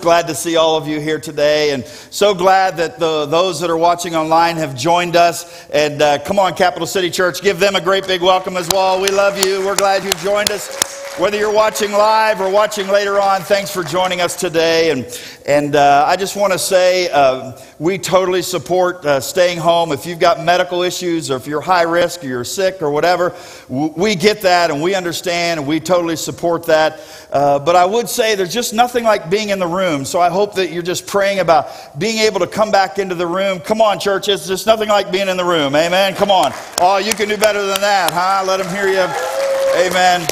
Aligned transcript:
Glad 0.00 0.28
to 0.28 0.34
see 0.34 0.56
all 0.56 0.76
of 0.76 0.88
you 0.88 0.98
here 0.98 1.20
today, 1.20 1.72
and 1.72 1.84
so 1.84 2.34
glad 2.34 2.78
that 2.78 2.98
the, 2.98 3.26
those 3.26 3.60
that 3.60 3.68
are 3.68 3.76
watching 3.76 4.16
online 4.16 4.56
have 4.56 4.74
joined 4.74 5.14
us. 5.14 5.68
And 5.68 6.00
uh, 6.00 6.18
come 6.20 6.38
on, 6.38 6.54
Capital 6.54 6.86
City 6.86 7.10
Church, 7.10 7.42
give 7.42 7.60
them 7.60 7.76
a 7.76 7.82
great 7.82 8.06
big 8.06 8.22
welcome 8.22 8.56
as 8.56 8.66
well. 8.70 8.98
We 8.98 9.08
love 9.08 9.44
you. 9.44 9.60
We're 9.60 9.76
glad 9.76 10.02
you've 10.02 10.16
joined 10.22 10.50
us. 10.52 11.09
Whether 11.20 11.36
you're 11.36 11.52
watching 11.52 11.92
live 11.92 12.40
or 12.40 12.48
watching 12.50 12.88
later 12.88 13.20
on, 13.20 13.42
thanks 13.42 13.70
for 13.70 13.84
joining 13.84 14.22
us 14.22 14.34
today. 14.34 14.90
And, 14.90 15.20
and 15.46 15.76
uh, 15.76 16.06
I 16.08 16.16
just 16.16 16.34
want 16.34 16.54
to 16.54 16.58
say 16.58 17.10
uh, 17.10 17.60
we 17.78 17.98
totally 17.98 18.40
support 18.40 19.04
uh, 19.04 19.20
staying 19.20 19.58
home. 19.58 19.92
If 19.92 20.06
you've 20.06 20.18
got 20.18 20.42
medical 20.42 20.80
issues 20.80 21.30
or 21.30 21.36
if 21.36 21.46
you're 21.46 21.60
high 21.60 21.82
risk 21.82 22.24
or 22.24 22.26
you're 22.26 22.42
sick 22.42 22.80
or 22.80 22.90
whatever, 22.90 23.36
we 23.68 24.14
get 24.14 24.40
that 24.40 24.70
and 24.70 24.80
we 24.80 24.94
understand 24.94 25.60
and 25.60 25.68
we 25.68 25.78
totally 25.78 26.16
support 26.16 26.64
that. 26.68 26.98
Uh, 27.30 27.58
but 27.58 27.76
I 27.76 27.84
would 27.84 28.08
say 28.08 28.34
there's 28.34 28.54
just 28.54 28.72
nothing 28.72 29.04
like 29.04 29.28
being 29.28 29.50
in 29.50 29.58
the 29.58 29.66
room. 29.66 30.06
So 30.06 30.22
I 30.22 30.30
hope 30.30 30.54
that 30.54 30.72
you're 30.72 30.82
just 30.82 31.06
praying 31.06 31.40
about 31.40 31.98
being 31.98 32.16
able 32.20 32.40
to 32.40 32.46
come 32.46 32.70
back 32.70 32.98
into 32.98 33.14
the 33.14 33.26
room. 33.26 33.60
Come 33.60 33.82
on, 33.82 34.00
church. 34.00 34.30
It's 34.30 34.48
just 34.48 34.66
nothing 34.66 34.88
like 34.88 35.12
being 35.12 35.28
in 35.28 35.36
the 35.36 35.44
room. 35.44 35.76
Amen. 35.76 36.14
Come 36.14 36.30
on. 36.30 36.52
Oh, 36.80 36.96
you 36.96 37.12
can 37.12 37.28
do 37.28 37.36
better 37.36 37.66
than 37.66 37.82
that, 37.82 38.10
huh? 38.10 38.42
Let 38.46 38.56
them 38.56 38.74
hear 38.74 38.88
you. 38.88 39.86
Amen. 39.86 40.26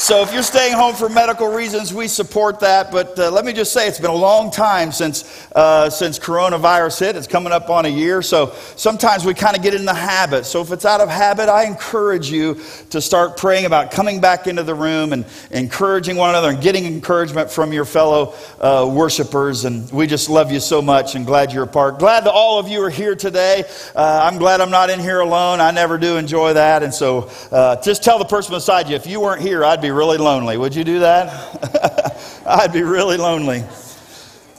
So, 0.00 0.22
if 0.22 0.32
you're 0.32 0.42
staying 0.42 0.72
home 0.72 0.94
for 0.94 1.10
medical 1.10 1.48
reasons, 1.48 1.92
we 1.92 2.08
support 2.08 2.60
that. 2.60 2.90
But 2.90 3.18
uh, 3.18 3.30
let 3.30 3.44
me 3.44 3.52
just 3.52 3.70
say, 3.70 3.86
it's 3.86 4.00
been 4.00 4.10
a 4.10 4.14
long 4.14 4.50
time 4.50 4.92
since, 4.92 5.46
uh, 5.52 5.90
since 5.90 6.18
coronavirus 6.18 7.00
hit. 7.00 7.16
It's 7.16 7.26
coming 7.26 7.52
up 7.52 7.68
on 7.68 7.84
a 7.84 7.90
year. 7.90 8.22
So, 8.22 8.54
sometimes 8.76 9.26
we 9.26 9.34
kind 9.34 9.54
of 9.54 9.62
get 9.62 9.74
in 9.74 9.84
the 9.84 9.92
habit. 9.92 10.46
So, 10.46 10.62
if 10.62 10.72
it's 10.72 10.86
out 10.86 11.02
of 11.02 11.10
habit, 11.10 11.50
I 11.50 11.64
encourage 11.64 12.30
you 12.30 12.62
to 12.88 13.02
start 13.02 13.36
praying 13.36 13.66
about 13.66 13.90
coming 13.90 14.22
back 14.22 14.46
into 14.46 14.62
the 14.62 14.74
room 14.74 15.12
and 15.12 15.26
encouraging 15.50 16.16
one 16.16 16.30
another 16.30 16.48
and 16.48 16.62
getting 16.62 16.86
encouragement 16.86 17.50
from 17.50 17.70
your 17.70 17.84
fellow 17.84 18.32
uh, 18.58 18.90
worshipers. 18.90 19.66
And 19.66 19.90
we 19.92 20.06
just 20.06 20.30
love 20.30 20.50
you 20.50 20.60
so 20.60 20.80
much 20.80 21.14
and 21.14 21.26
glad 21.26 21.52
you're 21.52 21.64
a 21.64 21.66
part. 21.66 21.98
Glad 21.98 22.24
that 22.24 22.32
all 22.32 22.58
of 22.58 22.68
you 22.68 22.82
are 22.84 22.90
here 22.90 23.14
today. 23.14 23.64
Uh, 23.94 24.20
I'm 24.24 24.38
glad 24.38 24.62
I'm 24.62 24.70
not 24.70 24.88
in 24.88 24.98
here 24.98 25.20
alone. 25.20 25.60
I 25.60 25.72
never 25.72 25.98
do 25.98 26.16
enjoy 26.16 26.54
that. 26.54 26.82
And 26.82 26.94
so, 26.94 27.30
uh, 27.52 27.78
just 27.82 28.02
tell 28.02 28.18
the 28.18 28.24
person 28.24 28.54
beside 28.54 28.88
you 28.88 28.96
if 28.96 29.06
you 29.06 29.20
weren't 29.20 29.42
here, 29.42 29.62
I'd 29.62 29.82
be 29.82 29.89
really 29.90 30.18
lonely. 30.18 30.56
Would 30.56 30.74
you 30.74 30.84
do 30.84 31.00
that? 31.00 32.42
I'd 32.46 32.72
be 32.72 32.82
really 32.82 33.16
lonely. 33.16 33.64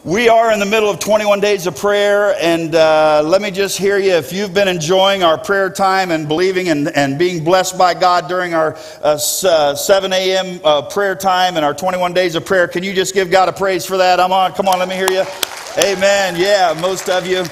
We 0.04 0.30
are 0.30 0.52
in 0.52 0.60
the 0.60 0.66
middle 0.66 0.90
of 0.90 1.00
21 1.00 1.42
days 1.42 1.68
of 1.68 1.78
prayer, 1.78 2.36
and 2.42 2.74
uh, 2.74 3.22
let 3.24 3.40
me 3.40 3.52
just 3.52 3.78
hear 3.78 4.00
you. 4.00 4.14
If 4.14 4.34
you've 4.34 4.52
been 4.52 4.68
enjoying 4.68 5.22
our 5.22 5.38
prayer 5.38 5.70
time 5.70 6.09
and 6.09 6.28
believing 6.28 6.70
and, 6.70 6.88
and 6.96 7.20
being 7.20 7.44
blessed 7.44 7.78
by 7.78 7.94
God 7.94 8.28
during 8.28 8.56
our 8.56 8.76
uh, 9.04 9.20
uh, 9.44 9.76
7 9.76 10.12
a.m. 10.12 10.59
Uh, 10.64 10.82
prayer 10.82 11.14
time 11.14 11.56
and 11.56 11.64
our 11.64 11.76
21 11.76 12.14
days 12.14 12.34
of 12.34 12.46
prayer, 12.46 12.68
can 12.68 12.82
you 12.84 12.94
just 12.94 13.14
give 13.14 13.30
God 13.30 13.48
a 13.48 13.54
praise 13.54 13.86
for 13.86 13.98
that? 13.98 14.20
I'm 14.20 14.32
on. 14.32 14.54
Come 14.54 14.68
on, 14.68 14.80
let 14.80 14.90
me 14.90 14.96
hear 14.96 15.09
you. 15.09 15.24
Amen. 15.78 16.36
Yeah, 16.36 16.76
most 16.82 17.08
of 17.08 17.28
you. 17.28 17.46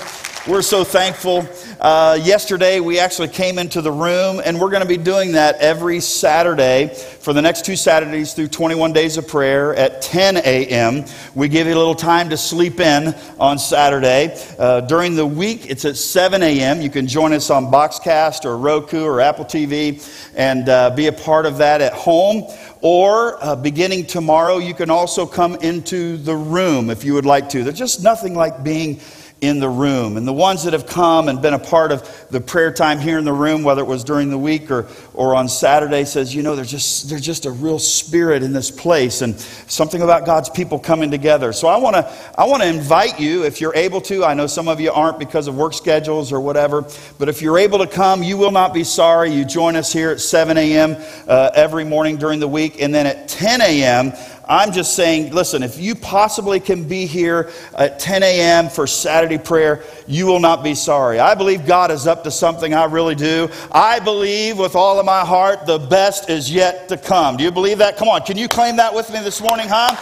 We're 0.48 0.62
so 0.62 0.86
thankful. 0.86 1.46
Uh, 1.82 2.18
yesterday, 2.24 2.80
we 2.80 2.98
actually 2.98 3.28
came 3.28 3.60
into 3.60 3.82
the 3.82 3.92
room, 3.92 4.42
and 4.44 4.60
we're 4.60 4.70
going 4.70 4.82
to 4.82 4.88
be 4.88 4.98
doing 4.98 5.34
that 5.34 5.58
every 5.58 6.00
Saturday 6.00 6.88
for 7.20 7.34
the 7.34 7.42
next 7.42 7.66
two 7.66 7.76
Saturdays 7.76 8.34
through 8.34 8.48
21 8.48 8.94
days 8.94 9.18
of 9.18 9.28
prayer 9.28 9.76
at 9.76 10.02
10 10.02 10.38
a.m. 10.38 11.04
We 11.36 11.50
give 11.50 11.68
you 11.68 11.74
a 11.74 11.78
little 11.78 11.94
time 11.94 12.30
to 12.30 12.38
sleep 12.38 12.80
in 12.80 13.14
on 13.38 13.60
Saturday. 13.60 14.42
Uh, 14.58 14.80
during 14.82 15.16
the 15.16 15.26
week, 15.26 15.70
it's 15.70 15.84
at 15.84 15.98
7 15.98 16.42
a.m. 16.42 16.82
You 16.82 16.90
can 16.90 17.06
join 17.06 17.34
us 17.34 17.50
on 17.50 17.66
Boxcast 17.66 18.46
or 18.46 18.58
Roku 18.58 19.04
or 19.04 19.20
Apple 19.20 19.46
TV 19.46 20.02
and 20.38 20.70
uh, 20.70 20.92
be 20.92 21.08
a 21.08 21.14
part 21.14 21.48
of 21.48 21.58
that 21.58 21.82
at 21.82 21.92
home. 21.92 22.46
Or 22.82 23.44
uh, 23.44 23.58
beginning 23.58 24.06
tomorrow, 24.06 24.58
you 24.58 24.74
can 24.74 24.90
also 24.90 25.26
come 25.26 25.56
into 25.56 26.16
the 26.16 26.36
room 26.36 26.90
if 26.90 27.04
you 27.04 27.14
would 27.14 27.26
like 27.26 27.50
to. 27.50 27.64
There's 27.66 27.78
just 27.78 28.02
nothing 28.02 28.36
like 28.36 28.64
being 28.64 29.02
in 29.42 29.60
the 29.60 29.70
room. 29.70 30.18
And 30.18 30.28
the 30.28 30.34
ones 30.34 30.64
that 30.64 30.74
have 30.74 30.86
come 30.86 31.30
and 31.30 31.42
been 31.42 31.54
a 31.54 31.60
part 31.60 31.92
of 31.92 32.28
the 32.30 32.42
prayer 32.42 32.74
time 32.74 33.00
here 33.00 33.18
in 33.18 33.24
the 33.24 33.34
room, 33.34 33.64
whether 33.64 33.82
it 33.82 33.88
was 33.88 34.04
during 34.04 34.30
the 34.30 34.38
week 34.38 34.70
or, 34.70 34.88
or 35.14 35.34
on 35.34 35.48
Saturday, 35.48 36.04
says, 36.04 36.36
you 36.36 36.44
know, 36.44 36.56
there's 36.56 36.72
just, 36.72 37.10
there's 37.10 37.22
just 37.22 37.46
a 37.46 37.52
real 37.52 37.80
spirit 37.80 38.44
in 38.44 38.52
this 38.52 38.70
place 38.70 39.22
and 39.22 39.40
something 39.40 40.02
about 40.02 40.26
God's 40.26 40.50
people 40.50 40.78
coming 40.78 41.10
together. 41.10 41.54
So 41.54 41.68
I 41.68 41.78
want 41.78 41.96
to 41.96 42.12
I 42.38 42.46
wanna 42.46 42.66
invite 42.66 43.20
you, 43.20 43.46
if 43.46 43.62
you're 43.62 43.76
able 43.76 44.02
to, 44.02 44.26
I 44.26 44.34
know 44.34 44.48
some 44.48 44.68
of 44.68 44.82
you 44.82 44.92
aren't 44.92 45.20
because 45.20 45.48
of 45.48 45.56
work 45.56 45.74
schedules 45.74 46.34
or 46.34 46.42
whatever, 46.42 46.86
but 47.18 47.30
if 47.30 47.42
you're 47.42 47.58
able 47.58 47.80
to 47.80 47.88
come, 47.88 48.24
you 48.24 48.38
will 48.38 48.52
not 48.52 48.74
be 48.74 48.84
sorry. 48.84 49.32
You 49.32 49.46
join 49.46 49.76
us 49.76 49.94
here 49.94 50.12
at 50.12 50.20
7 50.20 50.58
a.m. 50.58 50.98
Uh, 51.28 51.52
every 51.56 51.86
morning 51.86 52.18
during 52.18 52.40
the 52.40 52.48
week. 52.48 52.82
And 52.82 52.94
then 52.94 53.06
at 53.06 53.30
10 53.30 53.62
a.m., 53.62 54.14
I'm 54.50 54.72
just 54.72 54.96
saying, 54.96 55.32
listen, 55.32 55.62
if 55.62 55.80
you 55.80 55.94
possibly 55.94 56.60
can 56.60 56.88
be 56.88 57.06
here 57.06 57.52
at 57.78 58.00
10 58.00 58.24
a.m. 58.24 58.68
for 58.68 58.88
Saturday 58.88 59.38
prayer, 59.38 59.84
you 60.08 60.26
will 60.26 60.40
not 60.40 60.64
be 60.64 60.74
sorry. 60.74 61.20
I 61.20 61.36
believe 61.36 61.68
God 61.68 61.92
is 61.92 62.08
up 62.08 62.24
to 62.24 62.32
something. 62.32 62.74
I 62.74 62.86
really 62.86 63.14
do. 63.14 63.48
I 63.72 64.00
believe 64.00 64.58
with 64.58 64.76
all 64.76 65.00
of 65.00 65.06
my 65.06 65.24
heart 65.24 65.68
the 65.68 65.78
best 65.78 66.32
is 66.32 66.52
yet 66.52 66.90
to 66.90 66.98
come. 66.98 67.38
Do 67.38 67.44
you 67.44 67.52
believe 67.52 67.78
that? 67.78 67.96
Come 67.96 68.08
on. 68.08 68.22
Can 68.24 68.38
you 68.38 68.48
claim 68.48 68.76
that 68.78 68.92
with 68.92 69.14
me 69.14 69.20
this 69.20 69.40
morning, 69.40 69.68
huh? 69.70 69.96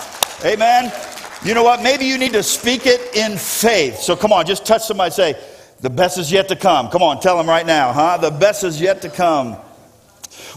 Amen. 0.46 0.94
You 1.44 1.53
know 1.53 1.63
what? 1.63 1.84
Maybe 1.84 2.06
you 2.06 2.18
need 2.18 2.31
to 2.31 2.41
speak 2.41 2.86
it 2.86 3.18
in 3.18 3.38
faith. 3.38 4.00
So 4.00 4.16
come 4.16 4.31
on, 4.31 4.46
just 4.46 4.66
touch 4.66 4.84
somebody 4.84 5.12
say, 5.12 5.36
the 5.81 5.90
best 5.90 6.18
is 6.18 6.31
yet 6.31 6.47
to 6.47 6.56
come. 6.56 6.88
Come 6.88 7.03
on, 7.03 7.19
tell 7.19 7.38
them 7.38 7.47
right 7.47 7.66
now, 7.66 7.91
huh? 7.91 8.16
The 8.16 8.31
best 8.31 8.63
is 8.63 8.80
yet 8.80 9.02
to 9.02 9.09
come. 9.09 9.57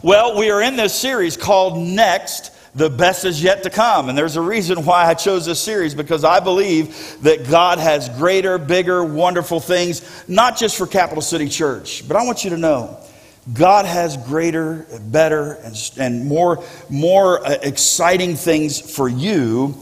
Well, 0.01 0.39
we 0.39 0.49
are 0.51 0.63
in 0.63 0.77
this 0.77 0.95
series 0.95 1.37
called 1.37 1.77
Next 1.77 2.53
the 2.75 2.91
best 2.91 3.25
is 3.25 3.43
yet 3.43 3.63
to 3.65 3.71
come. 3.71 4.09
And 4.09 4.17
there's 4.17 4.37
a 4.37 4.41
reason 4.41 4.85
why 4.85 5.07
I 5.07 5.15
chose 5.15 5.47
this 5.47 5.61
series 5.61 5.95
because 5.95 6.25
I 6.25 6.41
believe 6.41 7.19
that 7.23 7.49
God 7.49 7.79
has 7.79 8.09
greater, 8.11 8.59
bigger, 8.59 9.03
wonderful 9.05 9.61
things, 9.61 10.03
not 10.29 10.57
just 10.57 10.77
for 10.77 10.87
Capital 10.87 11.23
City 11.23 11.49
Church, 11.49 12.07
but 12.07 12.17
I 12.17 12.25
want 12.25 12.45
you 12.45 12.51
to 12.51 12.57
know 12.57 12.99
God 13.53 13.87
has 13.87 14.17
greater, 14.17 14.87
better, 15.01 15.55
and, 15.55 15.91
and 15.99 16.27
more, 16.27 16.63
more 16.89 17.45
uh, 17.45 17.57
exciting 17.63 18.37
things 18.37 18.79
for 18.79 19.09
you 19.09 19.75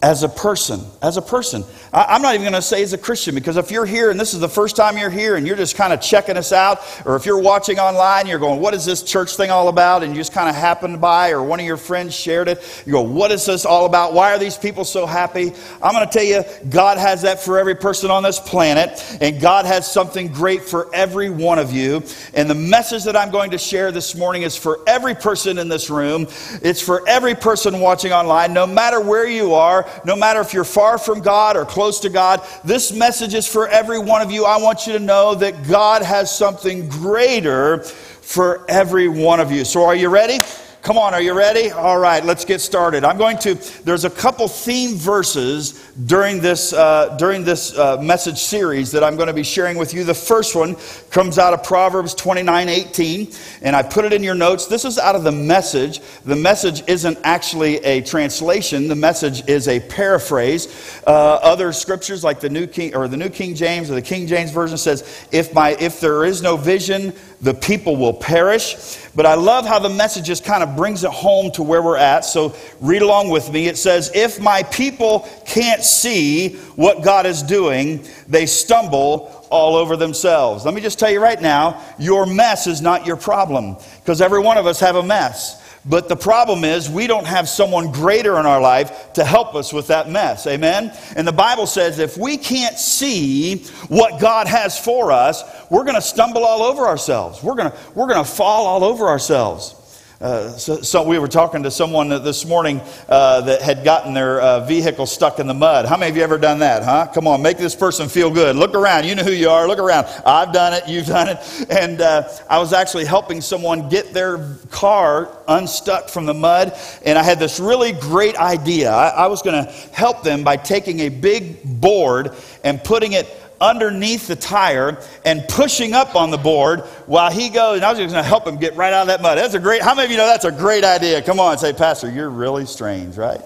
as 0.00 0.22
a 0.22 0.28
person. 0.28 0.80
As 1.02 1.16
a 1.16 1.22
person. 1.22 1.64
I, 1.92 2.14
am 2.14 2.22
not 2.22 2.34
even 2.34 2.42
going 2.44 2.52
to 2.52 2.62
say 2.62 2.82
as 2.82 2.92
a 2.92 2.98
Christian 2.98 3.34
because 3.34 3.56
if 3.56 3.70
you're 3.72 3.86
here 3.86 4.10
and 4.10 4.20
this 4.20 4.32
is 4.32 4.38
the 4.40 4.48
first 4.48 4.76
time 4.76 4.96
you're 4.96 5.10
here 5.10 5.34
and 5.34 5.44
you're 5.46 5.56
just 5.56 5.74
kind 5.74 5.92
of 5.92 6.00
checking 6.00 6.36
us 6.36 6.52
out, 6.52 6.78
or 7.04 7.16
if 7.16 7.26
you're 7.26 7.40
watching 7.40 7.80
online, 7.80 8.20
and 8.20 8.28
you're 8.28 8.38
going, 8.38 8.60
What 8.60 8.74
is 8.74 8.84
this 8.84 9.02
church 9.02 9.36
thing 9.36 9.50
all 9.50 9.68
about? 9.68 10.02
And 10.02 10.12
you 10.12 10.20
just 10.20 10.32
kind 10.32 10.48
of 10.48 10.54
happened 10.54 11.00
by, 11.00 11.30
or 11.30 11.42
one 11.42 11.58
of 11.58 11.66
your 11.66 11.76
friends 11.76 12.14
shared 12.14 12.48
it. 12.48 12.82
You 12.86 12.92
go, 12.92 13.02
What 13.02 13.32
is 13.32 13.44
this 13.46 13.64
all 13.64 13.86
about? 13.86 14.12
Why 14.12 14.32
are 14.32 14.38
these 14.38 14.56
people 14.56 14.84
so 14.84 15.04
happy? 15.04 15.52
I'm 15.82 15.92
going 15.94 16.06
to 16.06 16.12
tell 16.12 16.24
you, 16.24 16.44
God 16.70 16.98
has 16.98 17.22
that 17.22 17.40
for 17.40 17.58
every 17.58 17.74
person 17.74 18.10
on 18.10 18.22
this 18.22 18.38
planet, 18.38 19.18
and 19.20 19.40
God 19.40 19.64
has 19.66 19.90
something 19.90 20.28
great 20.28 20.62
for 20.62 20.94
every 20.94 21.30
one 21.30 21.58
of 21.58 21.72
you. 21.72 22.04
And 22.34 22.48
the 22.48 22.54
message 22.54 23.04
that 23.04 23.16
I'm 23.16 23.30
going 23.30 23.50
to 23.50 23.58
share 23.58 23.90
this 23.90 24.14
morning 24.14 24.42
is 24.42 24.56
for 24.56 24.78
every 24.86 25.14
person 25.16 25.58
in 25.58 25.68
this 25.68 25.90
room, 25.90 26.28
it's 26.62 26.80
for 26.80 27.06
every 27.08 27.34
person 27.34 27.80
watching 27.80 28.12
online, 28.12 28.52
no 28.52 28.66
matter 28.66 29.00
where 29.00 29.26
you 29.26 29.54
are, 29.54 29.87
no 30.04 30.16
matter 30.16 30.40
if 30.40 30.52
you're 30.52 30.64
far 30.64 30.98
from 30.98 31.20
God 31.20 31.56
or 31.56 31.64
close 31.64 32.00
to 32.00 32.08
God. 32.08 32.46
This 32.64 32.92
message 32.92 33.34
is 33.34 33.46
for 33.46 33.68
every 33.68 33.98
one 33.98 34.22
of 34.22 34.30
you. 34.30 34.44
I 34.44 34.58
want 34.58 34.86
you 34.86 34.92
to 34.94 34.98
know 34.98 35.34
that 35.36 35.66
God 35.68 36.02
has 36.02 36.34
something 36.34 36.88
greater 36.88 37.82
for 37.82 38.64
every 38.68 39.08
one 39.08 39.40
of 39.40 39.50
you. 39.50 39.64
So, 39.64 39.84
are 39.84 39.94
you 39.94 40.08
ready? 40.08 40.38
Come 40.82 40.96
on, 40.96 41.12
are 41.12 41.20
you 41.20 41.34
ready? 41.34 41.72
All 41.72 41.98
right, 41.98 42.24
let's 42.24 42.44
get 42.44 42.60
started. 42.60 43.02
I'm 43.02 43.18
going 43.18 43.36
to, 43.38 43.56
there's 43.82 44.04
a 44.04 44.10
couple 44.10 44.46
theme 44.46 44.94
verses 44.94 45.90
during 46.06 46.40
this, 46.40 46.72
uh, 46.72 47.16
during 47.18 47.42
this 47.42 47.76
uh, 47.76 48.00
message 48.00 48.38
series 48.38 48.92
that 48.92 49.02
I'm 49.02 49.16
going 49.16 49.26
to 49.26 49.34
be 49.34 49.42
sharing 49.42 49.76
with 49.76 49.92
you. 49.92 50.04
The 50.04 50.14
first 50.14 50.54
one 50.54 50.76
comes 51.10 51.36
out 51.36 51.52
of 51.52 51.64
Proverbs 51.64 52.14
29 52.14 52.68
18, 52.68 53.32
and 53.62 53.74
I 53.74 53.82
put 53.82 54.04
it 54.04 54.12
in 54.12 54.22
your 54.22 54.36
notes. 54.36 54.66
This 54.66 54.84
is 54.84 54.98
out 54.98 55.16
of 55.16 55.24
the 55.24 55.32
message. 55.32 56.00
The 56.24 56.36
message 56.36 56.84
isn't 56.86 57.18
actually 57.24 57.78
a 57.78 58.00
translation, 58.02 58.86
the 58.86 58.94
message 58.94 59.46
is 59.48 59.66
a 59.66 59.80
paraphrase. 59.80 61.02
Uh, 61.06 61.34
other 61.42 61.72
scriptures, 61.72 62.22
like 62.22 62.38
the 62.38 62.50
New 62.50 62.68
King, 62.68 62.94
or 62.94 63.08
the 63.08 63.16
New 63.16 63.30
King 63.30 63.56
James, 63.56 63.90
or 63.90 63.94
the 63.94 64.02
King 64.02 64.28
James 64.28 64.52
Version 64.52 64.78
says, 64.78 65.26
if, 65.32 65.52
my, 65.52 65.70
if 65.80 66.00
there 66.00 66.24
is 66.24 66.40
no 66.40 66.56
vision, 66.56 67.12
the 67.40 67.54
people 67.54 67.96
will 67.96 68.14
perish. 68.14 68.74
But 69.18 69.26
I 69.26 69.34
love 69.34 69.66
how 69.66 69.80
the 69.80 69.88
message 69.88 70.26
just 70.26 70.44
kind 70.44 70.62
of 70.62 70.76
brings 70.76 71.02
it 71.02 71.10
home 71.10 71.50
to 71.54 71.64
where 71.64 71.82
we're 71.82 71.96
at. 71.96 72.24
So 72.24 72.54
read 72.80 73.02
along 73.02 73.30
with 73.30 73.50
me. 73.52 73.66
It 73.66 73.76
says, 73.76 74.12
If 74.14 74.40
my 74.40 74.62
people 74.62 75.28
can't 75.44 75.82
see 75.82 76.50
what 76.76 77.02
God 77.02 77.26
is 77.26 77.42
doing, 77.42 78.06
they 78.28 78.46
stumble 78.46 79.44
all 79.50 79.74
over 79.74 79.96
themselves. 79.96 80.64
Let 80.64 80.72
me 80.72 80.80
just 80.80 81.00
tell 81.00 81.10
you 81.10 81.20
right 81.20 81.42
now, 81.42 81.82
your 81.98 82.26
mess 82.26 82.68
is 82.68 82.80
not 82.80 83.06
your 83.06 83.16
problem 83.16 83.78
because 83.96 84.20
every 84.20 84.38
one 84.38 84.56
of 84.56 84.68
us 84.68 84.78
have 84.78 84.94
a 84.94 85.02
mess. 85.02 85.67
But 85.84 86.08
the 86.08 86.16
problem 86.16 86.64
is, 86.64 86.90
we 86.90 87.06
don't 87.06 87.26
have 87.26 87.48
someone 87.48 87.92
greater 87.92 88.38
in 88.38 88.46
our 88.46 88.60
life 88.60 89.12
to 89.14 89.24
help 89.24 89.54
us 89.54 89.72
with 89.72 89.86
that 89.88 90.10
mess. 90.10 90.46
Amen? 90.46 90.92
And 91.16 91.26
the 91.26 91.32
Bible 91.32 91.66
says 91.66 91.98
if 91.98 92.16
we 92.16 92.36
can't 92.36 92.78
see 92.78 93.58
what 93.88 94.20
God 94.20 94.46
has 94.46 94.78
for 94.78 95.12
us, 95.12 95.42
we're 95.70 95.84
going 95.84 95.94
to 95.94 96.02
stumble 96.02 96.44
all 96.44 96.62
over 96.62 96.86
ourselves. 96.86 97.42
We're 97.42 97.54
going 97.54 97.70
to, 97.70 97.78
we're 97.94 98.08
going 98.08 98.24
to 98.24 98.30
fall 98.30 98.66
all 98.66 98.84
over 98.84 99.08
ourselves. 99.08 99.74
Uh, 100.20 100.50
so, 100.50 100.82
so, 100.82 101.04
we 101.04 101.16
were 101.16 101.28
talking 101.28 101.62
to 101.62 101.70
someone 101.70 102.08
this 102.08 102.44
morning 102.44 102.80
uh, 103.08 103.40
that 103.42 103.62
had 103.62 103.84
gotten 103.84 104.14
their 104.14 104.40
uh, 104.40 104.66
vehicle 104.66 105.06
stuck 105.06 105.38
in 105.38 105.46
the 105.46 105.54
mud. 105.54 105.86
How 105.86 105.96
many 105.96 106.10
of 106.10 106.16
you 106.16 106.24
ever 106.24 106.38
done 106.38 106.58
that, 106.58 106.82
huh? 106.82 107.06
Come 107.14 107.28
on, 107.28 107.40
make 107.40 107.56
this 107.56 107.76
person 107.76 108.08
feel 108.08 108.28
good. 108.28 108.56
Look 108.56 108.74
around. 108.74 109.06
You 109.06 109.14
know 109.14 109.22
who 109.22 109.30
you 109.30 109.48
are. 109.48 109.68
Look 109.68 109.78
around. 109.78 110.06
I've 110.26 110.52
done 110.52 110.72
it. 110.72 110.88
You've 110.88 111.06
done 111.06 111.28
it. 111.28 111.70
And 111.70 112.00
uh, 112.00 112.28
I 112.50 112.58
was 112.58 112.72
actually 112.72 113.04
helping 113.04 113.40
someone 113.40 113.88
get 113.88 114.12
their 114.12 114.56
car 114.72 115.30
unstuck 115.46 116.08
from 116.08 116.26
the 116.26 116.34
mud. 116.34 116.76
And 117.04 117.16
I 117.16 117.22
had 117.22 117.38
this 117.38 117.60
really 117.60 117.92
great 117.92 118.34
idea. 118.34 118.90
I, 118.90 119.10
I 119.10 119.26
was 119.28 119.42
going 119.42 119.64
to 119.64 119.70
help 119.92 120.24
them 120.24 120.42
by 120.42 120.56
taking 120.56 120.98
a 121.00 121.10
big 121.10 121.62
board 121.62 122.34
and 122.64 122.82
putting 122.82 123.12
it 123.12 123.28
underneath 123.60 124.26
the 124.28 124.36
tire 124.36 125.02
and 125.24 125.46
pushing 125.48 125.94
up 125.94 126.14
on 126.14 126.30
the 126.30 126.38
board 126.38 126.80
while 127.06 127.30
he 127.30 127.48
goes. 127.48 127.76
And 127.76 127.84
I 127.84 127.90
was 127.90 127.98
just 127.98 128.12
going 128.12 128.22
to 128.22 128.28
help 128.28 128.46
him 128.46 128.56
get 128.56 128.76
right 128.76 128.92
out 128.92 129.02
of 129.02 129.08
that 129.08 129.22
mud. 129.22 129.38
That's 129.38 129.54
a 129.54 129.60
great, 129.60 129.82
how 129.82 129.94
many 129.94 130.06
of 130.06 130.10
you 130.10 130.16
know 130.16 130.26
that's 130.26 130.44
a 130.44 130.52
great 130.52 130.84
idea? 130.84 131.22
Come 131.22 131.40
on, 131.40 131.58
say, 131.58 131.72
Pastor, 131.72 132.10
you're 132.10 132.30
really 132.30 132.66
strange, 132.66 133.16
right? 133.16 133.40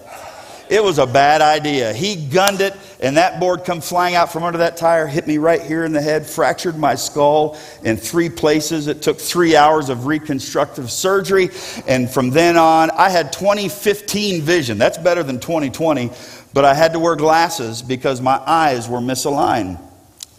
It 0.73 0.83
was 0.83 0.99
a 0.99 1.07
bad 1.07 1.43
idea. 1.43 1.93
He 1.93 2.17
gunned 2.17 2.63
it, 2.63 2.75
and 2.99 3.19
that 3.19 3.39
board 3.39 3.65
come 3.65 3.83
flying 3.83 4.15
out 4.15 4.33
from 4.33 4.43
under 4.43 4.57
that 4.59 4.79
tire, 4.79 5.07
hit 5.07 5.27
me 5.27 5.37
right 5.37 5.61
here 5.61 5.85
in 5.85 5.93
the 5.93 6.01
head, 6.01 6.25
fractured 6.25 6.79
my 6.79 6.95
skull 6.95 7.59
in 7.85 7.99
three 7.99 8.31
places. 8.31 8.87
It 8.87 9.03
took 9.03 9.19
three 9.19 9.55
hours 9.55 9.91
of 9.91 10.07
reconstructive 10.07 10.91
surgery, 10.91 11.51
and 11.87 12.11
from 12.11 12.31
then 12.31 12.57
on, 12.57 12.91
I 12.93 13.11
had 13.11 13.35
2015 13.35 14.41
vision. 14.41 14.79
That's 14.79 14.97
better 14.97 15.23
than 15.23 15.41
2020, 15.41 16.11
but 16.55 16.65
I 16.65 16.73
had 16.73 16.95
to 16.95 16.99
wear 16.99 17.17
glasses 17.17 17.83
because 17.83 18.23
my 18.23 18.41
eyes 18.47 18.89
were 18.89 19.01
misaligned. 19.01 19.79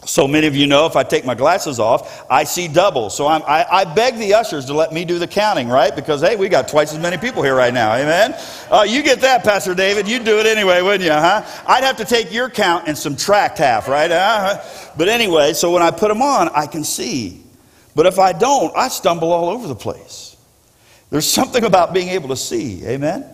So 0.06 0.28
many 0.28 0.48
of 0.48 0.56
you 0.56 0.68
know 0.68 0.86
if 0.86 0.96
I 0.96 1.04
take 1.04 1.26
my 1.26 1.36
glasses 1.36 1.80
off, 1.80 2.26
I 2.30 2.44
see 2.44 2.68
double. 2.68 3.10
So 3.10 3.28
I, 3.28 3.66
I 3.82 3.86
beg 3.86 4.18
the 4.18 4.34
ushers 4.34 4.66
to 4.66 4.74
let 4.74 4.92
me 4.92 5.06
do 5.06 5.20
the 5.20 5.28
counting, 5.28 5.70
right? 5.70 5.96
Because, 5.96 6.22
hey, 6.22 6.36
we 6.36 6.50
got 6.50 6.68
twice 6.68 6.94
as 6.94 7.00
many 7.00 7.18
people 7.18 7.42
here 7.42 7.56
right 7.56 7.74
now. 7.74 7.94
Amen? 7.94 8.36
Uh, 8.70 8.86
you 8.88 9.04
get 9.04 9.22
that, 9.22 9.44
Pastor 9.44 9.74
David. 9.74 10.08
You'd 10.08 10.26
do 10.26 10.40
it 10.40 10.46
anyway, 10.46 10.82
wouldn't 10.82 11.04
you, 11.04 11.12
huh? 11.12 11.46
I'd 11.68 11.84
have 11.84 11.98
to 11.98 12.06
take 12.06 12.34
your 12.34 12.50
count 12.50 12.88
and 12.88 12.98
subtract 12.98 13.58
half, 13.58 13.88
right? 13.88 14.12
Uh-huh. 14.12 14.92
But 14.98 15.08
anyway, 15.10 15.54
so 15.54 15.72
when 15.72 15.82
I 15.82 15.92
put 15.92 16.10
them 16.10 16.22
on, 16.22 16.50
I 16.50 16.68
can 16.68 16.84
see. 16.84 17.42
But 17.96 18.06
if 18.06 18.20
I 18.20 18.34
don't, 18.34 18.76
I 18.76 18.88
stumble 18.88 19.32
all 19.32 19.50
over 19.50 19.68
the 19.68 19.76
place. 19.76 20.36
There's 21.10 21.30
something 21.30 21.64
about 21.64 21.94
being 21.94 22.10
able 22.10 22.30
to 22.30 22.36
see. 22.36 22.86
Amen? 22.86 23.33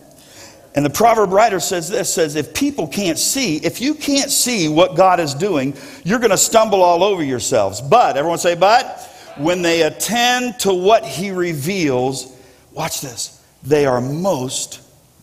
And 0.74 0.84
the 0.84 0.90
proverb 0.90 1.32
writer 1.32 1.58
says 1.58 1.88
this 1.88 2.12
says 2.12 2.36
if 2.36 2.54
people 2.54 2.86
can't 2.86 3.18
see, 3.18 3.56
if 3.56 3.80
you 3.80 3.94
can't 3.94 4.30
see 4.30 4.68
what 4.68 4.96
God 4.96 5.18
is 5.18 5.34
doing, 5.34 5.74
you're 6.04 6.20
going 6.20 6.30
to 6.30 6.38
stumble 6.38 6.82
all 6.82 7.02
over 7.02 7.24
yourselves. 7.24 7.80
But 7.80 8.16
everyone 8.16 8.38
say 8.38 8.54
but 8.54 9.00
when 9.36 9.62
they 9.62 9.82
attend 9.82 10.60
to 10.60 10.72
what 10.72 11.04
he 11.04 11.30
reveals, 11.30 12.36
watch 12.72 13.00
this. 13.00 13.42
They 13.62 13.86
are 13.86 14.00
most 14.00 14.80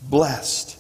blessed. 0.10 0.77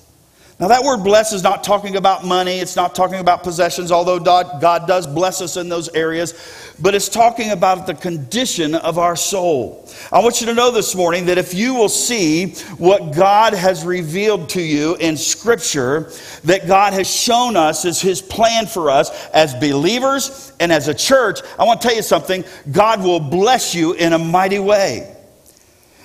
Now, 0.59 0.69
that 0.69 0.83
word 0.83 1.04
bless 1.04 1.33
is 1.33 1.44
not 1.44 1.63
talking 1.63 1.98
about 1.98 2.25
money, 2.25 2.57
it's 2.57 2.75
not 2.75 2.95
talking 2.95 3.19
about 3.19 3.44
possessions, 3.44 3.92
although 3.92 4.18
God 4.19 4.88
does 4.88 5.06
bless 5.06 5.39
us 5.39 5.56
in 5.56 5.69
those 5.69 5.88
areas, 5.89 6.33
but 6.81 6.95
it's 6.95 7.09
talking 7.09 7.51
about 7.51 7.86
the 7.86 7.94
condition 7.94 8.74
of 8.74 8.98
our 8.98 9.15
soul. 9.15 9.88
I 10.12 10.19
want 10.19 10.42
you 10.42 10.48
to 10.48 10.56
know 10.56 10.71
this 10.71 10.95
morning 10.95 11.27
that 11.27 11.38
if 11.38 11.54
you 11.54 11.75
will 11.75 11.89
see 11.89 12.54
what 12.80 13.15
God 13.15 13.54
has 13.54 13.86
revealed 13.86 14.50
to 14.50 14.62
you 14.63 14.95
in 14.95 15.15
Scripture, 15.15 16.12
that 16.45 16.65
God 16.65 16.94
has 16.94 17.07
shown 17.07 17.56
us 17.56 17.86
as 17.86 18.01
His 18.01 18.19
plan 18.19 18.65
for 18.65 18.89
us 18.89 19.12
as 19.27 19.53
believers 19.53 20.53
and 20.60 20.71
as 20.71 20.88
a 20.88 20.94
church, 20.95 21.39
I 21.60 21.65
want 21.65 21.81
to 21.81 21.88
tell 21.88 21.95
you 21.95 22.01
something 22.01 22.44
God 22.71 23.03
will 23.03 23.19
bless 23.19 23.75
you 23.75 23.94
in 23.94 24.13
a 24.13 24.18
mighty 24.18 24.57
way. 24.57 25.16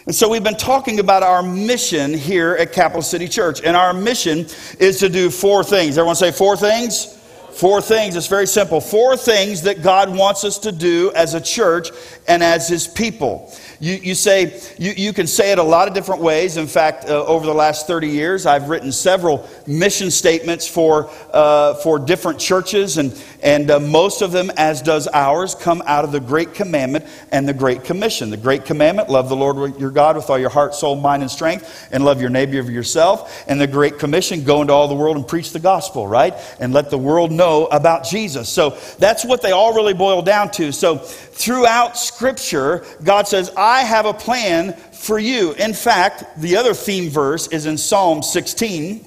And 0.04 0.14
so 0.14 0.28
we've 0.28 0.42
been 0.42 0.56
talking 0.56 0.98
about 0.98 1.22
our 1.22 1.44
mission 1.44 2.12
here 2.12 2.56
at 2.58 2.72
Capital 2.72 3.02
City 3.02 3.28
Church. 3.28 3.60
And 3.62 3.76
our 3.76 3.92
mission 3.92 4.46
is 4.80 4.98
to 4.98 5.08
do 5.08 5.30
four 5.30 5.62
things. 5.62 5.96
Everyone 5.96 6.16
say 6.16 6.32
four 6.32 6.56
things? 6.56 7.18
Four 7.52 7.80
things. 7.80 8.16
It's 8.16 8.26
very 8.26 8.48
simple. 8.48 8.80
Four 8.80 9.16
things 9.16 9.62
that 9.62 9.82
God 9.82 10.12
wants 10.12 10.42
us 10.42 10.58
to 10.60 10.72
do 10.72 11.12
as 11.14 11.34
a 11.34 11.40
church 11.40 11.90
and 12.26 12.42
as 12.42 12.68
His 12.68 12.88
people. 12.88 13.54
You, 13.82 13.94
you 13.94 14.14
say, 14.14 14.60
you, 14.78 14.92
you 14.96 15.12
can 15.12 15.26
say 15.26 15.50
it 15.50 15.58
a 15.58 15.62
lot 15.64 15.88
of 15.88 15.94
different 15.94 16.22
ways. 16.22 16.56
In 16.56 16.68
fact, 16.68 17.06
uh, 17.06 17.26
over 17.26 17.44
the 17.44 17.52
last 17.52 17.88
30 17.88 18.06
years, 18.06 18.46
I've 18.46 18.68
written 18.68 18.92
several 18.92 19.48
mission 19.66 20.12
statements 20.12 20.68
for, 20.68 21.10
uh, 21.32 21.74
for 21.74 21.98
different 21.98 22.38
churches, 22.38 22.96
and, 22.96 23.20
and 23.42 23.72
uh, 23.72 23.80
most 23.80 24.22
of 24.22 24.30
them, 24.30 24.52
as 24.56 24.82
does 24.82 25.08
ours, 25.08 25.56
come 25.56 25.82
out 25.84 26.04
of 26.04 26.12
the 26.12 26.20
Great 26.20 26.54
Commandment 26.54 27.06
and 27.32 27.48
the 27.48 27.52
Great 27.52 27.82
Commission. 27.82 28.30
The 28.30 28.36
Great 28.36 28.64
Commandment, 28.64 29.10
love 29.10 29.28
the 29.28 29.34
Lord 29.34 29.76
your 29.80 29.90
God 29.90 30.14
with 30.14 30.30
all 30.30 30.38
your 30.38 30.50
heart, 30.50 30.76
soul, 30.76 30.94
mind, 30.94 31.22
and 31.22 31.30
strength, 31.30 31.88
and 31.90 32.04
love 32.04 32.20
your 32.20 32.30
neighbor 32.30 32.60
of 32.60 32.70
yourself. 32.70 33.42
And 33.48 33.60
the 33.60 33.66
Great 33.66 33.98
Commission, 33.98 34.44
go 34.44 34.60
into 34.60 34.72
all 34.72 34.86
the 34.86 34.94
world 34.94 35.16
and 35.16 35.26
preach 35.26 35.50
the 35.50 35.58
gospel, 35.58 36.06
right? 36.06 36.34
And 36.60 36.72
let 36.72 36.90
the 36.90 36.98
world 36.98 37.32
know 37.32 37.66
about 37.66 38.04
Jesus. 38.04 38.48
So 38.48 38.78
that's 39.00 39.24
what 39.24 39.42
they 39.42 39.50
all 39.50 39.74
really 39.74 39.94
boil 39.94 40.22
down 40.22 40.52
to. 40.52 40.70
So 40.70 40.98
throughout 40.98 41.98
Scripture, 41.98 42.84
God 43.02 43.26
says, 43.26 43.50
I 43.56 43.71
have 43.80 44.06
a 44.06 44.14
plan 44.14 44.74
for 44.74 45.18
you. 45.18 45.52
In 45.52 45.74
fact, 45.74 46.24
the 46.40 46.56
other 46.56 46.74
theme 46.74 47.10
verse 47.10 47.48
is 47.48 47.66
in 47.66 47.78
Psalm 47.78 48.22
16, 48.22 49.04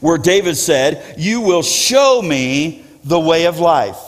where 0.00 0.18
David 0.18 0.56
said, 0.56 1.14
You 1.18 1.40
will 1.40 1.62
show 1.62 2.20
me 2.22 2.84
the 3.04 3.20
way 3.20 3.46
of 3.46 3.58
life. 3.58 3.98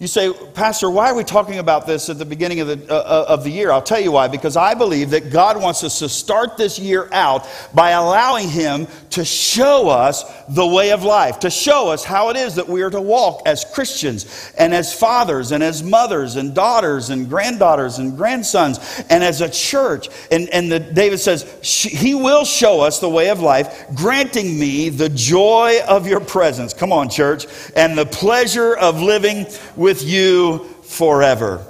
You 0.00 0.06
say, 0.06 0.32
Pastor, 0.54 0.88
why 0.88 1.10
are 1.10 1.14
we 1.14 1.24
talking 1.24 1.58
about 1.58 1.86
this 1.86 2.08
at 2.08 2.16
the 2.16 2.24
beginning 2.24 2.60
of 2.60 2.68
the, 2.68 2.90
uh, 2.90 2.96
uh, 2.96 3.24
of 3.28 3.44
the 3.44 3.50
year? 3.50 3.70
I'll 3.70 3.82
tell 3.82 4.00
you 4.00 4.12
why. 4.12 4.28
Because 4.28 4.56
I 4.56 4.72
believe 4.72 5.10
that 5.10 5.30
God 5.30 5.60
wants 5.60 5.84
us 5.84 5.98
to 5.98 6.08
start 6.08 6.56
this 6.56 6.78
year 6.78 7.06
out 7.12 7.46
by 7.74 7.90
allowing 7.90 8.48
Him 8.48 8.86
to 9.10 9.26
show 9.26 9.90
us 9.90 10.24
the 10.48 10.66
way 10.66 10.92
of 10.92 11.04
life, 11.04 11.40
to 11.40 11.50
show 11.50 11.90
us 11.90 12.02
how 12.02 12.30
it 12.30 12.38
is 12.38 12.54
that 12.54 12.66
we 12.66 12.80
are 12.80 12.88
to 12.88 13.00
walk 13.00 13.42
as 13.44 13.66
Christians 13.74 14.50
and 14.56 14.72
as 14.72 14.98
fathers 14.98 15.52
and 15.52 15.62
as 15.62 15.82
mothers 15.82 16.36
and 16.36 16.54
daughters 16.54 17.10
and 17.10 17.28
granddaughters 17.28 17.98
and 17.98 18.16
grandsons 18.16 18.78
and 19.10 19.22
as 19.22 19.42
a 19.42 19.50
church. 19.50 20.08
And, 20.30 20.48
and 20.48 20.72
the, 20.72 20.80
David 20.80 21.20
says, 21.20 21.42
He 21.62 22.14
will 22.14 22.46
show 22.46 22.80
us 22.80 23.00
the 23.00 23.10
way 23.10 23.28
of 23.28 23.40
life, 23.40 23.84
granting 23.94 24.58
me 24.58 24.88
the 24.88 25.10
joy 25.10 25.80
of 25.86 26.06
your 26.06 26.20
presence. 26.20 26.72
Come 26.72 26.90
on, 26.90 27.10
church. 27.10 27.44
And 27.76 27.98
the 27.98 28.06
pleasure 28.06 28.74
of 28.74 29.02
living 29.02 29.44
with 29.76 29.89
with 29.90 30.04
you 30.04 30.58
forever. 30.84 31.66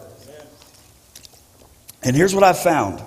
And 2.03 2.15
here's 2.15 2.35
what 2.35 2.45
I've 2.45 2.59
found 2.59 3.03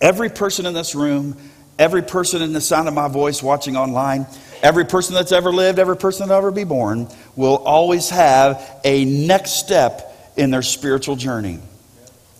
every 0.00 0.30
person 0.30 0.66
in 0.66 0.72
this 0.72 0.94
room, 0.94 1.36
every 1.80 2.02
person 2.02 2.40
in 2.40 2.52
the 2.52 2.60
sound 2.60 2.86
of 2.86 2.94
my 2.94 3.08
voice 3.08 3.42
watching 3.42 3.76
online, 3.76 4.28
every 4.62 4.84
person 4.84 5.16
that's 5.16 5.32
ever 5.32 5.50
lived, 5.50 5.80
every 5.80 5.96
person 5.96 6.28
that'll 6.28 6.38
ever 6.38 6.52
be 6.52 6.62
born, 6.62 7.08
will 7.34 7.56
always 7.56 8.08
have 8.10 8.80
a 8.84 9.04
next 9.04 9.58
step 9.64 10.32
in 10.36 10.52
their 10.52 10.62
spiritual 10.62 11.16
journey. 11.16 11.58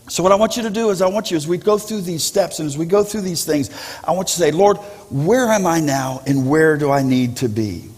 So, 0.09 0.23
what 0.23 0.31
I 0.31 0.37
want 0.37 0.57
you 0.57 0.63
to 0.63 0.71
do 0.71 0.91
is, 0.91 1.03
I 1.03 1.09
want 1.09 1.33
you, 1.33 1.37
as 1.37 1.49
we 1.49 1.59
go 1.59 1.77
through 1.77 2.03
these 2.03 2.23
steps 2.23 2.61
and 2.61 2.69
as 2.69 2.79
we 2.79 2.87
go 2.87 3.03
through 3.03 3.23
these 3.23 3.45
things, 3.45 3.69
I 4.05 4.13
want 4.13 4.29
you 4.29 4.35
to 4.35 4.41
say, 4.41 4.53
Lord, 4.53 4.77
where 5.11 5.47
am 5.47 5.67
I 5.67 5.81
now 5.81 6.23
and 6.25 6.49
where 6.49 6.77
do 6.77 6.93
I 6.93 7.03
need 7.03 7.39
to 7.39 7.49
be? 7.49 7.91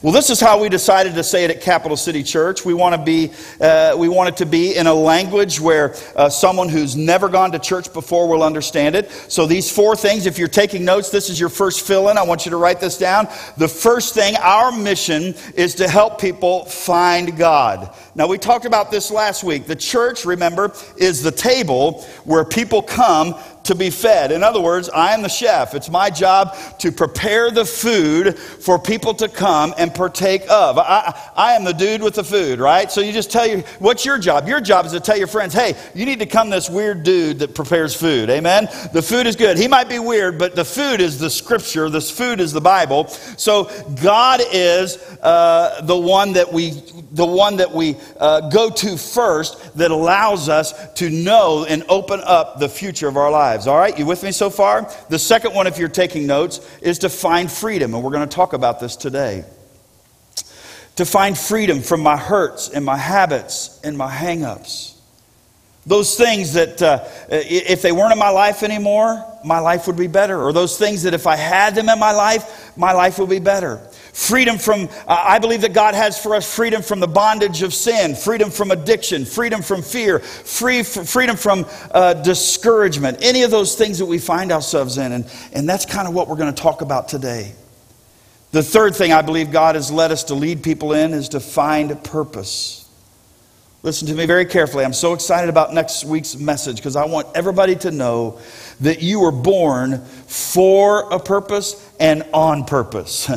Well, 0.00 0.12
this 0.12 0.30
is 0.30 0.38
how 0.38 0.62
we 0.62 0.68
decided 0.68 1.16
to 1.16 1.24
say 1.24 1.44
it 1.44 1.50
at 1.50 1.60
Capital 1.60 1.96
City 1.96 2.22
Church. 2.22 2.64
We 2.64 2.72
want 2.72 2.94
to 2.94 3.02
be, 3.02 3.32
uh, 3.60 3.96
we 3.98 4.08
want 4.08 4.28
it 4.28 4.36
to 4.36 4.46
be 4.46 4.76
in 4.76 4.86
a 4.86 4.94
language 4.94 5.58
where 5.58 5.96
uh, 6.14 6.28
someone 6.28 6.68
who's 6.68 6.94
never 6.94 7.28
gone 7.28 7.50
to 7.50 7.58
church 7.58 7.92
before 7.92 8.28
will 8.28 8.44
understand 8.44 8.94
it. 8.94 9.10
So 9.10 9.44
these 9.44 9.72
four 9.72 9.96
things, 9.96 10.26
if 10.26 10.38
you're 10.38 10.46
taking 10.46 10.84
notes, 10.84 11.10
this 11.10 11.28
is 11.28 11.40
your 11.40 11.48
first 11.48 11.84
fill-in. 11.84 12.16
I 12.16 12.22
want 12.22 12.44
you 12.44 12.50
to 12.50 12.56
write 12.56 12.78
this 12.78 12.96
down. 12.96 13.26
The 13.56 13.66
first 13.66 14.14
thing, 14.14 14.36
our 14.36 14.70
mission 14.70 15.34
is 15.56 15.74
to 15.74 15.88
help 15.88 16.20
people 16.20 16.66
find 16.66 17.36
God. 17.36 17.92
Now, 18.14 18.28
we 18.28 18.38
talked 18.38 18.66
about 18.66 18.92
this 18.92 19.10
last 19.10 19.42
week. 19.42 19.66
The 19.66 19.74
church, 19.74 20.24
remember, 20.24 20.72
is 20.96 21.24
the 21.24 21.32
table 21.32 22.02
where 22.22 22.44
people 22.44 22.82
come 22.82 23.34
to 23.68 23.74
be 23.74 23.90
fed. 23.90 24.32
In 24.32 24.42
other 24.42 24.60
words, 24.60 24.88
I 24.88 25.12
am 25.12 25.20
the 25.20 25.28
chef. 25.28 25.74
It's 25.74 25.90
my 25.90 26.08
job 26.08 26.56
to 26.78 26.90
prepare 26.90 27.50
the 27.50 27.66
food 27.66 28.38
for 28.38 28.78
people 28.78 29.12
to 29.14 29.28
come 29.28 29.74
and 29.76 29.94
partake 29.94 30.42
of. 30.50 30.78
I, 30.78 31.14
I 31.36 31.52
am 31.52 31.64
the 31.64 31.74
dude 31.74 32.02
with 32.02 32.14
the 32.14 32.24
food, 32.24 32.60
right? 32.60 32.90
So 32.90 33.02
you 33.02 33.12
just 33.12 33.30
tell 33.30 33.46
you, 33.46 33.58
what's 33.78 34.06
your 34.06 34.18
job? 34.18 34.48
Your 34.48 34.62
job 34.62 34.86
is 34.86 34.92
to 34.92 35.00
tell 35.00 35.18
your 35.18 35.26
friends, 35.26 35.52
hey, 35.52 35.74
you 35.94 36.06
need 36.06 36.18
to 36.20 36.26
come 36.26 36.48
this 36.48 36.70
weird 36.70 37.02
dude 37.02 37.40
that 37.40 37.54
prepares 37.54 37.94
food. 37.94 38.30
Amen? 38.30 38.68
The 38.94 39.02
food 39.02 39.26
is 39.26 39.36
good. 39.36 39.58
He 39.58 39.68
might 39.68 39.90
be 39.90 39.98
weird, 39.98 40.38
but 40.38 40.56
the 40.56 40.64
food 40.64 41.02
is 41.02 41.18
the 41.18 41.28
scripture. 41.28 41.90
This 41.90 42.10
food 42.10 42.40
is 42.40 42.54
the 42.54 42.62
Bible. 42.62 43.08
So 43.08 43.64
God 44.02 44.40
is 44.50 44.96
uh, 45.20 45.82
the 45.82 45.96
one 45.96 46.32
that 46.32 46.50
we, 46.50 46.70
the 47.12 47.26
one 47.26 47.56
that 47.58 47.70
we 47.70 47.96
uh, 48.18 48.48
go 48.48 48.70
to 48.70 48.96
first 48.96 49.76
that 49.76 49.90
allows 49.90 50.48
us 50.48 50.90
to 50.94 51.10
know 51.10 51.66
and 51.68 51.84
open 51.90 52.22
up 52.24 52.58
the 52.58 52.68
future 52.68 53.08
of 53.08 53.18
our 53.18 53.30
lives 53.30 53.57
lives. 53.58 53.66
All 53.66 53.76
right, 53.76 53.98
you 53.98 54.06
with 54.06 54.22
me 54.22 54.30
so 54.30 54.50
far? 54.50 54.88
The 55.08 55.18
second 55.18 55.54
one, 55.54 55.66
if 55.66 55.78
you're 55.78 55.88
taking 55.88 56.26
notes, 56.26 56.60
is 56.80 57.00
to 57.00 57.08
find 57.08 57.50
freedom, 57.50 57.94
and 57.94 58.04
we're 58.04 58.12
going 58.12 58.28
to 58.28 58.34
talk 58.34 58.52
about 58.52 58.78
this 58.78 58.94
today. 58.94 59.44
To 60.96 61.04
find 61.04 61.36
freedom 61.36 61.80
from 61.80 62.00
my 62.00 62.16
hurts 62.16 62.68
and 62.68 62.84
my 62.84 62.96
habits 62.96 63.80
and 63.82 63.96
my 63.98 64.12
hangups. 64.12 64.94
Those 65.86 66.16
things 66.16 66.52
that, 66.52 66.82
uh, 66.82 67.04
if 67.30 67.82
they 67.82 67.92
weren't 67.92 68.12
in 68.12 68.18
my 68.18 68.30
life 68.30 68.62
anymore, 68.62 69.24
my 69.44 69.58
life 69.58 69.86
would 69.86 69.96
be 69.96 70.06
better. 70.06 70.40
Or 70.40 70.52
those 70.52 70.78
things 70.78 71.02
that 71.04 71.14
if 71.14 71.26
I 71.26 71.36
had 71.36 71.74
them 71.74 71.88
in 71.88 71.98
my 71.98 72.12
life, 72.12 72.76
my 72.76 72.92
life 72.92 73.18
would 73.18 73.30
be 73.30 73.38
better. 73.38 73.78
Freedom 74.12 74.58
from, 74.58 74.88
uh, 75.06 75.24
I 75.26 75.38
believe 75.38 75.60
that 75.60 75.72
God 75.72 75.94
has 75.94 76.20
for 76.20 76.34
us 76.34 76.52
freedom 76.52 76.82
from 76.82 76.98
the 76.98 77.06
bondage 77.06 77.62
of 77.62 77.72
sin, 77.72 78.16
freedom 78.16 78.50
from 78.50 78.70
addiction, 78.70 79.24
freedom 79.24 79.62
from 79.62 79.82
fear, 79.82 80.18
free, 80.18 80.82
freedom 80.82 81.36
from 81.36 81.66
uh, 81.92 82.14
discouragement, 82.14 83.18
any 83.22 83.42
of 83.42 83.50
those 83.50 83.76
things 83.76 83.98
that 83.98 84.06
we 84.06 84.18
find 84.18 84.50
ourselves 84.50 84.98
in. 84.98 85.12
And, 85.12 85.30
and 85.52 85.68
that's 85.68 85.86
kind 85.86 86.08
of 86.08 86.14
what 86.14 86.26
we're 86.26 86.36
going 86.36 86.52
to 86.52 86.62
talk 86.62 86.80
about 86.80 87.08
today. 87.08 87.52
The 88.50 88.62
third 88.62 88.96
thing 88.96 89.12
I 89.12 89.22
believe 89.22 89.52
God 89.52 89.74
has 89.74 89.90
led 89.90 90.10
us 90.10 90.24
to 90.24 90.34
lead 90.34 90.62
people 90.62 90.94
in 90.94 91.12
is 91.12 91.28
to 91.30 91.40
find 91.40 91.90
a 91.90 91.96
purpose. 91.96 92.87
Listen 93.84 94.08
to 94.08 94.14
me 94.14 94.26
very 94.26 94.44
carefully. 94.44 94.84
I'm 94.84 94.92
so 94.92 95.12
excited 95.12 95.48
about 95.48 95.72
next 95.72 96.04
week's 96.04 96.36
message 96.36 96.76
because 96.76 96.96
I 96.96 97.04
want 97.06 97.28
everybody 97.36 97.76
to 97.76 97.92
know 97.92 98.40
that 98.80 99.02
you 99.02 99.20
were 99.20 99.30
born 99.30 100.04
for 100.26 101.12
a 101.12 101.20
purpose 101.20 101.88
and 102.00 102.24
on 102.32 102.64
purpose. 102.64 103.30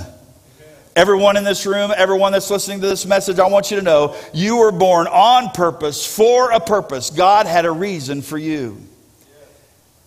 Everyone 0.95 1.38
in 1.38 1.45
this 1.45 1.65
room, 1.65 1.93
everyone 1.95 2.33
that's 2.33 2.50
listening 2.50 2.81
to 2.81 2.88
this 2.88 3.05
message, 3.05 3.39
I 3.39 3.48
want 3.48 3.71
you 3.71 3.77
to 3.77 3.81
know 3.81 4.13
you 4.33 4.57
were 4.57 4.74
born 4.74 5.07
on 5.07 5.51
purpose 5.51 6.05
for 6.05 6.51
a 6.51 6.60
purpose. 6.60 7.12
God 7.12 7.45
had 7.45 7.63
a 7.63 7.71
reason 7.71 8.21
for 8.21 8.38
you. 8.38 8.77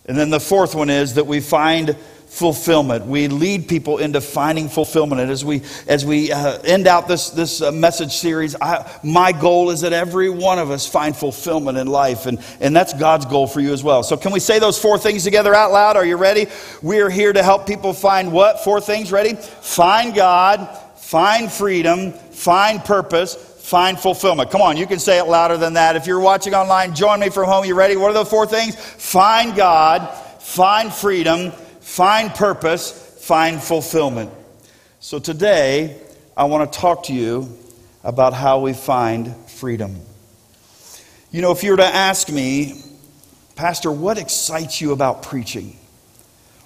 And 0.05 0.15
then 0.15 0.29
the 0.29 0.39
fourth 0.39 0.75
one 0.75 0.91
is 0.91 1.15
that 1.15 1.25
we 1.25 1.39
find 1.39 1.95
fulfillment. 2.35 3.05
We 3.05 3.29
lead 3.29 3.69
people 3.69 3.99
into 3.99 4.19
finding 4.19 4.67
fulfillment. 4.67 5.21
And 5.21 5.31
as 5.31 5.45
we 5.45 5.61
as 5.87 6.05
we 6.05 6.33
uh, 6.33 6.59
end 6.63 6.85
out 6.85 7.07
this 7.07 7.29
this 7.29 7.61
uh, 7.61 7.71
message 7.71 8.11
series, 8.11 8.57
I, 8.59 8.85
my 9.03 9.31
goal 9.31 9.69
is 9.69 9.81
that 9.81 9.93
every 9.93 10.29
one 10.29 10.59
of 10.59 10.69
us 10.69 10.85
find 10.85 11.15
fulfillment 11.15 11.77
in 11.77 11.87
life, 11.87 12.25
and 12.25 12.39
and 12.59 12.75
that's 12.75 12.93
God's 12.93 13.25
goal 13.25 13.47
for 13.47 13.61
you 13.61 13.71
as 13.71 13.83
well. 13.83 14.03
So 14.03 14.17
can 14.17 14.33
we 14.33 14.41
say 14.41 14.59
those 14.59 14.77
four 14.77 14.97
things 14.97 15.23
together 15.23 15.55
out 15.55 15.71
loud? 15.71 15.95
Are 15.95 16.05
you 16.05 16.17
ready? 16.17 16.47
We 16.81 16.99
are 16.99 17.09
here 17.09 17.31
to 17.31 17.41
help 17.41 17.65
people 17.65 17.93
find 17.93 18.33
what 18.33 18.65
four 18.65 18.81
things. 18.81 19.13
Ready? 19.13 19.35
Find 19.35 20.13
God, 20.13 20.77
find 20.97 21.49
freedom, 21.49 22.11
find 22.11 22.83
purpose, 22.83 23.35
find 23.35 23.97
fulfillment. 23.97 24.51
Come 24.51 24.61
on, 24.61 24.75
you 24.75 24.87
can 24.87 24.99
say 24.99 25.19
it 25.19 25.27
louder 25.27 25.55
than 25.55 25.75
that. 25.75 25.95
If 25.95 26.05
you're 26.05 26.19
watching 26.19 26.53
online, 26.53 26.95
join 26.95 27.21
me 27.21 27.29
from 27.29 27.45
home. 27.45 27.63
You 27.63 27.75
ready? 27.75 27.95
What 27.95 28.09
are 28.09 28.23
the 28.23 28.25
four 28.25 28.45
things? 28.45 28.75
Find 28.75 29.55
God, 29.55 30.13
find 30.39 30.93
freedom, 30.93 31.53
find 31.95 32.35
purpose, 32.35 32.91
find 33.21 33.63
fulfillment. 33.63 34.29
So 34.99 35.17
today, 35.17 35.95
I 36.35 36.43
want 36.43 36.69
to 36.69 36.77
talk 36.77 37.03
to 37.05 37.13
you 37.13 37.57
about 38.03 38.33
how 38.33 38.59
we 38.59 38.73
find 38.73 39.33
freedom. 39.47 39.95
You 41.31 41.41
know, 41.41 41.53
if 41.53 41.63
you 41.63 41.71
were 41.71 41.77
to 41.77 41.85
ask 41.85 42.29
me, 42.29 42.81
Pastor, 43.55 43.93
what 43.93 44.17
excites 44.17 44.81
you 44.81 44.91
about 44.91 45.23
preaching? 45.23 45.77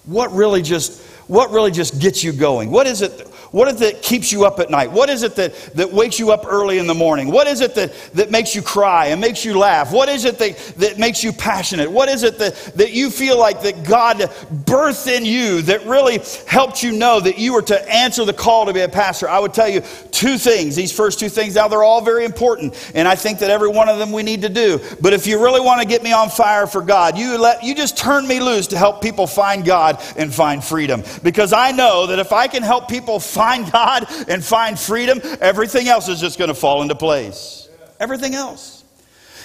What 0.05 0.31
really 0.31 0.63
just 0.63 0.99
what 1.27 1.51
really 1.51 1.69
just 1.69 2.01
gets 2.01 2.23
you 2.23 2.31
going? 2.31 2.71
What 2.71 2.87
is 2.87 3.03
it 3.03 3.27
what 3.51 3.67
is 3.67 3.81
it 3.81 3.95
that 3.95 4.03
keeps 4.03 4.31
you 4.31 4.45
up 4.45 4.59
at 4.59 4.69
night? 4.69 4.91
What 4.91 5.09
is 5.09 5.23
it 5.23 5.35
that, 5.35 5.55
that 5.75 5.91
wakes 5.91 6.19
you 6.19 6.31
up 6.31 6.45
early 6.45 6.77
in 6.77 6.85
the 6.85 6.93
morning? 6.93 7.31
What 7.31 7.47
is 7.47 7.61
it 7.61 7.73
that, 7.75 7.93
that 8.13 8.29
makes 8.29 8.53
you 8.53 8.61
cry 8.61 9.07
and 9.07 9.19
makes 9.19 9.43
you 9.43 9.57
laugh? 9.57 9.91
What 9.91 10.07
is 10.07 10.25
it 10.25 10.37
that, 10.37 10.57
that 10.77 10.99
makes 10.99 11.23
you 11.23 11.33
passionate? 11.33 11.89
What 11.91 12.09
is 12.09 12.23
it 12.23 12.37
that, 12.37 12.55
that 12.75 12.91
you 12.91 13.09
feel 13.09 13.39
like 13.39 13.63
that 13.63 13.83
God 13.83 14.17
birthed 14.17 15.07
in 15.07 15.25
you 15.25 15.63
that 15.63 15.85
really 15.85 16.19
helped 16.47 16.83
you 16.83 16.91
know 16.91 17.19
that 17.19 17.39
you 17.39 17.53
were 17.53 17.63
to 17.63 17.91
answer 17.91 18.23
the 18.23 18.33
call 18.33 18.67
to 18.67 18.73
be 18.73 18.81
a 18.81 18.89
pastor? 18.89 19.27
I 19.27 19.39
would 19.39 19.53
tell 19.53 19.67
you 19.67 19.81
two 20.11 20.37
things. 20.37 20.75
These 20.75 20.91
first 20.91 21.19
two 21.19 21.29
things, 21.29 21.55
now 21.55 21.67
they're 21.67 21.83
all 21.83 22.01
very 22.01 22.25
important, 22.25 22.91
and 22.93 23.07
I 23.07 23.15
think 23.15 23.39
that 23.39 23.49
every 23.49 23.69
one 23.69 23.89
of 23.89 23.97
them 23.97 24.11
we 24.11 24.21
need 24.21 24.43
to 24.43 24.49
do. 24.49 24.79
But 25.01 25.13
if 25.13 25.25
you 25.25 25.41
really 25.43 25.61
want 25.61 25.81
to 25.81 25.87
get 25.87 26.03
me 26.03 26.11
on 26.11 26.29
fire 26.29 26.67
for 26.67 26.81
God, 26.81 27.17
you, 27.17 27.37
let, 27.37 27.63
you 27.63 27.73
just 27.73 27.97
turn 27.97 28.27
me 28.27 28.39
loose 28.39 28.67
to 28.67 28.77
help 28.77 29.01
people 29.01 29.25
find 29.25 29.65
God 29.65 30.01
and 30.17 30.33
find 30.33 30.63
freedom. 30.63 31.03
Because 31.23 31.51
I 31.51 31.71
know 31.71 32.07
that 32.07 32.19
if 32.19 32.31
I 32.31 32.47
can 32.47 32.61
help 32.61 32.87
people 32.87 33.19
find 33.19 33.38
find 33.39 33.71
God 33.71 34.05
and 34.27 34.43
find 34.43 34.77
freedom, 34.77 35.21
everything 35.39 35.87
else 35.87 36.09
is 36.09 36.19
just 36.19 36.37
going 36.37 36.49
to 36.49 36.53
fall 36.53 36.81
into 36.81 36.95
place. 36.95 37.69
Everything 37.97 38.35
else. 38.35 38.83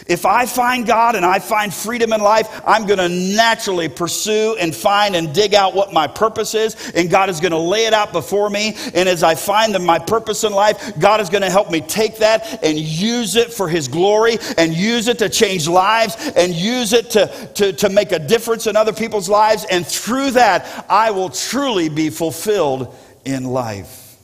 If 0.08 0.26
I 0.26 0.46
find 0.46 0.84
God 0.84 1.14
and 1.14 1.24
I 1.24 1.38
find 1.38 1.72
freedom 1.72 2.12
in 2.12 2.20
life, 2.20 2.60
I'm 2.66 2.86
going 2.86 2.98
to 2.98 3.08
naturally 3.08 3.88
pursue 3.88 4.56
and 4.60 4.74
find 4.74 5.14
and 5.14 5.32
dig 5.32 5.54
out 5.54 5.74
what 5.74 5.92
my 5.92 6.08
purpose 6.08 6.54
is, 6.54 6.90
and 6.90 7.08
God 7.08 7.30
is 7.30 7.38
going 7.38 7.52
to 7.52 7.58
lay 7.58 7.86
it 7.86 7.94
out 7.94 8.12
before 8.12 8.50
me. 8.50 8.76
And 8.94 9.08
as 9.08 9.22
I 9.22 9.36
find 9.36 9.72
my 9.86 10.00
purpose 10.00 10.42
in 10.42 10.52
life, 10.52 10.98
God 10.98 11.20
is 11.20 11.30
going 11.30 11.42
to 11.42 11.50
help 11.50 11.70
me 11.70 11.80
take 11.80 12.18
that 12.18 12.64
and 12.64 12.76
use 12.76 13.36
it 13.36 13.52
for 13.52 13.68
His 13.68 13.86
glory 13.86 14.38
and 14.58 14.74
use 14.74 15.06
it 15.06 15.20
to 15.20 15.28
change 15.28 15.68
lives 15.68 16.16
and 16.36 16.52
use 16.52 16.92
it 16.92 17.10
to, 17.10 17.50
to, 17.54 17.72
to 17.74 17.88
make 17.88 18.10
a 18.10 18.18
difference 18.18 18.66
in 18.66 18.76
other 18.76 18.92
people's 18.92 19.28
lives. 19.28 19.64
And 19.70 19.86
through 19.86 20.32
that, 20.32 20.84
I 20.90 21.12
will 21.12 21.30
truly 21.30 21.88
be 21.88 22.10
fulfilled 22.10 22.94
in 23.24 23.44
life. 23.44 24.16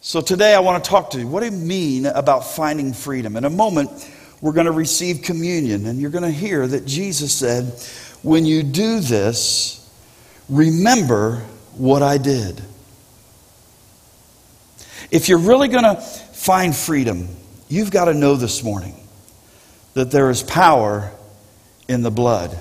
So 0.00 0.20
today 0.20 0.54
I 0.54 0.60
want 0.60 0.84
to 0.84 0.88
talk 0.88 1.10
to 1.10 1.18
you. 1.18 1.26
What 1.26 1.40
do 1.40 1.46
you 1.46 1.52
mean 1.52 2.06
about 2.06 2.44
finding 2.44 2.92
freedom? 2.92 3.36
In 3.36 3.44
a 3.44 3.50
moment, 3.50 3.90
we're 4.40 4.52
going 4.52 4.66
to 4.66 4.72
receive 4.72 5.22
communion, 5.22 5.86
and 5.86 6.00
you're 6.00 6.10
going 6.10 6.22
to 6.24 6.30
hear 6.30 6.66
that 6.66 6.86
Jesus 6.86 7.32
said, 7.32 7.64
When 8.22 8.46
you 8.46 8.62
do 8.62 9.00
this, 9.00 9.90
remember 10.48 11.38
what 11.76 12.02
I 12.02 12.18
did. 12.18 12.62
If 15.10 15.28
you're 15.28 15.38
really 15.38 15.68
going 15.68 15.84
to 15.84 16.00
find 16.00 16.74
freedom, 16.74 17.28
you've 17.68 17.90
got 17.90 18.06
to 18.06 18.14
know 18.14 18.36
this 18.36 18.62
morning 18.62 18.94
that 19.94 20.10
there 20.10 20.30
is 20.30 20.42
power 20.42 21.10
in 21.88 22.02
the 22.02 22.10
blood. 22.10 22.56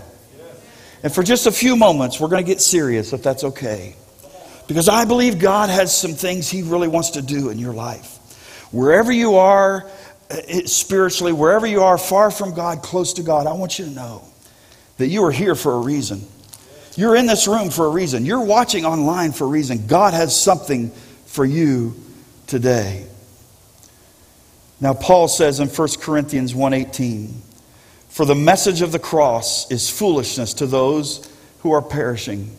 And 1.03 1.13
for 1.13 1.21
just 1.21 1.45
a 1.45 1.51
few 1.51 1.75
moments, 1.75 2.19
we're 2.19 2.29
going 2.29 2.43
to 2.43 2.47
get 2.47 2.61
serious, 2.61 3.13
if 3.13 3.21
that's 3.21 3.43
okay. 3.43 3.95
Because 4.67 4.89
I 4.89 5.05
believe 5.05 5.39
God 5.39 5.69
has 5.69 5.95
some 5.95 6.13
things 6.13 6.49
He 6.49 6.63
really 6.63 6.87
wants 6.87 7.11
to 7.11 7.21
do 7.21 7.49
in 7.49 7.59
your 7.59 7.73
life. 7.73 8.69
Wherever 8.71 9.11
you 9.11 9.35
are 9.35 9.89
uh, 10.29 10.35
spiritually, 10.65 11.33
wherever 11.33 11.67
you 11.67 11.83
are, 11.83 11.97
far 11.97 12.31
from 12.31 12.53
God, 12.53 12.81
close 12.81 13.13
to 13.13 13.23
God, 13.23 13.45
I 13.45 13.53
want 13.53 13.77
you 13.77 13.85
to 13.85 13.91
know 13.91 14.23
that 14.97 15.07
you 15.07 15.23
are 15.23 15.31
here 15.31 15.55
for 15.55 15.73
a 15.73 15.79
reason. 15.79 16.25
You're 16.95 17.15
in 17.15 17.25
this 17.25 17.47
room 17.47 17.69
for 17.69 17.85
a 17.85 17.89
reason. 17.89 18.25
You're 18.25 18.43
watching 18.43 18.85
online 18.85 19.33
for 19.33 19.43
a 19.43 19.47
reason. 19.47 19.85
God 19.85 20.13
has 20.13 20.39
something 20.39 20.91
for 21.25 21.45
you 21.45 21.95
today. 22.47 23.05
Now 24.79 24.93
Paul 24.93 25.27
says 25.27 25.59
in 25.59 25.67
1 25.67 25.99
Corinthians 25.99 26.55
1:18, 26.55 27.41
"For 28.09 28.25
the 28.25 28.35
message 28.35 28.81
of 28.81 28.91
the 28.91 28.99
cross 28.99 29.69
is 29.69 29.89
foolishness 29.89 30.53
to 30.53 30.65
those 30.65 31.21
who 31.59 31.71
are 31.71 31.81
perishing." 31.81 32.51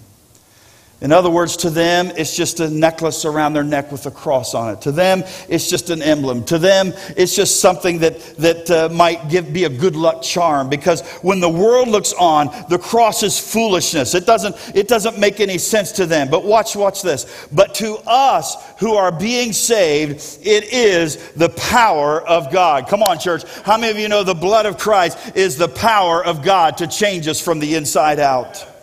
In 1.03 1.13
other 1.13 1.29
words, 1.29 1.59
to 1.59 1.69
them, 1.69 2.11
it's 2.17 2.35
just 2.35 2.59
a 2.61 2.71
necklace 2.71 3.27
around 3.27 3.53
their 3.53 3.63
neck 3.63 3.93
with 3.93 4.07
a 4.07 4.11
cross 4.11 4.55
on 4.55 4.73
it. 4.73 4.81
To 4.83 4.93
them, 4.93 5.25
it's 5.47 5.69
just 5.69 5.91
an 5.91 6.01
emblem. 6.01 6.43
To 6.47 6.59
them, 6.59 6.95
it's 7.19 7.37
just 7.37 7.61
something 7.61 7.99
that, 7.99 8.19
that 8.37 8.71
uh, 8.71 8.89
might 8.89 9.29
give, 9.29 9.53
be 9.53 9.65
a 9.65 9.69
good 9.69 9.95
luck 9.95 10.23
charm. 10.23 10.71
Because 10.71 11.07
when 11.21 11.41
the 11.41 11.51
world 11.51 11.89
looks 11.89 12.15
on, 12.15 12.47
the 12.71 12.79
cross 12.79 13.23
is 13.23 13.39
foolishness. 13.39 14.15
It 14.15 14.25
doesn't, 14.25 14.57
it 14.75 14.89
doesn't 14.89 15.19
make 15.19 15.39
any 15.39 15.59
sense 15.59 15.93
to 15.93 16.07
them. 16.07 16.31
But 16.31 16.45
watch, 16.45 16.75
watch 16.75 17.03
this. 17.03 17.47
But 17.53 17.75
to 17.75 17.99
us 18.07 18.57
who 18.79 18.95
are 18.95 19.13
being 19.13 19.53
saved, 19.53 20.39
it 20.43 20.65
is 20.73 21.33
the 21.33 21.51
power 21.51 22.23
of 22.23 22.51
God. 22.51 22.89
Come 22.89 23.03
on, 23.03 23.19
church. 23.19 23.45
How 23.65 23.77
many 23.77 23.93
of 23.93 23.99
you 23.99 24.09
know 24.09 24.25
the 24.25 24.33
blood 24.33 24.65
of 24.65 24.79
Christ 24.79 25.37
is 25.37 25.59
the 25.59 25.69
power 25.69 26.25
of 26.25 26.43
God 26.43 26.79
to 26.79 26.87
change 26.87 27.29
us 27.29 27.39
from 27.39 27.59
the 27.59 27.75
inside 27.75 28.19
out? 28.19 28.76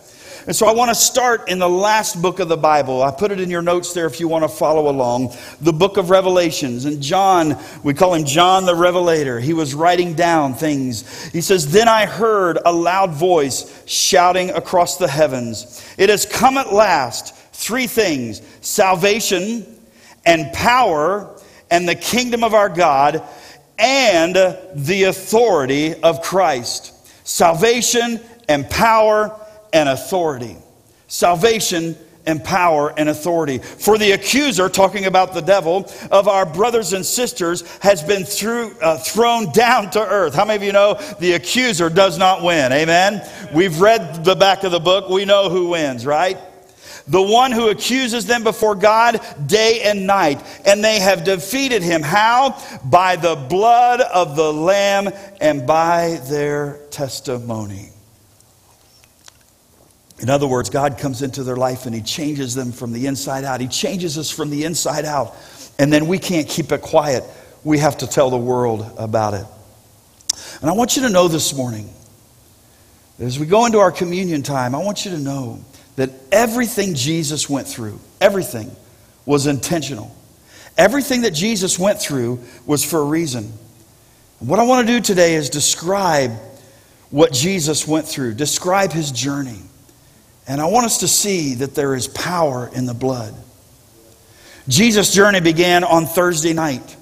And 0.46 0.56
so 0.56 0.68
I 0.68 0.74
want 0.74 0.90
to 0.90 0.96
start 0.96 1.48
in 1.48 1.60
the 1.60 1.70
last 1.70 2.22
book 2.22 2.40
of 2.40 2.50
the 2.50 2.58
Bible. 2.58 3.02
I 3.02 3.12
put 3.12 3.32
it 3.32 3.40
in 3.40 3.50
your 3.50 3.62
notes 3.62 3.94
there 3.94 4.06
if 4.08 4.20
you 4.20 4.28
want 4.28 4.44
to 4.44 4.50
follow 4.50 4.90
along. 4.90 5.34
The 5.62 5.72
book 5.72 5.96
of 5.96 6.10
Revelations. 6.10 6.84
And 6.84 7.02
John, 7.02 7.58
we 7.82 7.94
call 7.94 8.14
him 8.14 8.26
John 8.26 8.66
the 8.66 8.76
Revelator. 8.76 9.40
He 9.40 9.54
was 9.54 9.74
writing 9.74 10.16
down 10.16 10.54
things. 10.54 11.32
He 11.32 11.40
says, 11.40 11.72
Then 11.72 11.88
I 11.88 12.06
heard 12.06 12.60
a 12.66 12.74
loud 12.74 13.12
voice 13.12 13.84
shouting 13.86 14.50
across 14.50 14.98
the 14.98 15.08
heavens 15.08 15.86
It 15.98 16.10
has 16.10 16.26
come 16.26 16.58
at 16.58 16.74
last. 16.74 17.36
Three 17.54 17.88
things 17.88 18.42
salvation 18.60 19.66
and 20.26 20.52
power 20.52 21.40
and 21.72 21.88
the 21.88 21.96
kingdom 21.96 22.44
of 22.44 22.54
our 22.54 22.68
God 22.68 23.24
and 23.80 24.36
the 24.76 25.04
authority 25.04 25.94
of 26.02 26.22
Christ. 26.22 26.94
Salvation 27.26 28.20
and 28.50 28.70
power 28.70 29.40
and 29.74 29.90
authority. 29.90 30.56
Salvation 31.08 31.98
and 32.26 32.44
power 32.44 32.94
and 32.98 33.10
authority. 33.10 33.58
For 33.58 33.98
the 33.98 34.12
accuser, 34.12 34.70
talking 34.70 35.06
about 35.06 35.34
the 35.34 35.42
devil, 35.42 35.92
of 36.12 36.28
our 36.28 36.46
brothers 36.46 36.94
and 36.94 37.06
sisters 37.06 37.68
has 37.80 38.02
been 38.02 38.24
through, 38.24 38.76
uh, 38.82 38.98
thrown 38.98 39.52
down 39.52 39.92
to 39.92 40.02
earth. 40.02 40.34
How 40.34 40.46
many 40.46 40.58
of 40.58 40.64
you 40.64 40.72
know 40.72 40.94
the 41.20 41.34
accuser 41.34 41.90
does 41.90 42.18
not 42.18 42.44
win? 42.44 42.72
Amen? 42.72 43.28
We've 43.54 43.80
read 43.82 44.24
the 44.24 44.36
back 44.36 44.64
of 44.64 44.72
the 44.72 44.80
book. 44.80 45.10
We 45.10 45.26
know 45.26 45.50
who 45.50 45.70
wins, 45.70 46.06
right? 46.06 46.38
The 47.06 47.22
one 47.22 47.52
who 47.52 47.68
accuses 47.68 48.26
them 48.26 48.44
before 48.44 48.76
God 48.76 49.20
day 49.46 49.82
and 49.84 50.08
night. 50.08 50.42
And 50.66 50.82
they 50.82 51.00
have 51.02 51.26
defeated 51.26 51.84
him. 51.84 52.02
How? 52.02 52.58
By 52.86 53.18
the 53.18 53.36
blood 53.36 54.00
of 54.00 54.38
the 54.38 54.54
Lamb 54.54 55.10
and 55.42 55.68
by 55.68 56.22
their 56.30 56.80
testimony. 56.92 57.93
In 60.20 60.30
other 60.30 60.48
words, 60.48 60.70
God 60.70 60.98
comes 60.98 61.22
into 61.22 61.44
their 61.44 61.56
life 61.56 61.86
and 61.86 61.94
He 61.94 62.02
changes 62.02 62.56
them 62.56 62.72
from 62.72 62.94
the 62.94 63.08
inside 63.08 63.44
out. 63.44 63.62
He 63.62 63.68
changes 63.68 64.18
us 64.18 64.30
from 64.30 64.50
the 64.50 64.64
inside 64.64 65.06
out. 65.06 65.36
And 65.80 65.92
then 65.92 66.08
we 66.08 66.20
can't 66.20 66.48
keep 66.48 66.72
it 66.72 66.82
quiet. 66.82 67.24
We 67.64 67.80
have 67.80 67.98
to 68.00 68.08
tell 68.08 68.30
the 68.30 68.38
world 68.38 68.90
about 68.98 69.34
it. 69.34 69.46
And 70.62 70.70
I 70.70 70.74
want 70.74 70.96
you 70.96 71.04
to 71.04 71.10
know 71.10 71.28
this 71.28 71.54
morning, 71.54 71.90
as 73.20 73.40
we 73.40 73.46
go 73.46 73.66
into 73.66 73.80
our 73.80 73.92
communion 73.92 74.44
time, 74.44 74.76
I 74.76 74.80
want 74.80 75.06
you 75.06 75.12
to 75.12 75.20
know 75.20 75.64
that 75.96 76.10
everything 76.32 76.96
Jesus 76.96 77.50
went 77.50 77.68
through, 77.68 78.00
everything 78.20 78.76
was 79.26 79.48
intentional. 79.48 80.16
Everything 80.78 81.22
that 81.22 81.32
Jesus 81.32 81.78
went 81.78 82.02
through 82.02 82.40
was 82.66 82.84
for 82.84 83.00
a 83.00 83.06
reason. 83.06 83.54
What 84.40 84.60
I 84.60 84.64
want 84.64 84.88
to 84.88 84.94
do 84.94 85.00
today 85.00 85.36
is 85.36 85.50
describe 85.50 86.32
what 87.12 87.32
Jesus 87.32 87.88
went 87.88 88.08
through, 88.08 88.34
describe 88.34 88.92
his 88.92 89.12
journey. 89.12 89.60
And 90.48 90.60
I 90.60 90.66
want 90.66 90.86
us 90.86 91.00
to 91.00 91.08
see 91.08 91.56
that 91.56 91.76
there 91.76 91.96
is 91.96 92.08
power 92.08 92.70
in 92.74 92.86
the 92.86 92.94
blood. 92.94 93.34
Jesus' 94.68 95.14
journey 95.14 95.42
began 95.42 95.84
on 95.84 96.06
Thursday 96.06 96.54
night. 96.54 96.96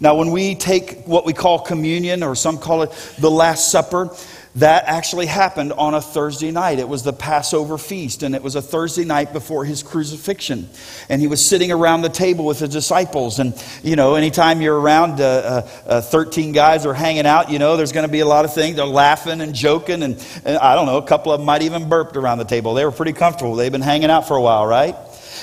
Now, 0.00 0.14
when 0.14 0.30
we 0.30 0.54
take 0.54 1.04
what 1.06 1.26
we 1.26 1.32
call 1.32 1.58
communion, 1.58 2.22
or 2.22 2.36
some 2.36 2.58
call 2.58 2.82
it 2.82 3.14
the 3.18 3.30
Last 3.30 3.72
Supper, 3.72 4.14
that 4.58 4.84
actually 4.86 5.26
happened 5.26 5.72
on 5.72 5.94
a 5.94 6.00
Thursday 6.00 6.50
night. 6.50 6.78
It 6.78 6.88
was 6.88 7.02
the 7.02 7.12
Passover 7.12 7.78
feast, 7.78 8.22
and 8.22 8.34
it 8.34 8.42
was 8.42 8.54
a 8.54 8.62
Thursday 8.62 9.04
night 9.04 9.32
before 9.32 9.64
his 9.64 9.82
crucifixion. 9.82 10.68
And 11.08 11.20
he 11.20 11.26
was 11.26 11.44
sitting 11.44 11.70
around 11.70 12.02
the 12.02 12.08
table 12.08 12.44
with 12.44 12.60
his 12.60 12.70
disciples. 12.70 13.38
And, 13.38 13.60
you 13.82 13.96
know, 13.96 14.14
anytime 14.14 14.60
you're 14.60 14.78
around 14.78 15.20
uh, 15.20 15.64
uh, 15.86 15.88
uh 15.88 16.00
13 16.00 16.52
guys 16.52 16.86
are 16.86 16.94
hanging 16.94 17.26
out, 17.26 17.50
you 17.50 17.58
know, 17.58 17.76
there's 17.76 17.92
going 17.92 18.06
to 18.06 18.12
be 18.12 18.20
a 18.20 18.26
lot 18.26 18.44
of 18.44 18.54
things. 18.54 18.76
They're 18.76 18.86
laughing 18.86 19.40
and 19.40 19.54
joking, 19.54 20.02
and, 20.02 20.24
and 20.44 20.58
I 20.58 20.74
don't 20.74 20.86
know, 20.86 20.98
a 20.98 21.06
couple 21.06 21.32
of 21.32 21.40
them 21.40 21.46
might 21.46 21.62
even 21.62 21.88
burped 21.88 22.16
around 22.16 22.38
the 22.38 22.44
table. 22.44 22.74
They 22.74 22.84
were 22.84 22.92
pretty 22.92 23.12
comfortable. 23.12 23.54
They've 23.54 23.72
been 23.72 23.80
hanging 23.80 24.10
out 24.10 24.26
for 24.26 24.36
a 24.36 24.42
while, 24.42 24.66
right? 24.66 24.96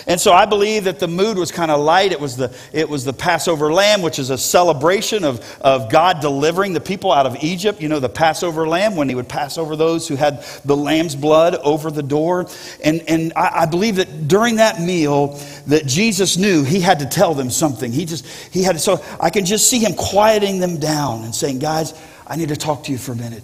And 0.07 0.21
so 0.21 0.33
I 0.33 0.45
believe 0.45 0.83
that 0.83 0.99
the 0.99 1.07
mood 1.07 1.37
was 1.37 1.51
kind 1.51 1.71
of 1.71 1.79
light. 1.79 2.11
It 2.11 2.19
was 2.19 2.37
the, 2.37 2.55
it 2.71 2.87
was 2.87 3.05
the 3.05 3.13
Passover 3.13 3.73
lamb, 3.73 4.03
which 4.03 4.19
is 4.19 4.29
a 4.29 4.37
celebration 4.37 5.23
of, 5.23 5.43
of 5.61 5.89
God 5.89 6.19
delivering 6.19 6.73
the 6.73 6.79
people 6.79 7.11
out 7.11 7.25
of 7.25 7.43
Egypt. 7.43 7.81
You 7.81 7.89
know, 7.89 7.99
the 7.99 8.09
Passover 8.09 8.67
lamb, 8.67 8.95
when 8.95 9.09
he 9.09 9.15
would 9.15 9.27
pass 9.27 9.57
over 9.57 9.75
those 9.75 10.07
who 10.07 10.15
had 10.15 10.43
the 10.63 10.77
lamb's 10.77 11.15
blood 11.15 11.55
over 11.55 11.89
the 11.89 12.03
door. 12.03 12.47
And, 12.83 13.01
and 13.07 13.33
I, 13.35 13.61
I 13.61 13.65
believe 13.65 13.95
that 13.95 14.27
during 14.27 14.57
that 14.57 14.79
meal, 14.79 15.39
that 15.67 15.87
Jesus 15.87 16.37
knew 16.37 16.63
he 16.63 16.81
had 16.81 16.99
to 16.99 17.07
tell 17.07 17.33
them 17.33 17.49
something. 17.49 17.91
He 17.91 18.05
just, 18.05 18.27
he 18.51 18.61
had 18.61 18.79
so 18.79 19.03
I 19.19 19.31
can 19.31 19.45
just 19.45 19.69
see 19.69 19.79
him 19.79 19.95
quieting 19.95 20.59
them 20.59 20.79
down 20.79 21.23
and 21.23 21.33
saying, 21.33 21.59
guys, 21.59 21.93
I 22.27 22.35
need 22.35 22.49
to 22.49 22.55
talk 22.55 22.83
to 22.83 22.91
you 22.91 22.99
for 22.99 23.13
a 23.13 23.15
minute. 23.15 23.43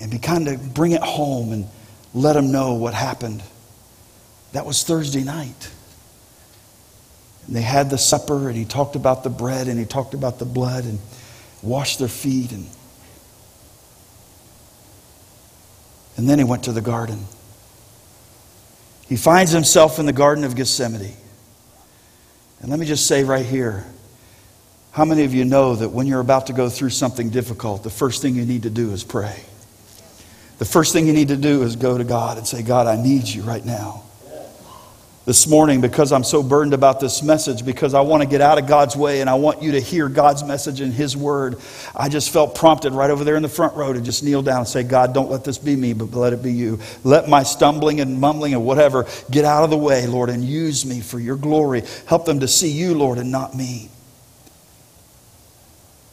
And 0.00 0.10
be 0.10 0.18
kind 0.18 0.46
of 0.46 0.72
bring 0.72 0.92
it 0.92 1.02
home 1.02 1.52
and 1.52 1.66
let 2.14 2.34
them 2.34 2.52
know 2.52 2.74
what 2.74 2.94
happened. 2.94 3.42
That 4.52 4.66
was 4.66 4.82
Thursday 4.82 5.22
night. 5.22 5.70
And 7.46 7.56
they 7.56 7.62
had 7.62 7.90
the 7.90 7.98
supper, 7.98 8.48
and 8.48 8.56
he 8.56 8.64
talked 8.64 8.96
about 8.96 9.24
the 9.24 9.30
bread, 9.30 9.68
and 9.68 9.78
he 9.78 9.84
talked 9.84 10.14
about 10.14 10.38
the 10.38 10.44
blood, 10.44 10.84
and 10.84 10.98
washed 11.62 11.98
their 11.98 12.08
feet. 12.08 12.52
And, 12.52 12.66
and 16.16 16.28
then 16.28 16.38
he 16.38 16.44
went 16.44 16.64
to 16.64 16.72
the 16.72 16.80
garden. 16.80 17.24
He 19.08 19.16
finds 19.16 19.50
himself 19.50 19.98
in 19.98 20.06
the 20.06 20.12
Garden 20.12 20.44
of 20.44 20.54
Gethsemane. 20.54 21.16
And 22.60 22.70
let 22.70 22.78
me 22.78 22.86
just 22.86 23.06
say 23.06 23.24
right 23.24 23.44
here 23.44 23.84
how 24.92 25.04
many 25.04 25.24
of 25.24 25.32
you 25.32 25.44
know 25.44 25.76
that 25.76 25.88
when 25.88 26.06
you're 26.06 26.20
about 26.20 26.48
to 26.48 26.52
go 26.52 26.68
through 26.68 26.90
something 26.90 27.30
difficult, 27.30 27.84
the 27.84 27.90
first 27.90 28.22
thing 28.22 28.34
you 28.34 28.44
need 28.44 28.64
to 28.64 28.70
do 28.70 28.90
is 28.90 29.04
pray? 29.04 29.40
The 30.58 30.64
first 30.64 30.92
thing 30.92 31.06
you 31.06 31.12
need 31.12 31.28
to 31.28 31.36
do 31.36 31.62
is 31.62 31.76
go 31.76 31.96
to 31.96 32.04
God 32.04 32.38
and 32.38 32.46
say, 32.46 32.62
God, 32.62 32.86
I 32.86 33.00
need 33.00 33.26
you 33.28 33.42
right 33.42 33.64
now 33.64 34.02
this 35.30 35.46
morning 35.46 35.80
because 35.80 36.10
I'm 36.10 36.24
so 36.24 36.42
burdened 36.42 36.74
about 36.74 36.98
this 36.98 37.22
message, 37.22 37.64
because 37.64 37.94
I 37.94 38.00
want 38.00 38.20
to 38.20 38.28
get 38.28 38.40
out 38.40 38.58
of 38.58 38.66
God's 38.66 38.96
way 38.96 39.20
and 39.20 39.30
I 39.30 39.34
want 39.34 39.62
you 39.62 39.70
to 39.70 39.80
hear 39.80 40.08
God's 40.08 40.42
message 40.42 40.80
and 40.80 40.92
His 40.92 41.16
word. 41.16 41.60
I 41.94 42.08
just 42.08 42.30
felt 42.30 42.56
prompted 42.56 42.94
right 42.94 43.10
over 43.10 43.22
there 43.22 43.36
in 43.36 43.42
the 43.44 43.48
front 43.48 43.76
row 43.76 43.92
to 43.92 44.00
just 44.00 44.24
kneel 44.24 44.42
down 44.42 44.58
and 44.58 44.66
say, 44.66 44.82
God, 44.82 45.14
don't 45.14 45.30
let 45.30 45.44
this 45.44 45.56
be 45.56 45.76
me, 45.76 45.92
but 45.92 46.10
let 46.10 46.32
it 46.32 46.42
be 46.42 46.52
you. 46.52 46.80
Let 47.04 47.28
my 47.28 47.44
stumbling 47.44 48.00
and 48.00 48.20
mumbling 48.20 48.54
and 48.54 48.64
whatever 48.64 49.06
get 49.30 49.44
out 49.44 49.62
of 49.62 49.70
the 49.70 49.78
way, 49.78 50.08
Lord, 50.08 50.30
and 50.30 50.42
use 50.42 50.84
me 50.84 51.00
for 51.00 51.20
your 51.20 51.36
glory. 51.36 51.84
Help 52.06 52.24
them 52.24 52.40
to 52.40 52.48
see 52.48 52.72
you, 52.72 52.96
Lord, 52.96 53.18
and 53.18 53.30
not 53.30 53.54
me. 53.54 53.88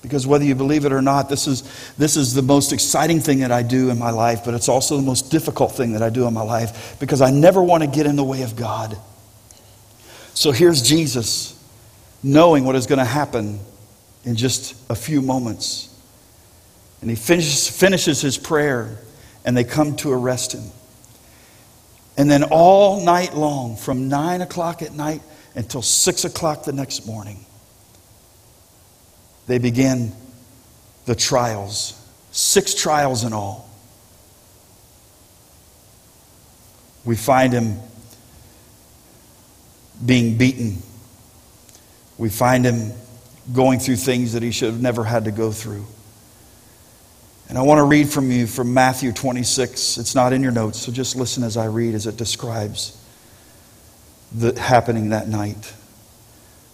Because 0.07 0.25
whether 0.25 0.45
you 0.45 0.55
believe 0.55 0.85
it 0.85 0.93
or 0.93 1.01
not, 1.01 1.27
this 1.27 1.47
is, 1.47 1.63
this 1.97 2.15
is 2.15 2.33
the 2.33 2.41
most 2.41 2.71
exciting 2.71 3.19
thing 3.19 3.39
that 3.39 3.51
I 3.51 3.61
do 3.61 3.89
in 3.89 3.99
my 3.99 4.11
life, 4.11 4.45
but 4.45 4.53
it's 4.53 4.69
also 4.69 4.95
the 4.95 5.03
most 5.03 5.31
difficult 5.31 5.73
thing 5.73 5.91
that 5.93 6.01
I 6.01 6.09
do 6.09 6.25
in 6.27 6.33
my 6.33 6.41
life 6.41 6.97
because 6.99 7.21
I 7.21 7.29
never 7.29 7.61
want 7.61 7.83
to 7.83 7.89
get 7.89 8.05
in 8.05 8.15
the 8.15 8.23
way 8.23 8.43
of 8.43 8.55
God. 8.55 8.97
So 10.33 10.51
here's 10.51 10.81
Jesus 10.81 11.53
knowing 12.23 12.63
what 12.63 12.75
is 12.75 12.87
going 12.87 12.99
to 12.99 13.05
happen 13.05 13.59
in 14.23 14.35
just 14.35 14.75
a 14.89 14.95
few 14.95 15.21
moments. 15.21 15.93
And 17.01 17.09
he 17.09 17.15
finishes, 17.15 17.69
finishes 17.69 18.21
his 18.21 18.37
prayer, 18.37 18.97
and 19.45 19.55
they 19.55 19.63
come 19.63 19.95
to 19.97 20.11
arrest 20.11 20.53
him. 20.53 20.71
And 22.17 22.29
then 22.29 22.43
all 22.43 23.03
night 23.03 23.35
long, 23.35 23.77
from 23.77 24.09
9 24.09 24.41
o'clock 24.41 24.81
at 24.81 24.93
night 24.93 25.21
until 25.55 25.81
6 25.81 26.25
o'clock 26.25 26.63
the 26.63 26.73
next 26.73 27.05
morning, 27.05 27.45
they 29.47 29.57
begin 29.57 30.11
the 31.05 31.15
trials. 31.15 31.99
Six 32.31 32.73
trials 32.75 33.23
in 33.23 33.33
all. 33.33 33.69
We 37.05 37.15
find 37.15 37.53
him 37.53 37.79
being 40.05 40.37
beaten. 40.37 40.77
We 42.17 42.29
find 42.29 42.65
him 42.65 42.91
going 43.53 43.79
through 43.79 43.95
things 43.95 44.33
that 44.33 44.43
he 44.43 44.51
should 44.51 44.71
have 44.71 44.81
never 44.81 45.05
had 45.05 45.25
to 45.25 45.31
go 45.31 45.51
through. 45.51 45.85
And 47.49 47.57
I 47.57 47.61
want 47.61 47.79
to 47.79 47.85
read 47.85 48.09
from 48.09 48.29
you 48.29 48.45
from 48.45 48.73
Matthew 48.73 49.13
26. 49.13 49.97
It's 49.97 50.13
not 50.13 50.33
in 50.33 50.43
your 50.43 50.51
notes, 50.51 50.79
so 50.79 50.91
just 50.91 51.15
listen 51.15 51.43
as 51.43 51.55
I 51.55 51.65
read 51.65 51.95
as 51.95 52.05
it 52.05 52.17
describes 52.17 53.01
the 54.35 54.59
happening 54.59 55.09
that 55.09 55.29
night. 55.29 55.73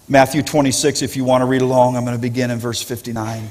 Matthew 0.07 0.41
26, 0.41 1.01
if 1.01 1.15
you 1.15 1.23
want 1.23 1.41
to 1.41 1.45
read 1.45 1.61
along, 1.61 1.95
I'm 1.95 2.03
going 2.03 2.15
to 2.17 2.21
begin 2.21 2.51
in 2.51 2.59
verse 2.59 2.81
59. 2.81 3.47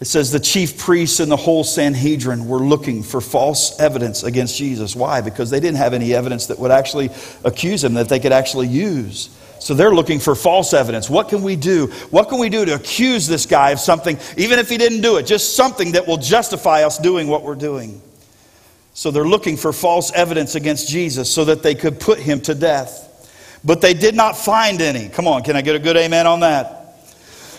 It 0.00 0.04
says, 0.04 0.30
The 0.30 0.38
chief 0.38 0.78
priests 0.78 1.18
and 1.18 1.30
the 1.30 1.36
whole 1.36 1.64
Sanhedrin 1.64 2.46
were 2.46 2.60
looking 2.60 3.02
for 3.02 3.20
false 3.20 3.78
evidence 3.80 4.22
against 4.22 4.56
Jesus. 4.56 4.94
Why? 4.94 5.20
Because 5.20 5.50
they 5.50 5.58
didn't 5.58 5.78
have 5.78 5.94
any 5.94 6.14
evidence 6.14 6.46
that 6.46 6.58
would 6.58 6.70
actually 6.70 7.10
accuse 7.44 7.82
him, 7.82 7.94
that 7.94 8.08
they 8.08 8.20
could 8.20 8.32
actually 8.32 8.68
use. 8.68 9.30
So 9.58 9.74
they're 9.74 9.94
looking 9.94 10.20
for 10.20 10.36
false 10.36 10.72
evidence. 10.72 11.10
What 11.10 11.28
can 11.28 11.42
we 11.42 11.56
do? 11.56 11.88
What 12.10 12.28
can 12.28 12.38
we 12.38 12.48
do 12.48 12.64
to 12.64 12.74
accuse 12.74 13.26
this 13.26 13.46
guy 13.46 13.70
of 13.70 13.80
something, 13.80 14.18
even 14.36 14.60
if 14.60 14.68
he 14.68 14.76
didn't 14.76 15.00
do 15.00 15.16
it? 15.16 15.24
Just 15.24 15.56
something 15.56 15.92
that 15.92 16.06
will 16.06 16.18
justify 16.18 16.84
us 16.84 16.98
doing 16.98 17.26
what 17.26 17.42
we're 17.42 17.54
doing. 17.56 18.00
So 18.94 19.10
they're 19.10 19.24
looking 19.24 19.56
for 19.56 19.72
false 19.72 20.12
evidence 20.12 20.54
against 20.54 20.88
Jesus 20.88 21.28
so 21.28 21.46
that 21.46 21.62
they 21.62 21.74
could 21.74 21.98
put 21.98 22.18
him 22.18 22.40
to 22.42 22.54
death 22.54 23.06
but 23.64 23.80
they 23.80 23.94
did 23.94 24.14
not 24.14 24.36
find 24.36 24.80
any. 24.80 25.08
Come 25.08 25.26
on, 25.26 25.42
can 25.42 25.56
I 25.56 25.62
get 25.62 25.74
a 25.74 25.78
good 25.78 25.96
amen 25.96 26.26
on 26.26 26.40
that? 26.40 26.75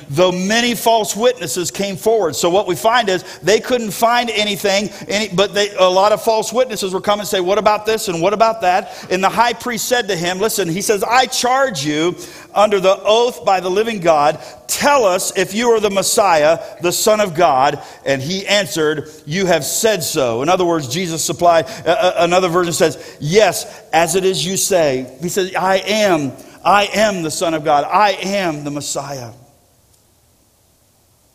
Though 0.10 0.32
many 0.32 0.76
false 0.76 1.16
witnesses 1.16 1.72
came 1.72 1.96
forward. 1.96 2.36
So 2.36 2.50
what 2.50 2.68
we 2.68 2.76
find 2.76 3.10
is 3.10 3.24
they 3.40 3.60
couldn't 3.60 3.92
find 3.92 4.30
anything, 4.30 4.90
any, 5.08 5.34
but 5.34 5.54
they, 5.54 5.76
a 5.76 5.90
lot 5.90 6.12
of 6.12 6.22
false 6.24 6.54
witnesses 6.54 6.94
were 6.94 7.02
coming 7.02 7.22
and 7.22 7.28
say, 7.28 7.40
what 7.40 7.58
about 7.58 7.86
this 7.86 8.08
and 8.08 8.22
what 8.22 8.34
about 8.34 8.62
that? 8.62 9.12
And 9.12 9.24
the 9.24 9.30
high 9.30 9.54
priest 9.54 9.88
said 9.88 10.08
to 10.08 10.16
him, 10.16 10.40
listen, 10.40 10.68
he 10.68 10.82
says, 10.82 11.04
I 11.04 11.26
charge 11.26 11.86
you 11.86 12.16
under 12.58 12.80
the 12.80 13.00
oath 13.04 13.46
by 13.46 13.60
the 13.60 13.70
living 13.70 14.00
God, 14.00 14.44
tell 14.68 15.06
us 15.06 15.38
if 15.38 15.54
you 15.54 15.70
are 15.70 15.80
the 15.80 15.92
Messiah, 15.92 16.60
the 16.82 16.92
Son 16.92 17.22
of 17.22 17.36
God. 17.36 17.82
And 18.06 18.22
he 18.22 18.46
answered, 18.48 19.10
You 19.26 19.46
have 19.46 19.64
said 19.64 20.04
so. 20.04 20.42
In 20.42 20.50
other 20.50 20.66
words, 20.66 20.88
Jesus 20.88 21.24
supplied, 21.24 21.66
uh, 21.86 21.90
uh, 21.90 22.14
another 22.18 22.50
version 22.50 22.74
says, 22.74 23.18
Yes, 23.22 23.84
as 23.94 24.16
it 24.16 24.26
is 24.26 24.46
you 24.46 24.58
say. 24.58 25.16
He 25.22 25.30
says, 25.30 25.54
I 25.56 25.78
am, 25.78 26.34
I 26.66 26.86
am 26.94 27.22
the 27.22 27.32
Son 27.32 27.54
of 27.54 27.64
God. 27.64 27.86
I 27.86 28.12
am 28.12 28.64
the 28.64 28.72
Messiah. 28.72 29.32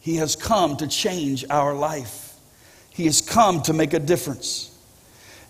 He 0.02 0.16
has 0.16 0.34
come 0.34 0.76
to 0.78 0.88
change 0.88 1.44
our 1.48 1.72
life. 1.74 2.34
He 2.90 3.04
has 3.04 3.20
come 3.20 3.62
to 3.62 3.72
make 3.72 3.94
a 3.94 4.00
difference. 4.00 4.76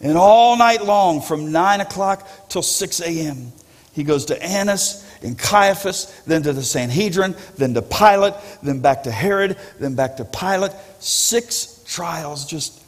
And 0.03 0.19
all 0.19 0.59
night 0.59 0.85
long, 0.85 1.23
from 1.23 1.53
9 1.53 1.81
o'clock 1.81 2.29
till 2.51 2.61
6 2.61 3.01
a.m., 3.01 3.53
he 3.93 4.05
goes 4.05 4.27
to 4.27 4.43
Annas 4.43 5.09
and 5.23 5.39
Caiaphas, 5.39 6.23
then 6.27 6.43
to 6.43 6.53
the 6.53 6.63
Sanhedrin, 6.63 7.35
then 7.57 7.73
to 7.73 7.81
Pilate, 7.81 8.35
then 8.63 8.81
back 8.81 9.05
to 9.05 9.11
Herod, 9.11 9.57
then 9.81 9.95
back 9.95 10.19
to 10.19 10.25
Pilate. 10.27 10.73
Six 10.99 11.83
trials 11.87 12.45
just, 12.45 12.79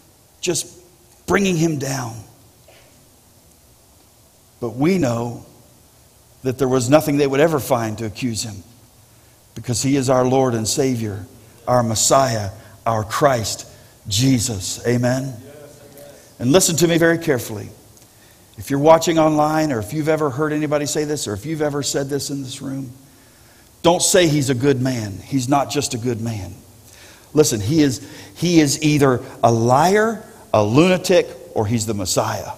just 0.42 0.66
bringing 1.26 1.56
him 1.56 1.78
down. 1.78 2.14
But 4.60 4.76
we 4.76 4.98
know 4.98 5.46
that 6.42 6.58
there 6.58 6.68
was 6.68 6.90
nothing 6.90 7.16
they 7.16 7.26
would 7.26 7.40
ever 7.40 7.58
find 7.58 7.96
to 7.98 8.04
accuse 8.04 8.42
him 8.42 8.62
because 9.54 9.82
he 9.82 9.96
is 9.96 10.10
our 10.10 10.26
Lord 10.26 10.52
and 10.52 10.68
Savior, 10.68 11.24
our 11.66 11.82
Messiah, 11.82 12.50
our 12.86 13.04
Christ, 13.04 13.66
Jesus. 14.08 14.84
Amen. 14.86 15.34
And 16.38 16.52
listen 16.52 16.76
to 16.76 16.88
me 16.88 16.98
very 16.98 17.18
carefully. 17.18 17.68
If 18.56 18.70
you're 18.70 18.80
watching 18.80 19.18
online, 19.18 19.72
or 19.72 19.80
if 19.80 19.92
you've 19.92 20.08
ever 20.08 20.30
heard 20.30 20.52
anybody 20.52 20.86
say 20.86 21.04
this, 21.04 21.26
or 21.26 21.34
if 21.34 21.44
you've 21.44 21.62
ever 21.62 21.82
said 21.82 22.08
this 22.08 22.30
in 22.30 22.42
this 22.42 22.62
room, 22.62 22.92
don't 23.82 24.02
say 24.02 24.28
he's 24.28 24.50
a 24.50 24.54
good 24.54 24.80
man. 24.80 25.12
He's 25.12 25.48
not 25.48 25.70
just 25.70 25.94
a 25.94 25.98
good 25.98 26.20
man. 26.20 26.54
Listen, 27.32 27.60
he 27.60 27.82
is, 27.82 28.08
he 28.36 28.60
is 28.60 28.82
either 28.82 29.20
a 29.42 29.52
liar, 29.52 30.24
a 30.52 30.64
lunatic, 30.64 31.26
or 31.52 31.66
he's 31.66 31.84
the 31.84 31.94
Messiah. 31.94 32.52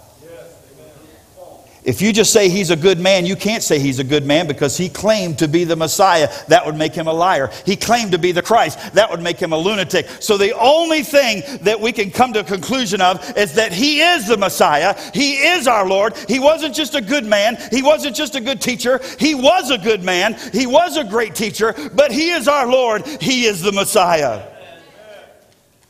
If 1.87 2.03
you 2.03 2.13
just 2.13 2.33
say 2.33 2.49
he's 2.49 2.71
a 2.71 2.77
good 2.77 2.99
man, 2.99 3.27
you 3.27 3.37
can't 3.37 3.63
say 3.63 3.79
he's 3.79 4.01
a 4.01 4.05
good 4.05 4.27
man 4.27 4.49
because 4.49 4.77
he 4.77 4.89
claimed 4.89 5.39
to 5.39 5.47
be 5.47 5.63
the 5.63 5.77
Messiah. 5.77 6.29
That 6.49 6.67
would 6.67 6.75
make 6.75 6.93
him 6.93 7.07
a 7.07 7.13
liar. 7.13 7.49
He 7.65 7.77
claimed 7.77 8.11
to 8.11 8.19
be 8.19 8.33
the 8.33 8.43
Christ. 8.43 8.95
That 8.95 9.09
would 9.09 9.23
make 9.23 9.39
him 9.39 9.53
a 9.53 9.57
lunatic. 9.57 10.09
So 10.19 10.37
the 10.37 10.53
only 10.59 11.05
thing 11.05 11.45
that 11.63 11.81
we 11.81 11.93
can 11.93 12.11
come 12.11 12.33
to 12.33 12.41
a 12.41 12.45
conclusion 12.45 13.01
of 13.01 13.39
is 13.39 13.53
that 13.55 13.73
he 13.73 14.01
is 14.01 14.27
the 14.27 14.37
Messiah. 14.37 15.01
He 15.15 15.35
is 15.35 15.69
our 15.69 15.87
Lord. 15.89 16.17
He 16.29 16.41
wasn't 16.41 16.75
just 16.75 16.97
a 16.97 17.01
good 17.01 17.25
man. 17.25 17.57
He 17.71 17.85
wasn't 17.85 18.17
just 18.17 18.35
a 18.35 18.41
good 18.41 18.61
teacher. 18.61 19.01
He 19.21 19.37
was 19.37 19.71
a 19.71 19.79
good 19.79 20.03
man. 20.03 20.37
He 20.53 20.67
was 20.67 20.97
a 20.97 21.05
great 21.05 21.37
teacher, 21.37 21.73
but 21.95 22.11
he 22.11 22.31
is 22.31 22.49
our 22.49 22.67
Lord. 22.67 23.07
He 23.07 23.45
is 23.45 23.63
the 23.63 23.71
Messiah. 23.71 24.45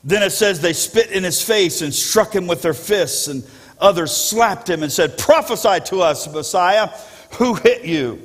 Then 0.04 0.22
it 0.22 0.30
says 0.30 0.60
they 0.60 0.74
spit 0.74 1.10
in 1.10 1.24
his 1.24 1.42
face 1.42 1.80
and 1.80 1.92
struck 1.92 2.34
him 2.34 2.46
with 2.46 2.60
their 2.60 2.74
fists 2.74 3.28
and 3.28 3.42
Others 3.78 4.16
slapped 4.16 4.68
him 4.68 4.82
and 4.82 4.90
said, 4.90 5.18
Prophesy 5.18 5.80
to 5.86 6.02
us, 6.02 6.32
Messiah, 6.32 6.90
who 7.32 7.54
hit 7.54 7.84
you? 7.84 8.22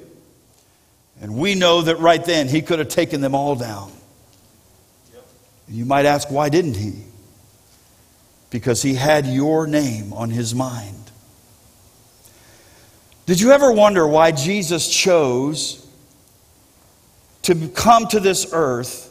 And 1.21 1.35
we 1.35 1.55
know 1.55 1.81
that 1.83 1.97
right 1.97 2.23
then 2.23 2.47
he 2.47 2.61
could 2.61 2.79
have 2.79 2.87
taken 2.87 3.21
them 3.21 3.35
all 3.35 3.55
down. 3.55 3.91
You 5.67 5.85
might 5.85 6.05
ask, 6.05 6.29
why 6.29 6.49
didn't 6.49 6.75
he? 6.75 7.03
Because 8.49 8.81
he 8.81 8.95
had 8.95 9.25
your 9.25 9.67
name 9.67 10.11
on 10.11 10.29
his 10.29 10.53
mind. 10.53 10.97
Did 13.25 13.39
you 13.39 13.51
ever 13.51 13.71
wonder 13.71 14.05
why 14.05 14.31
Jesus 14.31 14.89
chose 14.89 15.87
to 17.43 17.69
come 17.69 18.07
to 18.07 18.19
this 18.19 18.51
earth 18.51 19.07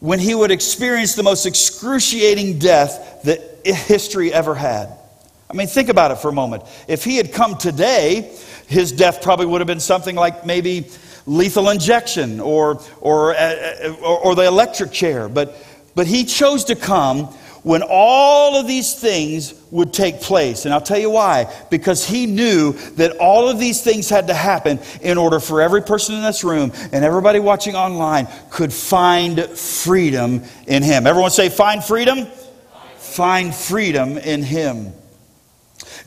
when 0.00 0.18
he 0.18 0.34
would 0.34 0.50
experience 0.50 1.14
the 1.14 1.22
most 1.22 1.44
excruciating 1.44 2.58
death 2.58 3.22
that 3.24 3.66
history 3.66 4.32
ever 4.32 4.54
had? 4.54 4.96
I 5.54 5.56
mean, 5.56 5.68
think 5.68 5.88
about 5.88 6.10
it 6.10 6.16
for 6.16 6.30
a 6.30 6.32
moment. 6.32 6.64
If 6.88 7.04
he 7.04 7.16
had 7.16 7.32
come 7.32 7.56
today, 7.56 8.36
his 8.66 8.90
death 8.90 9.22
probably 9.22 9.46
would 9.46 9.60
have 9.60 9.68
been 9.68 9.78
something 9.78 10.16
like 10.16 10.44
maybe 10.44 10.88
lethal 11.26 11.70
injection 11.70 12.40
or, 12.40 12.82
or, 13.00 13.36
uh, 13.36 13.38
uh, 13.38 13.96
or, 14.02 14.18
or, 14.18 14.34
the 14.34 14.46
electric 14.46 14.90
chair. 14.90 15.28
But, 15.28 15.56
but 15.94 16.08
he 16.08 16.24
chose 16.24 16.64
to 16.64 16.74
come 16.74 17.26
when 17.62 17.82
all 17.88 18.56
of 18.56 18.66
these 18.66 18.94
things 18.94 19.54
would 19.70 19.92
take 19.92 20.20
place. 20.20 20.64
And 20.64 20.74
I'll 20.74 20.80
tell 20.80 20.98
you 20.98 21.10
why. 21.10 21.46
Because 21.70 22.04
he 22.04 22.26
knew 22.26 22.72
that 22.96 23.16
all 23.18 23.48
of 23.48 23.60
these 23.60 23.80
things 23.80 24.08
had 24.08 24.26
to 24.26 24.34
happen 24.34 24.80
in 25.02 25.18
order 25.18 25.38
for 25.38 25.62
every 25.62 25.82
person 25.82 26.16
in 26.16 26.22
this 26.22 26.42
room 26.42 26.72
and 26.90 27.04
everybody 27.04 27.38
watching 27.38 27.76
online 27.76 28.26
could 28.50 28.72
find 28.72 29.40
freedom 29.40 30.42
in 30.66 30.82
him. 30.82 31.06
Everyone 31.06 31.30
say, 31.30 31.48
find 31.48 31.82
freedom? 31.82 32.26
Find 32.96 33.54
freedom 33.54 34.18
in 34.18 34.42
him. 34.42 34.92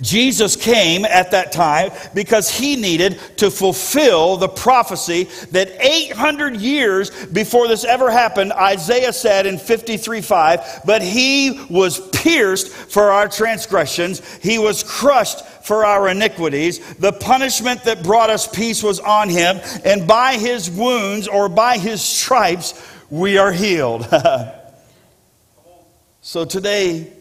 Jesus 0.01 0.55
came 0.55 1.05
at 1.05 1.31
that 1.31 1.51
time 1.51 1.91
because 2.13 2.49
he 2.49 2.75
needed 2.75 3.19
to 3.37 3.49
fulfill 3.49 4.37
the 4.37 4.47
prophecy 4.47 5.25
that 5.51 5.71
800 5.79 6.57
years 6.57 7.09
before 7.27 7.67
this 7.67 7.83
ever 7.83 8.11
happened, 8.11 8.53
Isaiah 8.53 9.13
said 9.13 9.45
in 9.45 9.57
53 9.57 10.21
5, 10.21 10.81
but 10.85 11.01
he 11.01 11.65
was 11.69 11.99
pierced 12.09 12.69
for 12.69 13.11
our 13.11 13.27
transgressions, 13.27 14.23
he 14.37 14.59
was 14.59 14.83
crushed 14.83 15.45
for 15.45 15.83
our 15.83 16.09
iniquities. 16.09 16.95
The 16.95 17.13
punishment 17.13 17.83
that 17.85 18.03
brought 18.03 18.29
us 18.29 18.47
peace 18.47 18.83
was 18.83 18.99
on 18.99 19.29
him, 19.29 19.59
and 19.83 20.07
by 20.07 20.35
his 20.35 20.69
wounds 20.69 21.27
or 21.27 21.49
by 21.49 21.77
his 21.77 22.01
stripes, 22.01 22.81
we 23.09 23.37
are 23.37 23.51
healed. 23.51 24.07
so 26.21 26.45
today, 26.45 27.11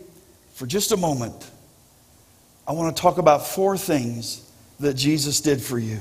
for 0.53 0.67
just 0.67 0.93
a 0.93 0.97
moment, 0.97 1.51
I 2.69 2.73
want 2.73 2.97
to 2.97 3.01
talk 3.01 3.19
about 3.19 3.47
four 3.47 3.79
things 3.79 4.43
that 4.81 4.95
Jesus 4.95 5.41
did 5.41 5.63
for 5.63 5.79
you. 5.79 6.01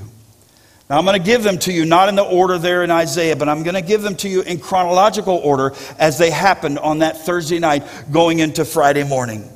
Now, 0.88 0.98
I'm 0.98 1.04
going 1.04 1.20
to 1.20 1.24
give 1.24 1.42
them 1.42 1.58
to 1.60 1.72
you 1.72 1.84
not 1.84 2.08
in 2.08 2.14
the 2.14 2.24
order 2.24 2.58
there 2.58 2.84
in 2.84 2.90
Isaiah, 2.90 3.34
but 3.34 3.48
I'm 3.48 3.62
going 3.64 3.74
to 3.74 3.82
give 3.82 4.02
them 4.02 4.16
to 4.16 4.28
you 4.28 4.42
in 4.42 4.60
chronological 4.60 5.34
order 5.34 5.74
as 5.98 6.18
they 6.18 6.30
happened 6.30 6.78
on 6.78 7.00
that 7.00 7.18
Thursday 7.18 7.58
night 7.58 7.84
going 8.12 8.38
into 8.38 8.64
Friday 8.64 9.02
morning. 9.02 9.48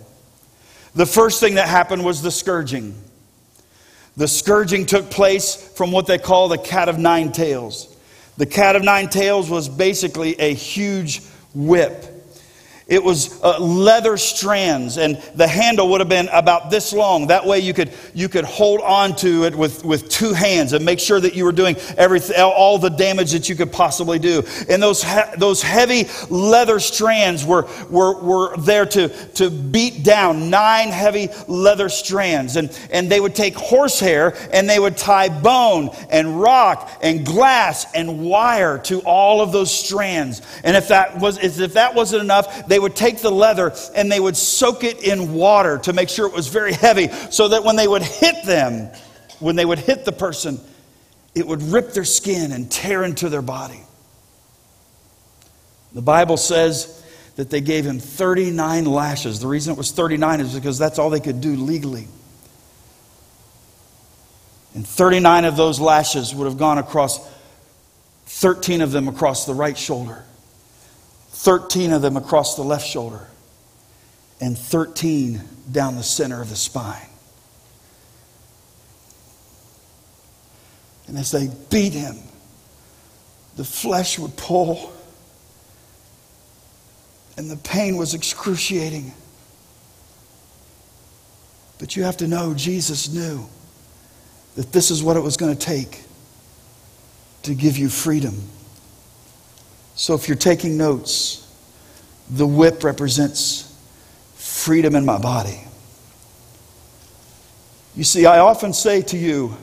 The 0.94 1.06
first 1.06 1.38
thing 1.40 1.54
that 1.54 1.68
happened 1.68 2.04
was 2.04 2.20
the 2.20 2.32
scourging. 2.32 2.96
The 4.16 4.26
scourging 4.26 4.86
took 4.86 5.08
place 5.08 5.54
from 5.54 5.92
what 5.92 6.06
they 6.06 6.18
call 6.18 6.48
the 6.48 6.58
cat 6.58 6.88
of 6.88 6.98
nine 6.98 7.30
tails. 7.30 7.96
The 8.36 8.46
cat 8.46 8.74
of 8.74 8.82
nine 8.82 9.08
tails 9.08 9.48
was 9.48 9.68
basically 9.68 10.38
a 10.40 10.52
huge 10.52 11.22
whip 11.54 12.19
it 12.90 13.04
was 13.04 13.40
uh, 13.44 13.60
leather 13.60 14.16
strands, 14.16 14.98
and 14.98 15.16
the 15.36 15.46
handle 15.46 15.88
would 15.90 16.00
have 16.00 16.08
been 16.08 16.28
about 16.32 16.72
this 16.72 16.92
long. 16.92 17.28
That 17.28 17.46
way, 17.46 17.60
you 17.60 17.72
could, 17.72 17.92
you 18.14 18.28
could 18.28 18.44
hold 18.44 18.80
on 18.80 19.14
to 19.16 19.44
it 19.44 19.54
with, 19.54 19.84
with 19.84 20.08
two 20.08 20.32
hands 20.32 20.72
and 20.72 20.84
make 20.84 20.98
sure 20.98 21.20
that 21.20 21.34
you 21.34 21.44
were 21.44 21.52
doing 21.52 21.76
everything, 21.96 22.34
all 22.40 22.78
the 22.78 22.88
damage 22.88 23.30
that 23.30 23.48
you 23.48 23.54
could 23.54 23.70
possibly 23.70 24.18
do. 24.18 24.42
And 24.68 24.82
those, 24.82 25.04
he- 25.04 25.36
those 25.38 25.62
heavy 25.62 26.08
leather 26.30 26.80
strands 26.80 27.46
were, 27.46 27.68
were, 27.88 28.20
were 28.20 28.56
there 28.56 28.86
to, 28.86 29.08
to 29.34 29.50
beat 29.50 30.02
down 30.02 30.50
nine 30.50 30.88
heavy 30.88 31.28
leather 31.46 31.88
strands. 31.88 32.56
And, 32.56 32.76
and 32.90 33.08
they 33.08 33.20
would 33.20 33.36
take 33.36 33.54
horsehair 33.54 34.34
and 34.52 34.68
they 34.68 34.80
would 34.80 34.96
tie 34.96 35.28
bone 35.28 35.90
and 36.10 36.40
rock 36.40 36.90
and 37.02 37.24
glass 37.24 37.86
and 37.94 38.24
wire 38.24 38.78
to 38.78 38.98
all 39.02 39.40
of 39.40 39.52
those 39.52 39.70
strands. 39.70 40.42
And 40.64 40.76
if 40.76 40.88
that, 40.88 41.20
was, 41.20 41.38
if 41.38 41.74
that 41.74 41.94
wasn't 41.94 42.24
enough, 42.24 42.66
they 42.66 42.79
would 42.80 42.96
take 42.96 43.18
the 43.18 43.30
leather 43.30 43.72
and 43.94 44.10
they 44.10 44.20
would 44.20 44.36
soak 44.36 44.84
it 44.84 45.02
in 45.02 45.34
water 45.34 45.78
to 45.78 45.92
make 45.92 46.08
sure 46.08 46.26
it 46.26 46.32
was 46.32 46.48
very 46.48 46.72
heavy 46.72 47.08
so 47.30 47.48
that 47.48 47.64
when 47.64 47.76
they 47.76 47.86
would 47.86 48.02
hit 48.02 48.44
them, 48.44 48.90
when 49.38 49.56
they 49.56 49.64
would 49.64 49.78
hit 49.78 50.04
the 50.04 50.12
person, 50.12 50.60
it 51.34 51.46
would 51.46 51.62
rip 51.62 51.92
their 51.92 52.04
skin 52.04 52.52
and 52.52 52.70
tear 52.70 53.04
into 53.04 53.28
their 53.28 53.42
body. 53.42 53.80
The 55.92 56.02
Bible 56.02 56.36
says 56.36 57.04
that 57.36 57.50
they 57.50 57.60
gave 57.60 57.84
him 57.84 57.98
39 57.98 58.84
lashes. 58.84 59.40
The 59.40 59.46
reason 59.46 59.72
it 59.72 59.78
was 59.78 59.92
39 59.92 60.40
is 60.40 60.54
because 60.54 60.78
that's 60.78 60.98
all 60.98 61.10
they 61.10 61.20
could 61.20 61.40
do 61.40 61.56
legally. 61.56 62.06
And 64.74 64.86
39 64.86 65.44
of 65.44 65.56
those 65.56 65.80
lashes 65.80 66.34
would 66.34 66.44
have 66.44 66.58
gone 66.58 66.78
across, 66.78 67.18
13 68.26 68.82
of 68.82 68.92
them 68.92 69.08
across 69.08 69.46
the 69.46 69.54
right 69.54 69.76
shoulder, 69.76 70.24
13 71.30 71.92
of 71.92 72.02
them 72.02 72.16
across 72.16 72.56
the 72.56 72.62
left 72.62 72.86
shoulder, 72.86 73.28
and 74.40 74.56
13 74.56 75.40
down 75.70 75.96
the 75.96 76.02
center 76.02 76.40
of 76.42 76.50
the 76.50 76.56
spine. 76.56 77.06
And 81.06 81.18
as 81.18 81.30
they 81.30 81.48
beat 81.70 81.92
him, 81.92 82.16
the 83.56 83.64
flesh 83.64 84.18
would 84.18 84.36
pull, 84.36 84.92
and 87.36 87.50
the 87.50 87.56
pain 87.56 87.96
was 87.96 88.14
excruciating. 88.14 89.12
But 91.78 91.96
you 91.96 92.04
have 92.04 92.18
to 92.18 92.28
know 92.28 92.54
Jesus 92.54 93.12
knew 93.12 93.46
that 94.56 94.72
this 94.72 94.90
is 94.90 95.02
what 95.02 95.16
it 95.16 95.20
was 95.20 95.36
going 95.36 95.56
to 95.56 95.66
take 95.66 96.02
to 97.42 97.54
give 97.54 97.78
you 97.78 97.88
freedom. 97.88 98.42
So 99.94 100.14
if 100.14 100.28
you're 100.28 100.36
taking 100.36 100.76
notes, 100.76 101.46
the 102.30 102.46
whip 102.46 102.84
represents 102.84 103.66
freedom 104.36 104.94
in 104.94 105.04
my 105.04 105.18
body. 105.18 105.64
You 107.96 108.04
see, 108.04 108.24
I 108.24 108.38
often 108.38 108.72
say 108.72 109.02
to 109.02 109.18
you, 109.18 109.56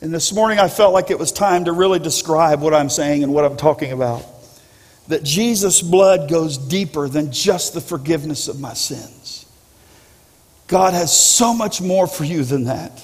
and 0.00 0.12
this 0.12 0.32
morning 0.32 0.58
I 0.58 0.68
felt 0.68 0.92
like 0.92 1.10
it 1.10 1.18
was 1.18 1.32
time 1.32 1.64
to 1.66 1.72
really 1.72 1.98
describe 1.98 2.60
what 2.60 2.74
I'm 2.74 2.90
saying 2.90 3.22
and 3.22 3.32
what 3.32 3.44
I'm 3.44 3.56
talking 3.56 3.92
about, 3.92 4.24
that 5.08 5.22
Jesus' 5.22 5.80
blood 5.80 6.28
goes 6.28 6.58
deeper 6.58 7.08
than 7.08 7.30
just 7.32 7.72
the 7.72 7.80
forgiveness 7.80 8.48
of 8.48 8.60
my 8.60 8.74
sins. 8.74 9.46
God 10.66 10.92
has 10.94 11.16
so 11.16 11.54
much 11.54 11.80
more 11.80 12.06
for 12.06 12.24
you 12.24 12.42
than 12.42 12.64
that. 12.64 13.02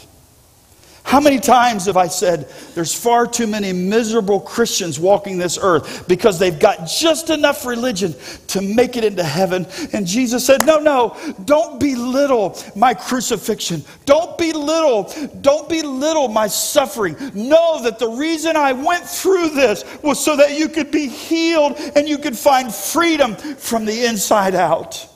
How 1.12 1.20
many 1.20 1.40
times 1.40 1.84
have 1.84 1.98
I 1.98 2.06
said 2.08 2.48
there's 2.74 2.94
far 2.94 3.26
too 3.26 3.46
many 3.46 3.70
miserable 3.70 4.40
Christians 4.40 4.98
walking 4.98 5.36
this 5.36 5.58
earth 5.60 6.08
because 6.08 6.38
they've 6.38 6.58
got 6.58 6.86
just 6.86 7.28
enough 7.28 7.66
religion 7.66 8.14
to 8.46 8.62
make 8.62 8.96
it 8.96 9.04
into 9.04 9.22
heaven? 9.22 9.66
And 9.92 10.06
Jesus 10.06 10.46
said, 10.46 10.62
No, 10.62 10.78
no, 10.78 11.14
don't 11.44 11.78
belittle 11.78 12.56
my 12.74 12.94
crucifixion. 12.94 13.84
Don't 14.06 14.38
belittle, 14.38 15.12
don't 15.42 15.68
belittle 15.68 16.28
my 16.28 16.46
suffering. 16.46 17.14
Know 17.34 17.82
that 17.82 17.98
the 17.98 18.08
reason 18.08 18.56
I 18.56 18.72
went 18.72 19.04
through 19.04 19.50
this 19.50 19.84
was 20.02 20.18
so 20.18 20.34
that 20.38 20.58
you 20.58 20.70
could 20.70 20.90
be 20.90 21.08
healed 21.08 21.76
and 21.94 22.08
you 22.08 22.16
could 22.16 22.38
find 22.38 22.74
freedom 22.74 23.36
from 23.36 23.84
the 23.84 24.06
inside 24.06 24.54
out. 24.54 25.11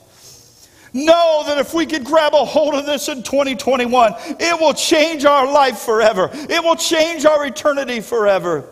Know 0.97 1.43
that 1.45 1.59
if 1.59 1.75
we 1.75 1.85
could 1.85 2.05
grab 2.05 2.33
a 2.33 2.43
hold 2.43 2.75
of 2.75 2.87
this 2.87 3.11
in 3.11 3.23
2021, 3.23 4.15
it 4.41 4.59
will 4.59 4.73
change 4.73 5.27
our 5.27 5.53
life 5.53 5.81
forever. 5.81 6.31
It 6.33 6.65
will 6.65 6.77
change 6.77 7.27
our 7.27 7.45
eternity 7.45 8.01
forever. 8.01 8.67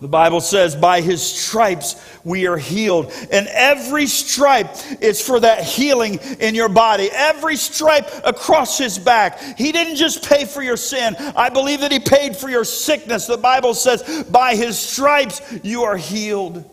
The 0.00 0.08
Bible 0.08 0.40
says, 0.40 0.74
by 0.74 1.00
his 1.00 1.22
stripes 1.22 1.94
we 2.24 2.48
are 2.48 2.56
healed. 2.56 3.12
And 3.30 3.46
every 3.46 4.08
stripe 4.08 4.74
is 5.00 5.24
for 5.24 5.38
that 5.38 5.62
healing 5.62 6.18
in 6.40 6.56
your 6.56 6.68
body. 6.68 7.08
Every 7.12 7.54
stripe 7.54 8.10
across 8.24 8.76
his 8.76 8.98
back. 8.98 9.40
He 9.56 9.70
didn't 9.70 9.96
just 9.96 10.28
pay 10.28 10.46
for 10.46 10.64
your 10.64 10.76
sin. 10.76 11.14
I 11.36 11.48
believe 11.48 11.82
that 11.82 11.92
he 11.92 12.00
paid 12.00 12.36
for 12.36 12.50
your 12.50 12.64
sickness. 12.64 13.28
The 13.28 13.36
Bible 13.36 13.74
says, 13.74 14.24
by 14.24 14.56
his 14.56 14.76
stripes 14.76 15.42
you 15.62 15.84
are 15.84 15.96
healed. 15.96 16.68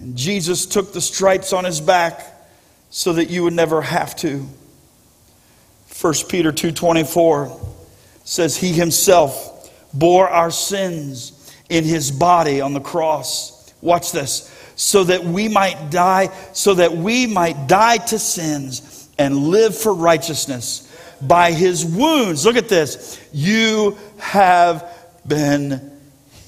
And 0.00 0.16
Jesus 0.16 0.66
took 0.66 0.92
the 0.92 1.00
stripes 1.00 1.52
on 1.52 1.62
his 1.64 1.80
back 1.80 2.38
so 2.90 3.12
that 3.12 3.30
you 3.30 3.44
would 3.44 3.52
never 3.52 3.80
have 3.82 4.14
to. 4.16 4.46
1 6.00 6.28
Peter 6.28 6.52
2:24 6.52 7.50
says 8.24 8.56
he 8.56 8.72
himself 8.72 9.70
bore 9.92 10.28
our 10.28 10.50
sins 10.50 11.32
in 11.68 11.84
his 11.84 12.10
body 12.10 12.60
on 12.60 12.74
the 12.74 12.80
cross. 12.80 13.72
Watch 13.80 14.12
this. 14.12 14.50
So 14.76 15.04
that 15.04 15.24
we 15.24 15.48
might 15.48 15.90
die, 15.90 16.30
so 16.52 16.74
that 16.74 16.96
we 16.96 17.26
might 17.26 17.66
die 17.66 17.98
to 17.98 18.18
sins 18.18 19.08
and 19.18 19.48
live 19.48 19.76
for 19.76 19.92
righteousness. 19.92 20.86
By 21.20 21.52
his 21.52 21.84
wounds, 21.84 22.46
look 22.46 22.56
at 22.56 22.70
this, 22.70 23.20
you 23.32 23.98
have 24.18 24.84
been 25.26 25.98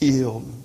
healed. 0.00 0.61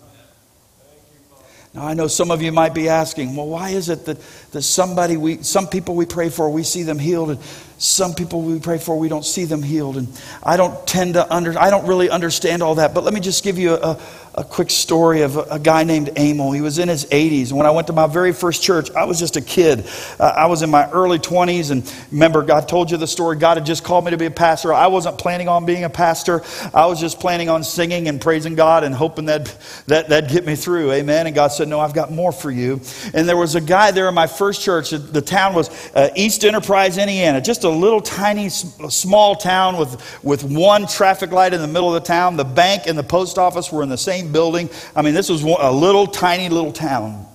Now, 1.78 1.86
I 1.86 1.94
know 1.94 2.08
some 2.08 2.32
of 2.32 2.42
you 2.42 2.52
might 2.52 2.74
be 2.74 2.90
asking, 2.90 3.36
well, 3.36 3.46
why 3.46 3.70
is 3.70 3.90
it 3.90 4.06
that, 4.06 4.18
that 4.52 4.64
somebody 4.64 5.16
we, 5.16 5.44
some 5.44 5.68
people 5.68 5.94
we 5.94 6.08
pray 6.08 6.30
for, 6.30 6.50
we 6.50 6.64
see 6.64 6.82
them 6.82 6.98
healed, 6.98 7.30
and 7.30 7.40
some 7.78 8.16
people 8.16 8.42
we 8.42 8.60
pray 8.60 8.80
for, 8.80 8.98
we 8.98 9.10
don't 9.10 9.24
see 9.24 9.46
them 9.46 9.62
healed? 9.62 9.96
And 9.96 10.08
I 10.42 10.58
don't 10.58 10.88
tend 10.88 11.14
to 11.14 11.32
under, 11.32 11.56
I 11.56 11.70
don't 11.70 11.86
really 11.86 12.10
understand 12.10 12.64
all 12.64 12.74
that, 12.76 12.96
but 12.96 13.04
let 13.04 13.14
me 13.14 13.20
just 13.20 13.44
give 13.44 13.60
you 13.60 13.76
a, 13.76 14.02
a 14.38 14.44
quick 14.44 14.70
story 14.70 15.24
of 15.24 15.36
a, 15.36 15.58
guy 15.58 15.84
named 15.84 16.12
Emil. 16.16 16.52
He 16.52 16.62
was 16.62 16.78
in 16.78 16.88
his 16.88 17.06
80s. 17.06 17.52
When 17.52 17.66
I 17.66 17.72
went 17.72 17.88
to 17.88 17.94
my 17.94 18.06
very 18.06 18.32
first 18.32 18.62
church, 18.62 18.92
I 18.92 19.06
was 19.06 19.18
just 19.18 19.36
a 19.36 19.42
kid. 19.42 19.88
Uh, 20.20 20.26
I 20.26 20.46
was 20.46 20.62
in 20.62 20.70
my 20.70 20.88
early 20.92 21.18
20s. 21.18 21.72
And 21.72 21.92
remember, 22.12 22.44
God 22.44 22.70
told 22.70 22.92
you 22.92 22.98
the 22.98 23.08
story. 23.08 23.38
God 23.38 23.58
had 23.58 23.66
just 23.66 23.84
called 23.84 24.06
me 24.06 24.12
to 24.12 24.18
be 24.18 24.28
a 24.28 24.32
pastor. 24.32 24.72
I 24.72 24.88
wasn't 24.88 25.18
planning 25.18 25.48
on 25.48 25.66
being 25.66 25.86
a 25.86 25.90
pastor. 25.90 26.44
I 26.72 26.86
was 26.86 27.00
just 27.00 27.20
planning 27.20 27.50
on 27.50 27.64
singing 27.64 28.08
and 28.08 28.22
praising 28.22 28.54
God 28.54 28.84
and 28.84 28.94
hoping 28.94 29.26
that, 29.26 29.58
that 29.88 30.08
that'd 30.10 30.30
get 30.30 30.46
me 30.46 30.56
through. 30.56 30.92
Amen. 30.92 31.26
And 31.26 31.36
God 31.36 31.48
said, 31.48 31.68
No, 31.68 31.80
I've 31.80 31.96
got 31.96 32.12
more 32.12 32.32
for 32.32 32.52
you. 32.52 32.80
And 33.16 33.28
there 33.28 33.38
was 33.38 33.56
a 33.56 33.62
guy 33.62 33.90
there 33.90 34.08
in 34.08 34.14
my 34.14 34.28
first 34.28 34.62
church. 34.62 34.92
The 34.92 35.22
town 35.22 35.56
was 35.56 35.70
uh, 35.96 36.12
East 36.16 36.46
Enterprise, 36.46 37.00
Indiana. 37.00 37.42
Just 37.42 37.64
a 37.64 37.70
little 37.70 38.02
tiny, 38.02 38.50
small 38.50 39.36
town 39.36 39.78
with, 39.78 40.24
with 40.24 40.44
one 40.44 40.86
traffic 40.86 41.32
light 41.32 41.56
in 41.56 41.62
the 41.62 41.68
middle 41.68 41.94
of 41.94 42.00
the 42.02 42.08
town. 42.08 42.38
The 42.38 42.46
bank 42.46 42.84
and 42.86 42.96
the 42.96 43.04
post 43.04 43.40
office 43.40 43.72
were 43.72 43.82
in 43.82 43.90
the 43.90 43.98
same 43.98 44.27
building. 44.32 44.70
I 44.96 45.02
mean, 45.02 45.14
this 45.14 45.30
was 45.30 45.44
a 45.44 45.72
little 45.72 46.08
tiny 46.08 46.50
little 46.50 46.72
town. 46.72 47.26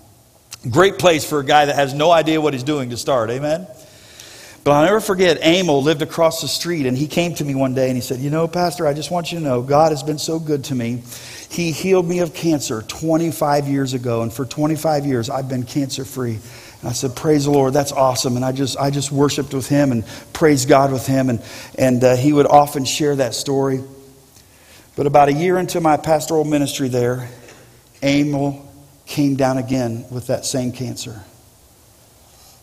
Great 0.71 0.99
place 0.99 1.25
for 1.25 1.41
a 1.41 1.45
guy 1.45 1.65
that 1.65 1.75
has 1.75 1.93
no 1.93 2.11
idea 2.11 2.41
what 2.41 2.53
he's 2.53 2.63
doing 2.63 2.91
to 2.91 2.97
start. 2.97 3.31
Amen. 3.31 3.67
But 4.65 4.73
I'll 4.73 4.85
never 4.85 5.01
forget, 5.01 5.45
Emil 5.45 5.83
lived 5.83 6.03
across 6.03 6.41
the 6.41 6.47
street, 6.47 6.87
and 6.87 6.97
he 6.97 7.09
came 7.09 7.35
to 7.35 7.45
me 7.45 7.57
one 7.57 7.75
day 7.75 7.89
and 7.89 7.97
he 7.97 8.01
said, 8.01 8.21
You 8.21 8.31
know, 8.31 8.47
Pastor, 8.47 8.87
I 8.87 8.95
just 8.95 9.11
want 9.11 9.33
you 9.33 9.39
to 9.39 9.45
know 9.45 9.61
God 9.61 9.91
has 9.91 10.05
been 10.05 10.19
so 10.19 10.39
good 10.39 10.65
to 10.65 10.75
me. 10.77 11.03
He 11.51 11.73
healed 11.73 12.07
me 12.07 12.21
of 12.21 12.33
cancer 12.33 12.83
25 12.83 13.67
years 13.67 13.93
ago, 13.93 14.23
and 14.23 14.33
for 14.33 14.45
25 14.45 15.05
years 15.05 15.29
I've 15.29 15.49
been 15.49 15.65
cancer 15.65 16.05
free. 16.05 16.39
And 16.81 16.89
I 16.89 16.93
said, 16.93 17.17
Praise 17.17 17.47
the 17.47 17.51
Lord, 17.51 17.73
that's 17.73 17.91
awesome. 17.91 18.37
And 18.37 18.45
I 18.45 18.53
just, 18.53 18.79
I 18.79 18.91
just 18.91 19.11
worshiped 19.11 19.53
with 19.53 19.69
him 19.69 19.91
and 19.91 20.05
praised 20.33 20.69
God 20.69 20.93
with 20.93 21.09
him, 21.09 21.29
and, 21.29 21.43
and 21.77 22.05
uh, 22.05 22.15
he 22.15 22.33
would 22.33 22.47
often 22.47 22.85
share 22.85 23.17
that 23.17 23.35
story. 23.35 23.83
But 24.95 25.07
about 25.07 25.29
a 25.29 25.33
year 25.33 25.59
into 25.59 25.81
my 25.81 25.97
pastoral 25.97 26.45
ministry 26.45 26.89
there, 26.89 27.29
Emil 28.03 28.69
came 29.07 29.37
down 29.37 29.59
again 29.59 30.05
with 30.11 30.27
that 30.27 30.45
same 30.45 30.73
cancer. 30.73 31.23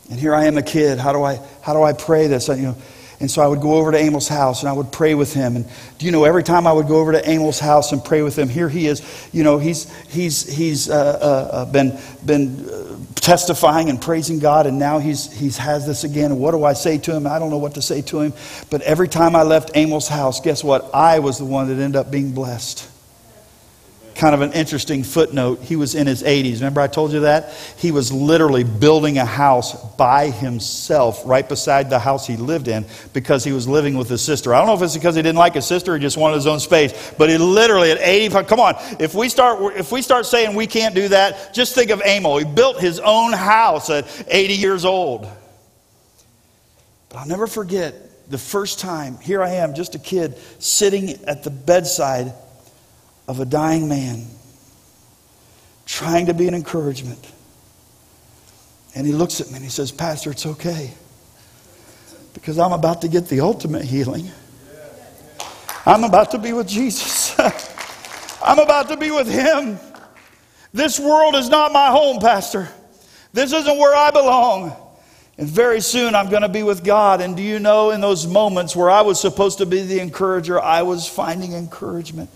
And 0.09 0.19
here 0.19 0.33
I 0.33 0.45
am 0.45 0.57
a 0.57 0.63
kid. 0.63 0.99
How 0.99 1.13
do 1.13 1.23
I, 1.23 1.39
how 1.61 1.73
do 1.73 1.83
I 1.83 1.93
pray 1.93 2.27
this? 2.27 2.47
You 2.47 2.55
know, 2.55 2.77
and 3.19 3.29
so 3.29 3.41
I 3.41 3.47
would 3.47 3.59
go 3.59 3.73
over 3.73 3.91
to 3.91 3.97
Amos' 3.97 4.29
house 4.29 4.61
and 4.61 4.69
I 4.69 4.73
would 4.73 4.91
pray 4.91 5.13
with 5.13 5.33
him. 5.33 5.57
And 5.57 5.65
do 5.97 6.05
you 6.05 6.11
know, 6.11 6.23
every 6.23 6.43
time 6.43 6.65
I 6.65 6.71
would 6.71 6.87
go 6.87 6.99
over 6.99 7.11
to 7.11 7.29
Amos' 7.29 7.59
house 7.59 7.91
and 7.91 8.03
pray 8.03 8.21
with 8.21 8.37
him, 8.39 8.47
here 8.47 8.69
he 8.69 8.87
is, 8.87 9.29
you 9.33 9.43
know, 9.43 9.57
he's, 9.57 9.93
he's, 10.07 10.47
he's 10.47 10.89
uh, 10.89 10.95
uh, 11.21 11.55
uh 11.55 11.65
been, 11.65 11.99
been 12.25 12.69
uh, 12.69 12.97
testifying 13.15 13.89
and 13.89 14.01
praising 14.01 14.39
God, 14.39 14.67
and 14.67 14.79
now 14.79 14.99
he's, 14.99 15.31
he's 15.31 15.57
has 15.57 15.85
this 15.85 16.05
again. 16.05 16.31
And 16.31 16.39
what 16.39 16.51
do 16.51 16.63
I 16.63 16.73
say 16.73 16.97
to 16.99 17.15
him? 17.15 17.27
I 17.27 17.39
don't 17.39 17.49
know 17.49 17.57
what 17.57 17.73
to 17.75 17.81
say 17.81 18.01
to 18.03 18.21
him. 18.21 18.33
But 18.69 18.81
every 18.83 19.09
time 19.09 19.35
I 19.35 19.43
left 19.43 19.71
Amos' 19.75 20.07
house, 20.07 20.39
guess 20.39 20.63
what? 20.63 20.89
I 20.93 21.19
was 21.19 21.37
the 21.37 21.45
one 21.45 21.67
that 21.67 21.81
ended 21.81 21.97
up 21.97 22.09
being 22.09 22.31
blessed 22.31 22.88
kind 24.19 24.35
of 24.35 24.41
an 24.41 24.51
interesting 24.51 25.01
footnote. 25.01 25.61
He 25.61 25.77
was 25.77 25.95
in 25.95 26.05
his 26.05 26.23
80s. 26.23 26.55
Remember, 26.55 26.81
I 26.81 26.87
told 26.87 27.13
you 27.13 27.21
that? 27.21 27.53
He 27.77 27.91
was 27.91 28.11
literally 28.11 28.65
building 28.65 29.17
a 29.17 29.23
house 29.25 29.73
by 29.95 30.29
himself 30.29 31.21
right 31.23 31.47
beside 31.47 31.89
the 31.89 31.99
house 31.99 32.27
he 32.27 32.35
lived 32.35 32.67
in 32.67 32.85
because 33.13 33.45
he 33.45 33.53
was 33.53 33.65
living 33.65 33.95
with 33.95 34.09
his 34.09 34.21
sister. 34.21 34.53
I 34.53 34.57
don't 34.57 34.67
know 34.67 34.73
if 34.73 34.81
it's 34.81 34.93
because 34.93 35.15
he 35.15 35.21
didn't 35.21 35.37
like 35.37 35.53
his 35.53 35.65
sister 35.65 35.93
or 35.93 35.97
he 35.97 36.01
just 36.01 36.17
wanted 36.17 36.35
his 36.35 36.47
own 36.47 36.59
space, 36.59 37.13
but 37.17 37.29
he 37.29 37.37
literally 37.37 37.91
at 37.91 37.99
85, 37.99 38.47
come 38.47 38.59
on, 38.59 38.75
if 38.99 39.15
we 39.15 39.29
start, 39.29 39.77
if 39.77 39.89
we 39.89 40.01
start 40.01 40.25
saying 40.25 40.53
we 40.53 40.67
can't 40.67 40.93
do 40.93 41.07
that, 41.07 41.53
just 41.53 41.73
think 41.73 41.89
of 41.89 42.01
Emil. 42.05 42.39
He 42.39 42.45
built 42.45 42.81
his 42.81 42.99
own 42.99 43.31
house 43.31 43.89
at 43.89 44.05
80 44.27 44.53
years 44.55 44.83
old. 44.83 45.29
But 47.07 47.19
I'll 47.19 47.27
never 47.27 47.47
forget 47.47 48.29
the 48.29 48.37
first 48.37 48.79
time, 48.79 49.17
here 49.19 49.41
I 49.41 49.51
am, 49.51 49.75
just 49.75 49.95
a 49.95 49.99
kid, 49.99 50.37
sitting 50.59 51.11
at 51.23 51.43
the 51.43 51.49
bedside 51.49 52.33
of 53.29 53.39
a 53.39 53.45
dying 53.45 53.87
man, 53.87 54.25
trying 55.85 56.25
to 56.25 56.33
be 56.33 56.47
an 56.47 56.55
encouragement. 56.55 57.31
And 58.95 59.05
he 59.05 59.13
looks 59.13 59.39
at 59.39 59.49
me 59.49 59.57
and 59.57 59.63
he 59.63 59.69
says, 59.69 59.91
Pastor, 59.91 60.31
it's 60.31 60.47
okay. 60.47 60.91
Because 62.33 62.57
I'm 62.57 62.71
about 62.71 63.01
to 63.01 63.07
get 63.07 63.27
the 63.27 63.41
ultimate 63.41 63.85
healing. 63.85 64.31
I'm 65.85 66.03
about 66.03 66.31
to 66.31 66.39
be 66.39 66.53
with 66.53 66.67
Jesus. 66.67 67.39
I'm 68.43 68.57
about 68.57 68.89
to 68.89 68.97
be 68.97 69.11
with 69.11 69.29
Him. 69.29 69.77
This 70.73 70.99
world 70.99 71.35
is 71.35 71.49
not 71.49 71.71
my 71.71 71.89
home, 71.89 72.19
Pastor. 72.19 72.67
This 73.31 73.53
isn't 73.53 73.77
where 73.77 73.95
I 73.95 74.09
belong. 74.09 74.75
And 75.37 75.47
very 75.47 75.81
soon 75.81 76.15
I'm 76.15 76.31
going 76.31 76.41
to 76.41 76.49
be 76.49 76.63
with 76.63 76.83
God. 76.83 77.21
And 77.21 77.37
do 77.37 77.43
you 77.43 77.59
know, 77.59 77.91
in 77.91 78.01
those 78.01 78.25
moments 78.25 78.75
where 78.75 78.89
I 78.89 79.01
was 79.01 79.19
supposed 79.19 79.59
to 79.59 79.67
be 79.67 79.83
the 79.83 79.99
encourager, 79.99 80.59
I 80.59 80.81
was 80.81 81.07
finding 81.07 81.53
encouragement. 81.53 82.31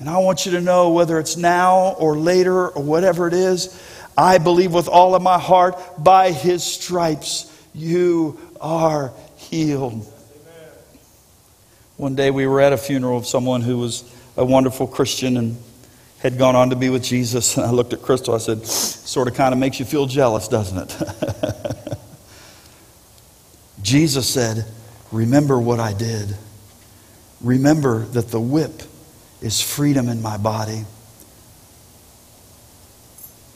And 0.00 0.08
I 0.08 0.16
want 0.18 0.46
you 0.46 0.52
to 0.52 0.62
know 0.62 0.90
whether 0.90 1.18
it's 1.18 1.36
now 1.36 1.94
or 1.98 2.16
later 2.16 2.68
or 2.68 2.82
whatever 2.82 3.28
it 3.28 3.34
is, 3.34 3.78
I 4.16 4.38
believe 4.38 4.72
with 4.72 4.88
all 4.88 5.14
of 5.14 5.22
my 5.22 5.38
heart, 5.38 5.76
by 5.98 6.32
his 6.32 6.64
stripes, 6.64 7.46
you 7.74 8.40
are 8.60 9.12
healed. 9.36 10.10
One 11.98 12.14
day 12.14 12.30
we 12.30 12.46
were 12.46 12.62
at 12.62 12.72
a 12.72 12.78
funeral 12.78 13.18
of 13.18 13.26
someone 13.26 13.60
who 13.60 13.76
was 13.76 14.10
a 14.38 14.44
wonderful 14.44 14.86
Christian 14.86 15.36
and 15.36 15.56
had 16.20 16.38
gone 16.38 16.56
on 16.56 16.70
to 16.70 16.76
be 16.76 16.88
with 16.88 17.04
Jesus. 17.04 17.58
And 17.58 17.66
I 17.66 17.70
looked 17.70 17.92
at 17.92 18.00
Crystal. 18.00 18.34
I 18.34 18.38
said, 18.38 18.66
sort 18.66 19.28
of 19.28 19.34
kind 19.34 19.52
of 19.52 19.58
makes 19.58 19.78
you 19.78 19.84
feel 19.84 20.06
jealous, 20.06 20.48
doesn't 20.48 20.78
it? 20.90 21.98
Jesus 23.82 24.28
said, 24.28 24.64
Remember 25.12 25.58
what 25.58 25.80
I 25.80 25.92
did. 25.92 26.36
Remember 27.42 28.04
that 28.06 28.28
the 28.28 28.40
whip 28.40 28.82
is 29.40 29.60
freedom 29.60 30.08
in 30.08 30.22
my 30.22 30.36
body. 30.36 30.84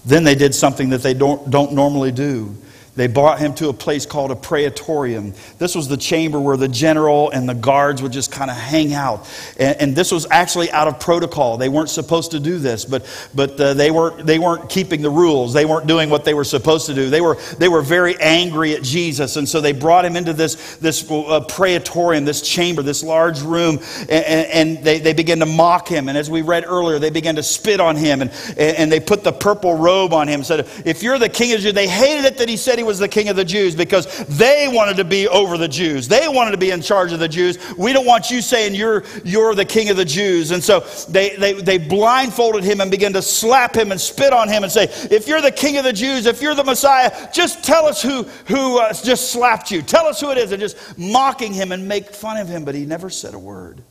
Then 0.04 0.24
they 0.24 0.34
did 0.34 0.54
something 0.54 0.90
that 0.90 1.02
they 1.02 1.14
don't, 1.14 1.50
don't 1.50 1.72
normally 1.72 2.12
do. 2.12 2.56
They 2.96 3.08
brought 3.08 3.40
him 3.40 3.54
to 3.54 3.68
a 3.70 3.72
place 3.72 4.06
called 4.06 4.30
a 4.30 4.36
praetorium. 4.36 5.34
This 5.58 5.74
was 5.74 5.88
the 5.88 5.96
chamber 5.96 6.38
where 6.38 6.56
the 6.56 6.68
general 6.68 7.30
and 7.30 7.48
the 7.48 7.54
guards 7.54 8.00
would 8.02 8.12
just 8.12 8.30
kind 8.30 8.50
of 8.50 8.56
hang 8.56 8.94
out. 8.94 9.28
And, 9.58 9.80
and, 9.80 9.94
this 9.96 10.12
was 10.12 10.26
actually 10.30 10.70
out 10.70 10.86
of 10.86 11.00
protocol. 11.00 11.56
They 11.56 11.68
weren't 11.68 11.90
supposed 11.90 12.32
to 12.32 12.40
do 12.40 12.58
this, 12.58 12.84
but, 12.84 13.04
but 13.34 13.60
uh, 13.60 13.74
they, 13.74 13.90
weren't, 13.90 14.26
they 14.26 14.38
weren't 14.38 14.68
keeping 14.68 15.02
the 15.02 15.10
rules. 15.10 15.52
They 15.52 15.64
weren't 15.64 15.86
doing 15.86 16.08
what 16.08 16.24
they 16.24 16.34
were 16.34 16.44
supposed 16.44 16.86
to 16.86 16.94
do. 16.94 17.10
They 17.10 17.20
were, 17.20 17.36
they 17.58 17.68
were 17.68 17.82
very 17.82 18.16
angry 18.20 18.74
at 18.74 18.82
Jesus. 18.82 19.36
And 19.36 19.48
so 19.48 19.60
they 19.60 19.72
brought 19.72 20.04
him 20.04 20.14
into 20.14 20.32
this, 20.32 20.76
this 20.76 21.08
uh, 21.10 21.40
praetorium, 21.48 22.24
this 22.24 22.42
chamber, 22.42 22.82
this 22.82 23.02
large 23.02 23.40
room, 23.40 23.80
and, 24.08 24.10
and, 24.10 24.84
they, 24.84 24.98
they 24.98 25.14
began 25.14 25.40
to 25.40 25.46
mock 25.46 25.88
him. 25.88 26.08
And 26.08 26.16
as 26.16 26.30
we 26.30 26.42
read 26.42 26.64
earlier, 26.64 26.98
they 26.98 27.10
began 27.10 27.36
to 27.36 27.42
spit 27.42 27.80
on 27.80 27.96
him. 27.96 28.22
And, 28.22 28.30
and 28.56 28.90
they 28.90 29.00
put 29.00 29.24
the 29.24 29.32
purple 29.32 29.74
robe 29.76 30.12
on 30.12 30.28
him. 30.28 30.44
Said, 30.44 30.68
If 30.84 31.02
you're 31.02 31.18
the 31.18 31.28
king 31.28 31.52
of 31.54 31.60
Judah, 31.60 31.72
they 31.72 31.88
hated 31.88 32.24
it 32.24 32.38
that 32.38 32.48
he 32.48 32.56
said 32.56 32.78
he 32.78 32.83
was 32.84 32.98
the 32.98 33.08
king 33.08 33.28
of 33.28 33.36
the 33.36 33.44
Jews 33.44 33.74
because 33.74 34.24
they 34.26 34.68
wanted 34.68 34.96
to 34.98 35.04
be 35.04 35.28
over 35.28 35.58
the 35.58 35.68
Jews. 35.68 36.08
They 36.08 36.28
wanted 36.28 36.52
to 36.52 36.58
be 36.58 36.70
in 36.70 36.82
charge 36.82 37.12
of 37.12 37.18
the 37.18 37.28
Jews. 37.28 37.58
We 37.76 37.92
don't 37.92 38.06
want 38.06 38.30
you 38.30 38.40
saying 38.40 38.74
you're, 38.74 39.04
you're 39.24 39.54
the 39.54 39.64
king 39.64 39.90
of 39.90 39.96
the 39.96 40.04
Jews. 40.04 40.50
And 40.50 40.62
so 40.62 40.80
they, 41.08 41.36
they, 41.36 41.52
they 41.54 41.78
blindfolded 41.78 42.64
him 42.64 42.80
and 42.80 42.90
began 42.90 43.12
to 43.14 43.22
slap 43.22 43.76
him 43.76 43.92
and 43.92 44.00
spit 44.00 44.32
on 44.32 44.48
him 44.48 44.62
and 44.62 44.72
say, 44.72 44.84
If 45.10 45.26
you're 45.28 45.42
the 45.42 45.52
king 45.52 45.76
of 45.76 45.84
the 45.84 45.92
Jews, 45.92 46.26
if 46.26 46.42
you're 46.42 46.54
the 46.54 46.64
Messiah, 46.64 47.30
just 47.32 47.64
tell 47.64 47.86
us 47.86 48.02
who, 48.02 48.24
who 48.46 48.78
uh, 48.78 48.92
just 48.92 49.32
slapped 49.32 49.70
you. 49.70 49.82
Tell 49.82 50.06
us 50.06 50.20
who 50.20 50.30
it 50.30 50.38
is. 50.38 50.52
And 50.52 50.60
just 50.60 50.98
mocking 50.98 51.52
him 51.52 51.72
and 51.72 51.88
make 51.88 52.10
fun 52.10 52.36
of 52.36 52.48
him. 52.48 52.64
But 52.64 52.74
he 52.74 52.86
never 52.86 53.10
said 53.10 53.34
a 53.34 53.38
word. 53.38 53.82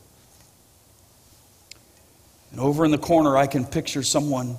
And 2.52 2.62
over 2.62 2.86
in 2.86 2.92
the 2.92 3.00
corner, 3.00 3.36
I 3.36 3.48
can 3.48 3.66
picture 3.66 4.04
someone 4.04 4.58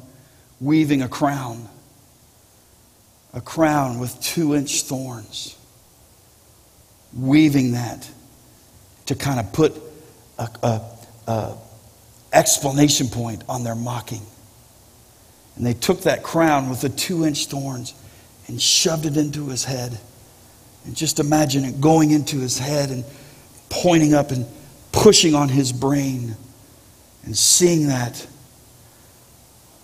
weaving 0.60 1.02
a 1.02 1.08
crown, 1.08 1.68
a 3.34 3.40
crown 3.40 3.98
with 3.98 4.18
two 4.20 4.54
inch 4.54 4.82
thorns, 4.82 5.56
weaving 7.12 7.72
that 7.72 8.08
to 9.06 9.14
kind 9.14 9.40
of 9.40 9.52
put 9.52 9.74
a, 10.38 10.48
a, 10.62 10.80
a 11.26 11.56
explanation 12.32 13.08
point 13.08 13.42
on 13.48 13.64
their 13.64 13.74
mocking. 13.74 14.22
And 15.56 15.66
they 15.66 15.74
took 15.74 16.02
that 16.02 16.22
crown 16.22 16.70
with 16.70 16.80
the 16.80 16.88
two 16.88 17.24
inch 17.24 17.46
thorns 17.46 17.94
and 18.46 18.60
shoved 18.60 19.06
it 19.06 19.16
into 19.16 19.48
his 19.48 19.64
head. 19.64 19.98
And 20.84 20.96
just 20.96 21.18
imagine 21.18 21.64
it 21.64 21.80
going 21.80 22.10
into 22.10 22.38
his 22.38 22.58
head 22.58 22.90
and 22.90 23.04
pointing 23.68 24.14
up 24.14 24.30
and 24.30 24.46
pushing 24.92 25.34
on 25.34 25.48
his 25.48 25.72
brain. 25.72 26.36
And 27.24 27.36
seeing 27.36 27.88
that, 27.88 28.26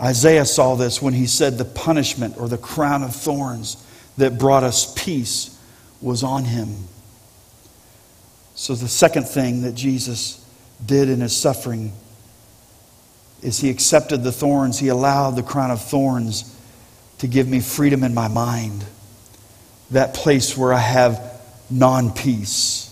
Isaiah 0.00 0.46
saw 0.46 0.76
this 0.76 1.02
when 1.02 1.12
he 1.12 1.26
said 1.26 1.58
the 1.58 1.64
punishment 1.64 2.38
or 2.38 2.48
the 2.48 2.58
crown 2.58 3.02
of 3.02 3.14
thorns 3.14 3.84
that 4.16 4.38
brought 4.38 4.64
us 4.64 4.94
peace 4.94 5.58
was 6.00 6.22
on 6.22 6.44
him. 6.44 6.74
So, 8.54 8.74
the 8.74 8.88
second 8.88 9.24
thing 9.24 9.62
that 9.62 9.74
Jesus 9.74 10.44
did 10.84 11.08
in 11.08 11.20
his 11.20 11.36
suffering 11.36 11.92
is 13.42 13.58
he 13.60 13.70
accepted 13.70 14.22
the 14.22 14.32
thorns. 14.32 14.78
He 14.78 14.88
allowed 14.88 15.32
the 15.32 15.42
crown 15.42 15.70
of 15.70 15.82
thorns 15.82 16.56
to 17.18 17.26
give 17.26 17.46
me 17.46 17.60
freedom 17.60 18.02
in 18.02 18.14
my 18.14 18.28
mind, 18.28 18.84
that 19.90 20.14
place 20.14 20.56
where 20.56 20.72
I 20.72 20.78
have 20.78 21.40
non 21.70 22.12
peace. 22.12 22.86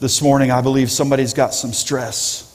This 0.00 0.22
morning, 0.22 0.50
I 0.50 0.60
believe 0.60 0.90
somebody's 0.90 1.34
got 1.34 1.54
some 1.54 1.72
stress 1.72 2.53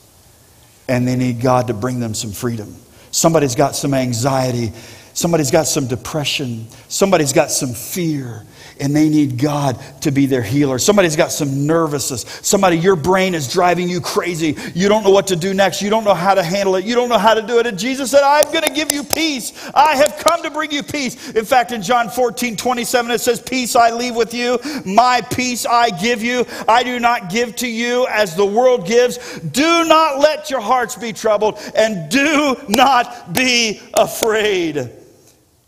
and 0.90 1.06
they 1.06 1.14
need 1.14 1.40
God 1.40 1.68
to 1.68 1.74
bring 1.74 2.00
them 2.00 2.14
some 2.14 2.32
freedom. 2.32 2.74
Somebody's 3.12 3.54
got 3.54 3.76
some 3.76 3.94
anxiety. 3.94 4.72
Somebody's 5.20 5.50
got 5.50 5.66
some 5.66 5.86
depression. 5.86 6.66
Somebody's 6.88 7.34
got 7.34 7.50
some 7.50 7.74
fear 7.74 8.46
and 8.80 8.96
they 8.96 9.10
need 9.10 9.36
God 9.36 9.78
to 10.00 10.10
be 10.10 10.24
their 10.24 10.40
healer. 10.40 10.78
Somebody's 10.78 11.14
got 11.14 11.30
some 11.30 11.66
nervousness. 11.66 12.22
Somebody, 12.40 12.78
your 12.78 12.96
brain 12.96 13.34
is 13.34 13.52
driving 13.52 13.86
you 13.86 14.00
crazy. 14.00 14.56
You 14.74 14.88
don't 14.88 15.04
know 15.04 15.10
what 15.10 15.26
to 15.26 15.36
do 15.36 15.52
next. 15.52 15.82
You 15.82 15.90
don't 15.90 16.04
know 16.04 16.14
how 16.14 16.32
to 16.32 16.42
handle 16.42 16.76
it. 16.76 16.86
You 16.86 16.94
don't 16.94 17.10
know 17.10 17.18
how 17.18 17.34
to 17.34 17.42
do 17.42 17.58
it. 17.58 17.66
And 17.66 17.78
Jesus 17.78 18.10
said, 18.10 18.22
I'm 18.22 18.50
going 18.50 18.62
to 18.62 18.70
give 18.70 18.90
you 18.90 19.04
peace. 19.04 19.52
I 19.74 19.94
have 19.96 20.16
come 20.16 20.42
to 20.42 20.50
bring 20.50 20.72
you 20.72 20.82
peace. 20.82 21.32
In 21.32 21.44
fact, 21.44 21.72
in 21.72 21.82
John 21.82 22.08
14, 22.08 22.56
27, 22.56 23.10
it 23.10 23.20
says, 23.20 23.42
Peace 23.42 23.76
I 23.76 23.90
leave 23.90 24.16
with 24.16 24.32
you. 24.32 24.58
My 24.86 25.20
peace 25.20 25.66
I 25.66 25.90
give 25.90 26.22
you. 26.22 26.46
I 26.66 26.82
do 26.82 26.98
not 26.98 27.28
give 27.28 27.56
to 27.56 27.68
you 27.68 28.06
as 28.06 28.36
the 28.36 28.46
world 28.46 28.86
gives. 28.86 29.18
Do 29.40 29.84
not 29.84 30.18
let 30.18 30.48
your 30.48 30.60
hearts 30.60 30.96
be 30.96 31.12
troubled 31.12 31.58
and 31.74 32.10
do 32.10 32.56
not 32.70 33.34
be 33.34 33.82
afraid. 33.92 34.92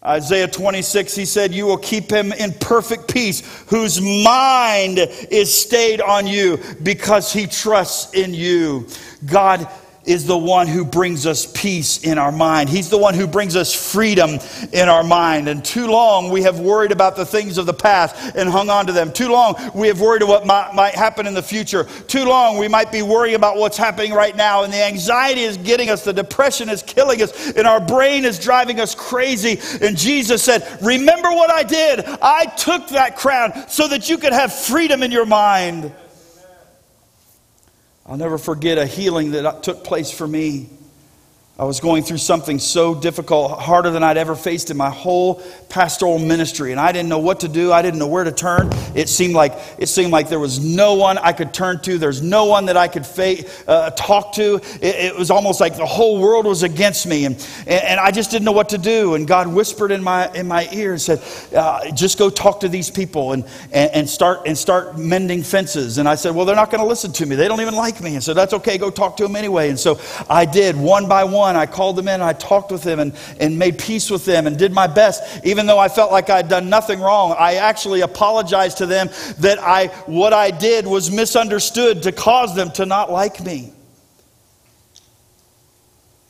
Isaiah 0.04 0.48
26, 0.48 1.14
he 1.14 1.24
said, 1.24 1.54
You 1.54 1.66
will 1.66 1.76
keep 1.78 2.10
him 2.10 2.32
in 2.32 2.52
perfect 2.54 3.12
peace, 3.12 3.40
whose 3.66 4.00
mind 4.00 4.98
is 4.98 5.52
stayed 5.54 6.00
on 6.00 6.26
you 6.26 6.58
because 6.82 7.32
he 7.32 7.46
trusts 7.46 8.12
in 8.12 8.34
you. 8.34 8.88
God 9.24 9.68
is 10.04 10.26
the 10.26 10.36
one 10.36 10.66
who 10.66 10.84
brings 10.84 11.26
us 11.26 11.46
peace 11.46 12.02
in 12.02 12.18
our 12.18 12.32
mind. 12.32 12.68
He's 12.68 12.90
the 12.90 12.98
one 12.98 13.14
who 13.14 13.26
brings 13.26 13.54
us 13.54 13.72
freedom 13.72 14.38
in 14.72 14.88
our 14.88 15.04
mind. 15.04 15.48
And 15.48 15.64
too 15.64 15.86
long 15.86 16.30
we 16.30 16.42
have 16.42 16.58
worried 16.58 16.90
about 16.90 17.14
the 17.14 17.24
things 17.24 17.56
of 17.58 17.66
the 17.66 17.74
past 17.74 18.36
and 18.36 18.48
hung 18.48 18.68
on 18.68 18.86
to 18.86 18.92
them. 18.92 19.12
Too 19.12 19.28
long 19.28 19.54
we 19.74 19.86
have 19.88 20.00
worried 20.00 20.22
about 20.22 20.46
what 20.46 20.74
might, 20.74 20.92
happen 20.94 21.26
in 21.26 21.34
the 21.34 21.42
future. 21.42 21.84
Too 22.06 22.24
long 22.24 22.58
we 22.58 22.68
might 22.68 22.92
be 22.92 23.02
worrying 23.02 23.34
about 23.34 23.56
what's 23.56 23.76
happening 23.76 24.12
right 24.12 24.36
now. 24.36 24.64
And 24.64 24.72
the 24.72 24.82
anxiety 24.82 25.42
is 25.42 25.56
getting 25.56 25.88
us, 25.88 26.04
the 26.04 26.12
depression 26.12 26.68
is 26.68 26.82
killing 26.82 27.22
us, 27.22 27.52
and 27.52 27.66
our 27.66 27.80
brain 27.80 28.24
is 28.24 28.38
driving 28.38 28.80
us 28.80 28.94
crazy. 28.94 29.58
And 29.80 29.96
Jesus 29.96 30.42
said, 30.42 30.78
Remember 30.82 31.30
what 31.30 31.50
I 31.50 31.62
did. 31.62 32.04
I 32.20 32.46
took 32.56 32.88
that 32.88 33.16
crown 33.16 33.68
so 33.68 33.88
that 33.88 34.10
you 34.10 34.18
could 34.18 34.32
have 34.32 34.52
freedom 34.52 35.02
in 35.02 35.12
your 35.12 35.26
mind. 35.26 35.92
I'll 38.12 38.18
never 38.18 38.36
forget 38.36 38.76
a 38.76 38.84
healing 38.84 39.30
that 39.30 39.62
took 39.62 39.84
place 39.84 40.10
for 40.10 40.28
me. 40.28 40.68
I 41.58 41.64
was 41.64 41.80
going 41.80 42.02
through 42.02 42.16
something 42.16 42.58
so 42.58 42.94
difficult, 42.94 43.60
harder 43.60 43.90
than 43.90 44.02
I'd 44.02 44.16
ever 44.16 44.34
faced 44.34 44.70
in 44.70 44.76
my 44.78 44.88
whole 44.88 45.34
pastoral 45.68 46.18
ministry, 46.18 46.72
and 46.72 46.80
I 46.80 46.92
didn't 46.92 47.10
know 47.10 47.18
what 47.18 47.40
to 47.40 47.48
do. 47.48 47.70
I 47.70 47.82
didn't 47.82 47.98
know 47.98 48.06
where 48.06 48.24
to 48.24 48.32
turn. 48.32 48.70
It 48.94 49.10
seemed 49.10 49.34
like 49.34 49.52
it 49.76 49.90
seemed 49.90 50.12
like 50.12 50.30
there 50.30 50.40
was 50.40 50.64
no 50.64 50.94
one 50.94 51.18
I 51.18 51.32
could 51.32 51.52
turn 51.52 51.80
to. 51.82 51.98
There's 51.98 52.22
no 52.22 52.46
one 52.46 52.66
that 52.66 52.78
I 52.78 52.88
could 52.88 53.04
fa- 53.04 53.44
uh, 53.68 53.90
talk 53.90 54.32
to. 54.36 54.54
It, 54.80 55.12
it, 55.12 55.16
was 55.16 55.30
almost 55.30 55.60
like 55.60 55.76
the 55.76 55.84
whole 55.84 56.18
world 56.18 56.46
was 56.46 56.62
against 56.62 57.06
me, 57.06 57.26
and, 57.26 57.36
and, 57.66 58.00
I 58.00 58.12
just 58.12 58.30
didn't 58.30 58.46
know 58.46 58.52
what 58.52 58.70
to 58.70 58.78
do. 58.78 59.14
And 59.14 59.28
God 59.28 59.46
whispered 59.46 59.90
in 59.90 60.02
my 60.02 60.32
in 60.32 60.48
my 60.48 60.66
ear 60.72 60.92
and 60.92 61.02
said, 61.02 61.22
uh, 61.54 61.90
"Just 61.90 62.18
go 62.18 62.30
talk 62.30 62.60
to 62.60 62.68
these 62.68 62.90
people 62.90 63.32
and, 63.32 63.44
and 63.72 63.90
and 63.90 64.08
start 64.08 64.46
and 64.46 64.56
start 64.56 64.96
mending 64.96 65.42
fences." 65.42 65.98
And 65.98 66.08
I 66.08 66.14
said, 66.14 66.34
"Well, 66.34 66.46
they're 66.46 66.56
not 66.56 66.70
going 66.70 66.82
to 66.82 66.88
listen 66.88 67.12
to 67.12 67.26
me. 67.26 67.36
They 67.36 67.46
don't 67.46 67.60
even 67.60 67.74
like 67.74 68.00
me." 68.00 68.14
And 68.14 68.24
so 68.24 68.32
that's 68.32 68.54
okay. 68.54 68.78
Go 68.78 68.90
talk 68.90 69.18
to 69.18 69.22
them 69.22 69.36
anyway. 69.36 69.68
And 69.68 69.78
so 69.78 70.00
I 70.30 70.46
did 70.46 70.76
one 70.76 71.06
by 71.06 71.24
one 71.24 71.41
I 71.42 71.66
called 71.66 71.96
them 71.96 72.08
in 72.08 72.14
and 72.14 72.22
I 72.22 72.32
talked 72.32 72.70
with 72.70 72.82
them 72.82 72.98
and, 72.98 73.14
and 73.40 73.58
made 73.58 73.78
peace 73.78 74.10
with 74.10 74.24
them 74.24 74.46
and 74.46 74.58
did 74.58 74.72
my 74.72 74.86
best, 74.86 75.44
even 75.44 75.66
though 75.66 75.78
I 75.78 75.88
felt 75.88 76.12
like 76.12 76.30
I'd 76.30 76.48
done 76.48 76.68
nothing 76.68 77.00
wrong. 77.00 77.34
I 77.38 77.56
actually 77.56 78.00
apologized 78.00 78.78
to 78.78 78.86
them 78.86 79.08
that 79.38 79.58
I, 79.58 79.88
what 80.06 80.32
I 80.32 80.50
did 80.50 80.86
was 80.86 81.10
misunderstood 81.10 82.04
to 82.04 82.12
cause 82.12 82.54
them 82.54 82.70
to 82.72 82.86
not 82.86 83.10
like 83.10 83.40
me. 83.44 83.72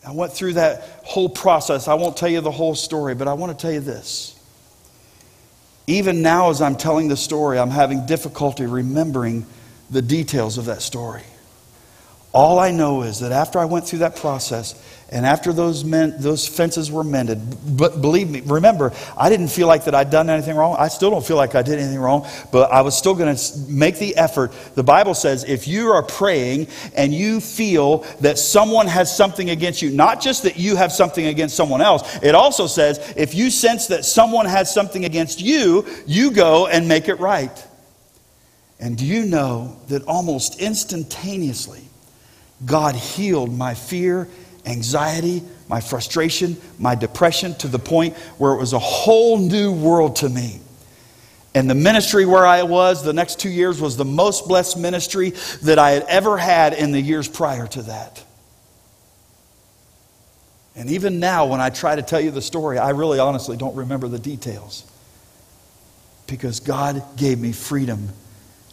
I 0.06 0.12
went 0.12 0.32
through 0.32 0.54
that 0.54 0.82
whole 1.04 1.28
process. 1.28 1.86
I 1.86 1.94
won't 1.94 2.16
tell 2.16 2.28
you 2.28 2.40
the 2.40 2.50
whole 2.50 2.74
story, 2.74 3.14
but 3.14 3.28
I 3.28 3.34
want 3.34 3.56
to 3.56 3.62
tell 3.62 3.72
you 3.72 3.80
this. 3.80 4.38
Even 5.86 6.22
now, 6.22 6.50
as 6.50 6.62
I'm 6.62 6.76
telling 6.76 7.08
the 7.08 7.16
story, 7.16 7.58
I'm 7.58 7.70
having 7.70 8.06
difficulty 8.06 8.66
remembering 8.66 9.46
the 9.90 10.02
details 10.02 10.58
of 10.58 10.64
that 10.66 10.82
story. 10.82 11.22
All 12.32 12.58
I 12.58 12.70
know 12.70 13.02
is 13.02 13.20
that 13.20 13.30
after 13.30 13.58
I 13.58 13.66
went 13.66 13.86
through 13.86 14.00
that 14.00 14.16
process, 14.16 14.74
and 15.12 15.26
after 15.26 15.52
those, 15.52 15.84
men, 15.84 16.14
those 16.18 16.48
fences 16.48 16.90
were 16.90 17.04
mended, 17.04 17.38
but 17.76 18.00
believe 18.00 18.30
me, 18.30 18.40
remember, 18.40 18.94
I 19.14 19.28
didn't 19.28 19.48
feel 19.48 19.66
like 19.66 19.84
that 19.84 19.94
I'd 19.94 20.08
done 20.08 20.30
anything 20.30 20.56
wrong. 20.56 20.74
I 20.78 20.88
still 20.88 21.10
don't 21.10 21.24
feel 21.24 21.36
like 21.36 21.54
I 21.54 21.60
did 21.60 21.78
anything 21.78 21.98
wrong, 21.98 22.26
but 22.50 22.72
I 22.72 22.80
was 22.80 22.96
still 22.96 23.14
going 23.14 23.36
to 23.36 23.58
make 23.68 23.98
the 23.98 24.16
effort. 24.16 24.52
The 24.74 24.82
Bible 24.82 25.12
says 25.12 25.44
if 25.44 25.68
you 25.68 25.90
are 25.90 26.02
praying 26.02 26.68
and 26.96 27.12
you 27.12 27.40
feel 27.40 27.98
that 28.22 28.38
someone 28.38 28.86
has 28.86 29.14
something 29.14 29.50
against 29.50 29.82
you, 29.82 29.90
not 29.90 30.22
just 30.22 30.44
that 30.44 30.56
you 30.56 30.76
have 30.76 30.92
something 30.92 31.26
against 31.26 31.54
someone 31.54 31.82
else, 31.82 32.18
it 32.22 32.34
also 32.34 32.66
says 32.66 33.12
if 33.14 33.34
you 33.34 33.50
sense 33.50 33.88
that 33.88 34.06
someone 34.06 34.46
has 34.46 34.72
something 34.72 35.04
against 35.04 35.42
you, 35.42 35.84
you 36.06 36.30
go 36.30 36.68
and 36.68 36.88
make 36.88 37.08
it 37.08 37.16
right. 37.16 37.66
And 38.80 38.96
do 38.96 39.04
you 39.04 39.26
know 39.26 39.76
that 39.88 40.04
almost 40.06 40.58
instantaneously, 40.58 41.82
God 42.64 42.94
healed 42.94 43.52
my 43.52 43.74
fear 43.74 44.28
anxiety, 44.64 45.42
my 45.68 45.80
frustration, 45.80 46.56
my 46.78 46.94
depression 46.94 47.54
to 47.56 47.68
the 47.68 47.78
point 47.78 48.16
where 48.38 48.52
it 48.52 48.58
was 48.58 48.72
a 48.72 48.78
whole 48.78 49.38
new 49.38 49.72
world 49.72 50.16
to 50.16 50.28
me. 50.28 50.60
And 51.54 51.68
the 51.68 51.74
ministry 51.74 52.24
where 52.24 52.46
I 52.46 52.62
was 52.62 53.04
the 53.04 53.12
next 53.12 53.38
two 53.38 53.50
years 53.50 53.80
was 53.80 53.96
the 53.96 54.04
most 54.04 54.48
blessed 54.48 54.78
ministry 54.78 55.30
that 55.62 55.78
I 55.78 55.90
had 55.90 56.04
ever 56.04 56.38
had 56.38 56.72
in 56.72 56.92
the 56.92 57.00
years 57.00 57.28
prior 57.28 57.66
to 57.68 57.82
that. 57.82 58.24
And 60.74 60.90
even 60.90 61.20
now, 61.20 61.44
when 61.46 61.60
I 61.60 61.68
try 61.68 61.94
to 61.94 62.00
tell 62.00 62.20
you 62.20 62.30
the 62.30 62.40
story, 62.40 62.78
I 62.78 62.90
really 62.90 63.18
honestly 63.18 63.58
don't 63.58 63.76
remember 63.76 64.08
the 64.08 64.18
details. 64.18 64.90
Because 66.26 66.60
God 66.60 67.02
gave 67.18 67.38
me 67.38 67.52
freedom 67.52 68.08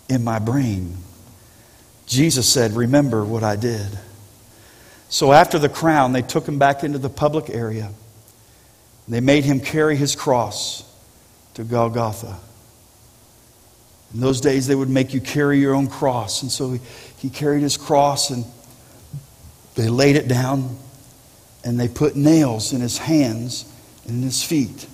in 0.07 0.23
my 0.23 0.39
brain. 0.39 0.95
Jesus 2.09 2.51
said, 2.51 2.73
Remember 2.73 3.23
what 3.23 3.43
I 3.43 3.55
did. 3.55 3.87
So 5.09 5.31
after 5.31 5.57
the 5.59 5.69
crown, 5.69 6.11
they 6.11 6.23
took 6.23 6.47
him 6.47 6.59
back 6.59 6.83
into 6.83 6.97
the 6.97 7.09
public 7.09 7.49
area. 7.49 7.91
They 9.07 9.21
made 9.21 9.45
him 9.45 9.59
carry 9.59 9.95
his 9.95 10.15
cross 10.15 10.83
to 11.53 11.63
Golgotha. 11.63 12.37
In 14.13 14.19
those 14.19 14.41
days, 14.41 14.65
they 14.65 14.75
would 14.75 14.89
make 14.89 15.13
you 15.13 15.21
carry 15.21 15.59
your 15.59 15.75
own 15.75 15.87
cross. 15.87 16.41
And 16.41 16.51
so 16.51 16.73
he, 16.73 16.79
he 17.17 17.29
carried 17.29 17.61
his 17.61 17.77
cross 17.77 18.31
and 18.31 18.43
they 19.75 19.87
laid 19.87 20.15
it 20.15 20.27
down 20.27 20.77
and 21.63 21.79
they 21.79 21.87
put 21.87 22.15
nails 22.15 22.73
in 22.73 22.81
his 22.81 22.97
hands 22.97 23.71
and 24.07 24.17
in 24.17 24.23
his 24.23 24.43
feet. 24.43 24.87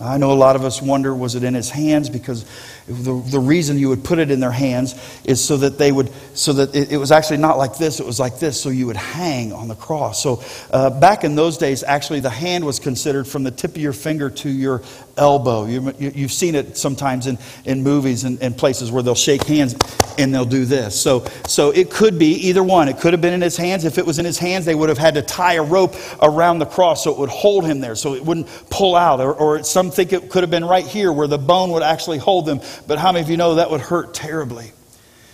I 0.00 0.18
know 0.18 0.32
a 0.32 0.34
lot 0.34 0.56
of 0.56 0.64
us 0.64 0.82
wonder 0.82 1.14
was 1.14 1.36
it 1.36 1.44
in 1.44 1.54
his 1.54 1.70
hands 1.70 2.08
because 2.08 2.44
the, 2.86 3.22
the 3.30 3.38
reason 3.38 3.78
you 3.78 3.88
would 3.88 4.04
put 4.04 4.18
it 4.18 4.30
in 4.30 4.40
their 4.40 4.52
hands 4.52 4.94
is 5.24 5.42
so 5.42 5.56
that 5.58 5.78
they 5.78 5.92
would, 5.92 6.10
so 6.34 6.52
that 6.54 6.74
it, 6.74 6.92
it 6.92 6.96
was 6.96 7.12
actually 7.12 7.36
not 7.36 7.58
like 7.58 7.76
this, 7.76 8.00
it 8.00 8.06
was 8.06 8.18
like 8.18 8.38
this, 8.38 8.60
so 8.60 8.70
you 8.70 8.86
would 8.86 8.96
hang 8.96 9.52
on 9.52 9.68
the 9.68 9.74
cross. 9.74 10.22
So 10.22 10.42
uh, 10.70 10.90
back 10.90 11.24
in 11.24 11.34
those 11.34 11.58
days, 11.58 11.82
actually, 11.82 12.20
the 12.20 12.30
hand 12.30 12.64
was 12.64 12.78
considered 12.78 13.26
from 13.26 13.44
the 13.44 13.50
tip 13.50 13.72
of 13.72 13.78
your 13.78 13.92
finger 13.92 14.30
to 14.30 14.48
your 14.48 14.82
elbow. 15.16 15.66
You, 15.66 15.82
have 15.82 16.16
you, 16.16 16.28
seen 16.28 16.54
it 16.54 16.76
sometimes 16.76 17.26
in, 17.26 17.38
in 17.64 17.82
movies 17.82 18.24
and, 18.24 18.42
and 18.42 18.56
places 18.56 18.90
where 18.90 19.02
they'll 19.02 19.14
shake 19.14 19.44
hands 19.44 19.74
and 20.18 20.34
they'll 20.34 20.44
do 20.44 20.64
this. 20.64 21.00
So, 21.00 21.24
so 21.46 21.70
it 21.70 21.90
could 21.90 22.18
be 22.18 22.48
either 22.48 22.62
one. 22.62 22.88
It 22.88 22.98
could 22.98 23.12
have 23.12 23.20
been 23.20 23.32
in 23.32 23.40
his 23.40 23.56
hands. 23.56 23.84
If 23.84 23.98
it 23.98 24.06
was 24.06 24.18
in 24.18 24.24
his 24.24 24.38
hands, 24.38 24.64
they 24.64 24.74
would 24.74 24.88
have 24.88 24.98
had 24.98 25.14
to 25.14 25.22
tie 25.22 25.54
a 25.54 25.62
rope 25.62 25.94
around 26.20 26.58
the 26.58 26.66
cross 26.66 27.04
so 27.04 27.12
it 27.12 27.18
would 27.18 27.30
hold 27.30 27.64
him 27.64 27.80
there, 27.80 27.94
so 27.94 28.14
it 28.14 28.24
wouldn't 28.24 28.48
pull 28.70 28.96
out. 28.96 29.20
Or, 29.20 29.34
or 29.34 29.62
some 29.62 29.90
think 29.90 30.12
it 30.12 30.30
could 30.30 30.42
have 30.42 30.50
been 30.50 30.64
right 30.64 30.86
here 30.86 31.12
where 31.12 31.28
the 31.28 31.38
bone 31.38 31.70
would 31.72 31.82
actually 31.82 32.18
hold 32.18 32.46
them. 32.46 32.60
But 32.86 32.98
how 32.98 33.12
many 33.12 33.22
of 33.22 33.30
you 33.30 33.36
know 33.36 33.56
that 33.56 33.70
would 33.70 33.80
hurt 33.80 34.14
terribly? 34.14 34.72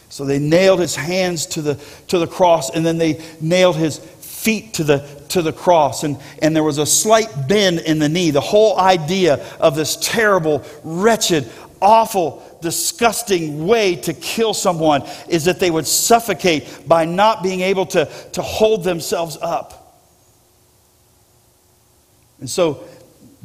So 0.09 0.25
they 0.25 0.39
nailed 0.39 0.81
his 0.81 0.97
hands 0.97 1.47
to 1.47 1.63
the, 1.63 1.75
to 2.09 2.19
the 2.19 2.27
cross, 2.27 2.71
and 2.71 2.85
then 2.85 2.99
they 2.99 3.23
nailed 3.41 3.77
his 3.77 3.99
feet 3.99 4.75
to 4.75 4.85
the, 4.85 4.99
to 5.29 5.43
the 5.43 5.53
cross. 5.53 6.05
And, 6.05 6.19
and 6.41 6.55
there 6.57 6.63
was 6.63 6.79
a 6.79 6.87
slight 6.87 7.49
bend 7.49 7.81
in 7.81 7.99
the 7.99 8.09
knee. 8.09 8.31
The 8.31 8.41
whole 8.41 8.79
idea 8.79 9.45
of 9.61 9.77
this 9.77 9.97
terrible, 9.97 10.65
wretched, 10.83 11.51
awful, 11.83 12.43
disgusting 12.61 13.67
way 13.67 13.97
to 13.97 14.13
kill 14.15 14.55
someone 14.55 15.03
is 15.29 15.45
that 15.45 15.61
they 15.61 15.71
would 15.71 15.87
suffocate 15.87 16.67
by 16.87 17.05
not 17.05 17.43
being 17.43 17.61
able 17.61 17.87
to, 17.87 18.07
to 18.33 18.43
hold 18.43 18.85
themselves 18.85 19.37
up. 19.41 19.79
And 22.41 22.49
so 22.49 22.85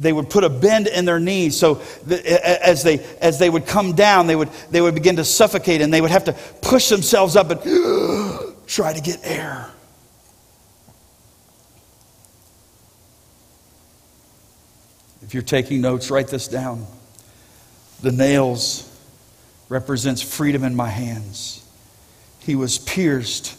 they 0.04 0.12
would 0.12 0.30
put 0.30 0.44
a 0.44 0.48
bend 0.48 0.86
in 0.86 1.04
their 1.04 1.18
knees. 1.18 1.56
So 1.58 1.80
as 2.08 2.82
they 2.82 2.98
as 3.20 3.38
they 3.38 3.48
would 3.48 3.66
come 3.66 3.94
down 3.94 4.26
they 4.26 4.36
would 4.36 4.50
they 4.70 4.80
would 4.80 4.94
begin 4.94 5.16
to 5.16 5.24
suffocate 5.24 5.80
and 5.80 5.92
they 5.92 6.00
would 6.00 6.10
have 6.10 6.24
to 6.24 6.32
push 6.62 6.88
themselves 6.88 7.36
up 7.36 7.50
and 7.50 7.60
try 8.66 8.92
to 8.92 9.00
get 9.00 9.20
air. 9.24 9.70
If 15.22 15.32
you're 15.32 15.42
taking 15.42 15.80
notes 15.80 16.10
write 16.10 16.28
this 16.28 16.48
down. 16.48 16.86
The 18.02 18.12
nails 18.12 18.90
represents 19.70 20.20
freedom 20.20 20.62
in 20.62 20.74
my 20.74 20.88
hands. 20.88 21.64
He 22.40 22.54
was 22.54 22.76
pierced 22.76 23.56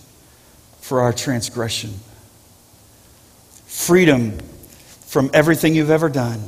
for 0.81 1.01
our 1.01 1.11
transgression. 1.11 1.99
Freedom 3.65 4.37
from 5.16 5.30
everything 5.34 5.74
you've 5.74 5.91
ever 5.91 6.09
done, 6.09 6.43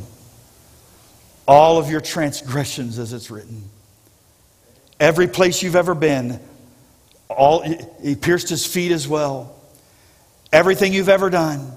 all 1.47 1.77
of 1.77 1.89
your 1.89 2.01
transgressions, 2.01 2.99
as 2.99 3.13
it's 3.13 3.31
written, 3.31 3.63
every 4.99 5.25
place 5.25 5.63
you've 5.63 5.77
ever 5.77 5.95
been, 5.95 6.37
all, 7.29 7.61
he 8.03 8.13
pierced 8.13 8.49
his 8.49 8.65
feet 8.65 8.91
as 8.91 9.07
well. 9.07 9.55
Everything 10.51 10.91
you've 10.91 11.07
ever 11.07 11.29
done, 11.29 11.71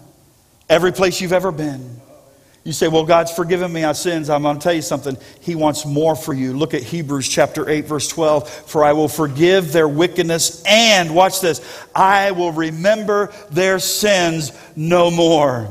every 0.69 0.91
place 0.91 1.21
you've 1.21 1.33
ever 1.33 1.53
been. 1.53 2.01
You 2.65 2.73
say, 2.73 2.89
Well, 2.89 3.05
God's 3.05 3.31
forgiven 3.31 3.73
me 3.73 3.85
our 3.85 3.95
sins. 3.95 4.29
I'm 4.29 4.43
going 4.43 4.59
to 4.59 4.61
tell 4.61 4.73
you 4.73 4.83
something. 4.83 5.17
He 5.43 5.55
wants 5.55 5.87
more 5.87 6.17
for 6.17 6.35
you. 6.35 6.55
Look 6.55 6.75
at 6.75 6.83
Hebrews 6.83 7.29
chapter 7.29 7.71
8, 7.71 7.85
verse 7.85 8.09
12. 8.09 8.51
For 8.51 8.83
I 8.83 8.95
will 8.95 9.07
forgive 9.07 9.71
their 9.71 9.87
wickedness, 9.87 10.61
and 10.67 11.15
watch 11.15 11.41
this, 11.41 11.87
I 11.95 12.33
will 12.33 12.51
remember 12.51 13.33
their 13.53 13.79
sins 13.79 14.51
no 14.75 15.13
more. 15.13 15.71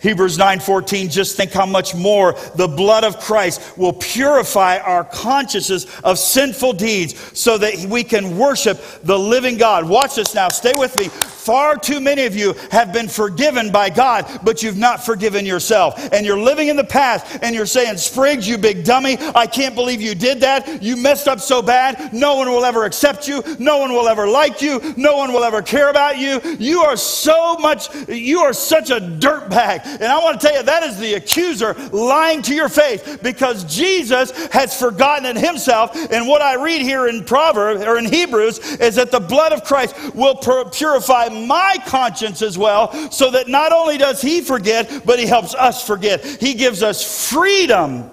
Hebrews 0.00 0.38
9:14 0.38 1.10
just 1.10 1.36
think 1.36 1.52
how 1.52 1.66
much 1.66 1.94
more 1.94 2.34
the 2.54 2.68
blood 2.68 3.04
of 3.04 3.20
Christ 3.20 3.76
will 3.76 3.92
purify 3.92 4.78
our 4.78 5.04
consciences 5.04 5.86
of 6.02 6.18
sinful 6.18 6.74
deeds 6.74 7.14
so 7.38 7.58
that 7.58 7.76
we 7.88 8.02
can 8.02 8.38
worship 8.38 8.80
the 9.04 9.18
living 9.18 9.58
God. 9.58 9.88
Watch 9.88 10.14
this 10.16 10.34
now. 10.34 10.48
Stay 10.48 10.74
with 10.74 10.96
me. 10.96 11.08
Far 11.40 11.76
too 11.76 12.00
many 12.00 12.26
of 12.26 12.36
you 12.36 12.52
have 12.70 12.92
been 12.92 13.08
forgiven 13.08 13.72
by 13.72 13.88
God, 13.88 14.26
but 14.44 14.62
you've 14.62 14.76
not 14.76 15.04
forgiven 15.04 15.46
yourself. 15.46 16.12
And 16.12 16.24
you're 16.26 16.38
living 16.38 16.68
in 16.68 16.76
the 16.76 16.84
past 16.84 17.26
and 17.42 17.54
you're 17.54 17.66
saying, 17.66 17.96
Spriggs, 17.96 18.46
you 18.46 18.58
big 18.58 18.84
dummy, 18.84 19.16
I 19.34 19.46
can't 19.46 19.74
believe 19.74 20.02
you 20.02 20.14
did 20.14 20.40
that. 20.40 20.82
You 20.82 20.96
messed 20.96 21.28
up 21.28 21.40
so 21.40 21.62
bad. 21.62 22.12
No 22.12 22.36
one 22.36 22.50
will 22.50 22.64
ever 22.64 22.84
accept 22.84 23.26
you. 23.26 23.42
No 23.58 23.78
one 23.78 23.92
will 23.92 24.06
ever 24.06 24.28
like 24.28 24.60
you. 24.60 24.94
No 24.96 25.16
one 25.16 25.32
will 25.32 25.42
ever 25.42 25.62
care 25.62 25.88
about 25.88 26.18
you. 26.18 26.40
You 26.58 26.80
are 26.80 26.96
so 26.96 27.56
much, 27.56 27.88
you 28.08 28.40
are 28.40 28.52
such 28.52 28.90
a 28.90 29.00
dirtbag. 29.00 29.89
And 30.00 30.04
I 30.04 30.18
want 30.18 30.40
to 30.40 30.46
tell 30.46 30.56
you, 30.56 30.62
that 30.62 30.82
is 30.82 30.98
the 30.98 31.14
accuser 31.14 31.74
lying 31.92 32.42
to 32.42 32.54
your 32.54 32.68
face 32.68 33.18
because 33.18 33.64
Jesus 33.64 34.30
has 34.48 34.78
forgotten 34.78 35.36
himself. 35.36 35.94
And 36.10 36.26
what 36.26 36.42
I 36.42 36.62
read 36.62 36.82
here 36.82 37.08
in 37.08 37.24
Proverbs 37.24 37.82
or 37.82 37.98
in 37.98 38.04
Hebrews 38.04 38.58
is 38.76 38.94
that 38.96 39.10
the 39.10 39.20
blood 39.20 39.52
of 39.52 39.64
Christ 39.64 39.94
will 40.14 40.34
purify 40.34 41.28
my 41.28 41.76
conscience 41.86 42.42
as 42.42 42.56
well, 42.56 42.92
so 43.10 43.30
that 43.30 43.48
not 43.48 43.72
only 43.72 43.98
does 43.98 44.20
He 44.20 44.40
forget, 44.40 45.02
but 45.04 45.18
He 45.18 45.26
helps 45.26 45.54
us 45.54 45.86
forget. 45.86 46.24
He 46.24 46.54
gives 46.54 46.82
us 46.82 47.30
freedom 47.30 48.10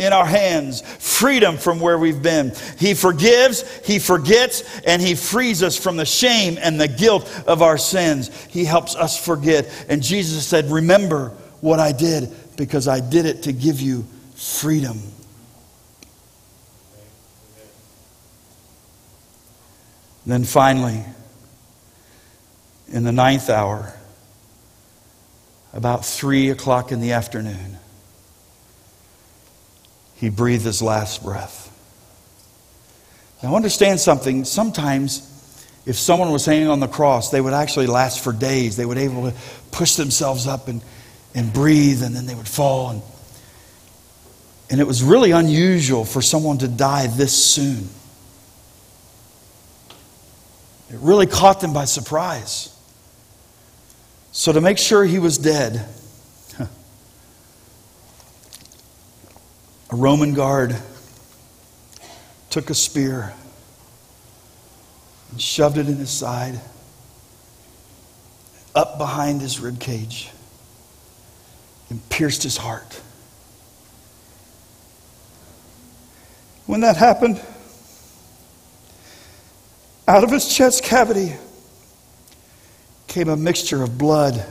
in 0.00 0.12
our 0.12 0.24
hands, 0.24 0.80
freedom 0.80 1.58
from 1.58 1.78
where 1.78 1.98
we've 1.98 2.22
been. 2.22 2.52
He 2.78 2.94
forgives, 2.94 3.62
He 3.86 3.98
forgets, 3.98 4.62
and 4.80 5.00
He 5.00 5.14
frees 5.14 5.62
us 5.62 5.76
from 5.76 5.96
the 5.96 6.06
shame 6.06 6.58
and 6.60 6.80
the 6.80 6.88
guilt 6.88 7.30
of 7.46 7.60
our 7.60 7.76
sins. 7.78 8.34
He 8.46 8.64
helps 8.64 8.96
us 8.96 9.22
forget. 9.22 9.70
And 9.88 10.02
Jesus 10.02 10.46
said, 10.46 10.70
Remember 10.70 11.28
what 11.60 11.78
I 11.78 11.92
did 11.92 12.34
because 12.56 12.88
I 12.88 13.00
did 13.00 13.26
it 13.26 13.42
to 13.42 13.52
give 13.52 13.80
you 13.80 14.06
freedom. 14.34 15.00
Then 20.24 20.44
finally, 20.44 21.04
in 22.88 23.04
the 23.04 23.12
ninth 23.12 23.50
hour, 23.50 23.94
about 25.72 26.04
three 26.04 26.50
o'clock 26.50 26.92
in 26.92 27.00
the 27.00 27.12
afternoon, 27.12 27.78
he 30.20 30.28
breathed 30.28 30.64
his 30.64 30.82
last 30.82 31.22
breath. 31.22 31.66
Now, 33.42 33.56
understand 33.56 34.00
something. 34.00 34.44
Sometimes, 34.44 35.26
if 35.86 35.96
someone 35.96 36.30
was 36.30 36.44
hanging 36.44 36.68
on 36.68 36.78
the 36.78 36.88
cross, 36.88 37.30
they 37.30 37.40
would 37.40 37.54
actually 37.54 37.86
last 37.86 38.22
for 38.22 38.34
days. 38.34 38.76
They 38.76 38.84
would 38.84 38.98
be 38.98 39.04
able 39.04 39.30
to 39.30 39.36
push 39.70 39.94
themselves 39.94 40.46
up 40.46 40.68
and, 40.68 40.82
and 41.34 41.50
breathe, 41.50 42.02
and 42.02 42.14
then 42.14 42.26
they 42.26 42.34
would 42.34 42.46
fall. 42.46 42.90
And, 42.90 43.02
and 44.68 44.78
it 44.78 44.86
was 44.86 45.02
really 45.02 45.30
unusual 45.30 46.04
for 46.04 46.20
someone 46.20 46.58
to 46.58 46.68
die 46.68 47.06
this 47.06 47.32
soon. 47.32 47.88
It 50.90 50.98
really 51.00 51.26
caught 51.26 51.62
them 51.62 51.72
by 51.72 51.86
surprise. 51.86 52.76
So, 54.32 54.52
to 54.52 54.60
make 54.60 54.76
sure 54.76 55.02
he 55.06 55.18
was 55.18 55.38
dead, 55.38 55.88
a 59.90 59.96
Roman 59.96 60.34
guard 60.34 60.76
took 62.48 62.70
a 62.70 62.74
spear 62.74 63.32
and 65.30 65.40
shoved 65.40 65.78
it 65.78 65.88
in 65.88 65.96
his 65.96 66.10
side, 66.10 66.60
up 68.74 68.98
behind 68.98 69.40
his 69.40 69.58
rib 69.58 69.80
cage, 69.80 70.30
and 71.88 72.08
pierced 72.08 72.42
his 72.42 72.56
heart. 72.56 73.00
When 76.66 76.80
that 76.82 76.96
happened, 76.96 77.40
out 80.06 80.22
of 80.22 80.30
his 80.30 80.54
chest 80.54 80.84
cavity, 80.84 81.34
came 83.08 83.28
a 83.28 83.36
mixture 83.36 83.82
of 83.82 83.98
blood 83.98 84.44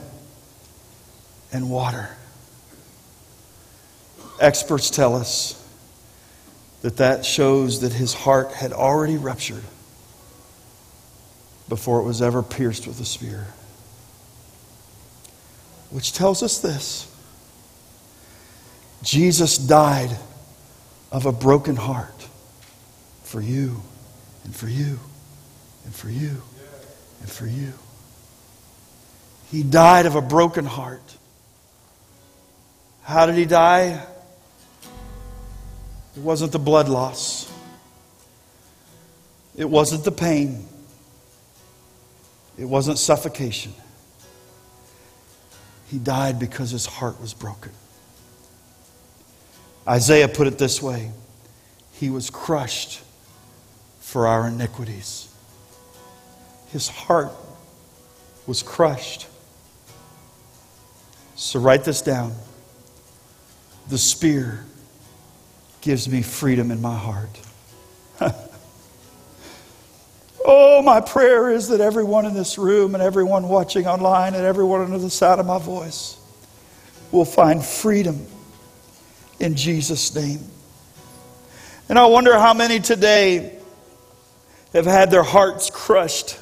and 1.53 1.69
water. 1.69 2.09
Experts 4.39 4.89
tell 4.89 5.15
us 5.15 5.55
that 6.81 6.97
that 6.97 7.25
shows 7.25 7.81
that 7.81 7.93
his 7.93 8.13
heart 8.13 8.53
had 8.53 8.71
already 8.71 9.17
ruptured 9.17 9.63
before 11.67 11.99
it 11.99 12.03
was 12.03 12.21
ever 12.21 12.41
pierced 12.41 12.87
with 12.87 12.99
a 12.99 13.05
spear. 13.05 13.47
Which 15.91 16.13
tells 16.13 16.43
us 16.43 16.59
this 16.59 17.05
Jesus 19.03 19.57
died 19.57 20.15
of 21.11 21.25
a 21.25 21.31
broken 21.31 21.75
heart 21.75 22.27
for 23.23 23.41
you 23.41 23.81
and 24.43 24.55
for 24.55 24.67
you 24.67 24.99
and 25.85 25.93
for 25.93 26.09
you 26.09 26.41
and 27.21 27.29
for 27.29 27.45
you. 27.45 27.73
He 29.51 29.63
died 29.63 30.05
of 30.05 30.15
a 30.15 30.21
broken 30.21 30.65
heart. 30.65 31.01
How 33.03 33.25
did 33.25 33.35
he 33.35 33.45
die? 33.45 34.05
It 36.19 36.25
wasn't 36.25 36.51
the 36.51 36.59
blood 36.59 36.89
loss. 36.89 37.49
It 39.55 39.69
wasn't 39.69 40.03
the 40.03 40.11
pain. 40.11 40.67
It 42.57 42.65
wasn't 42.65 42.97
suffocation. 42.97 43.71
He 45.87 45.97
died 45.97 46.37
because 46.37 46.71
his 46.71 46.85
heart 46.85 47.21
was 47.21 47.33
broken. 47.33 47.71
Isaiah 49.87 50.27
put 50.27 50.45
it 50.47 50.57
this 50.57 50.81
way 50.81 51.13
He 51.93 52.09
was 52.09 52.29
crushed 52.29 53.01
for 54.01 54.27
our 54.27 54.49
iniquities, 54.49 55.33
His 56.73 56.89
heart 56.89 57.31
was 58.45 58.61
crushed. 58.61 59.25
So 61.37 61.61
write 61.61 61.85
this 61.85 62.01
down. 62.01 62.35
The 63.87 63.97
spear 63.97 64.65
gives 65.81 66.09
me 66.09 66.21
freedom 66.21 66.71
in 66.71 66.81
my 66.81 66.97
heart. 66.97 67.39
oh, 70.45 70.81
my 70.81 71.01
prayer 71.01 71.49
is 71.49 71.69
that 71.69 71.81
everyone 71.81 72.25
in 72.25 72.33
this 72.33 72.57
room 72.57 72.95
and 72.95 73.03
everyone 73.03 73.47
watching 73.47 73.87
online 73.87 74.35
and 74.35 74.45
everyone 74.45 74.81
under 74.81 74.97
the 74.97 75.09
sound 75.09 75.39
of 75.39 75.45
my 75.45 75.59
voice 75.59 76.17
will 77.11 77.25
find 77.25 77.63
freedom 77.63 78.25
in 79.39 79.55
Jesus' 79.55 80.13
name. 80.13 80.39
And 81.87 81.97
I 81.97 82.05
wonder 82.05 82.37
how 82.37 82.53
many 82.53 82.79
today 82.79 83.57
have 84.73 84.85
had 84.85 85.09
their 85.09 85.23
hearts 85.23 85.69
crushed, 85.69 86.37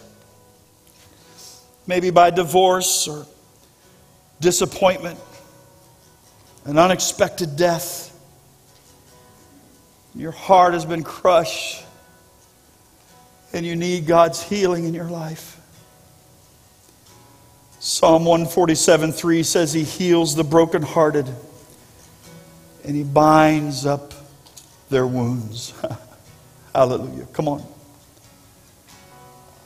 maybe 1.85 2.09
by 2.09 2.31
divorce 2.31 3.07
or 3.07 3.25
disappointment, 4.41 5.19
an 6.65 6.77
unexpected 6.77 7.55
death. 7.55 8.13
Your 10.15 10.31
heart 10.31 10.73
has 10.73 10.85
been 10.85 11.03
crushed, 11.03 11.83
and 13.53 13.65
you 13.65 13.75
need 13.75 14.07
God's 14.07 14.41
healing 14.41 14.85
in 14.85 14.93
your 14.93 15.09
life. 15.09 15.59
Psalm 17.79 18.25
147 18.25 19.11
3 19.11 19.43
says, 19.43 19.73
He 19.73 19.83
heals 19.83 20.35
the 20.35 20.43
brokenhearted 20.43 21.27
and 22.87 22.95
He 22.95 23.03
binds 23.03 23.85
up 23.85 24.13
their 24.89 25.05
wounds. 25.05 25.73
Hallelujah. 26.73 27.25
Come 27.33 27.49
on. 27.49 27.63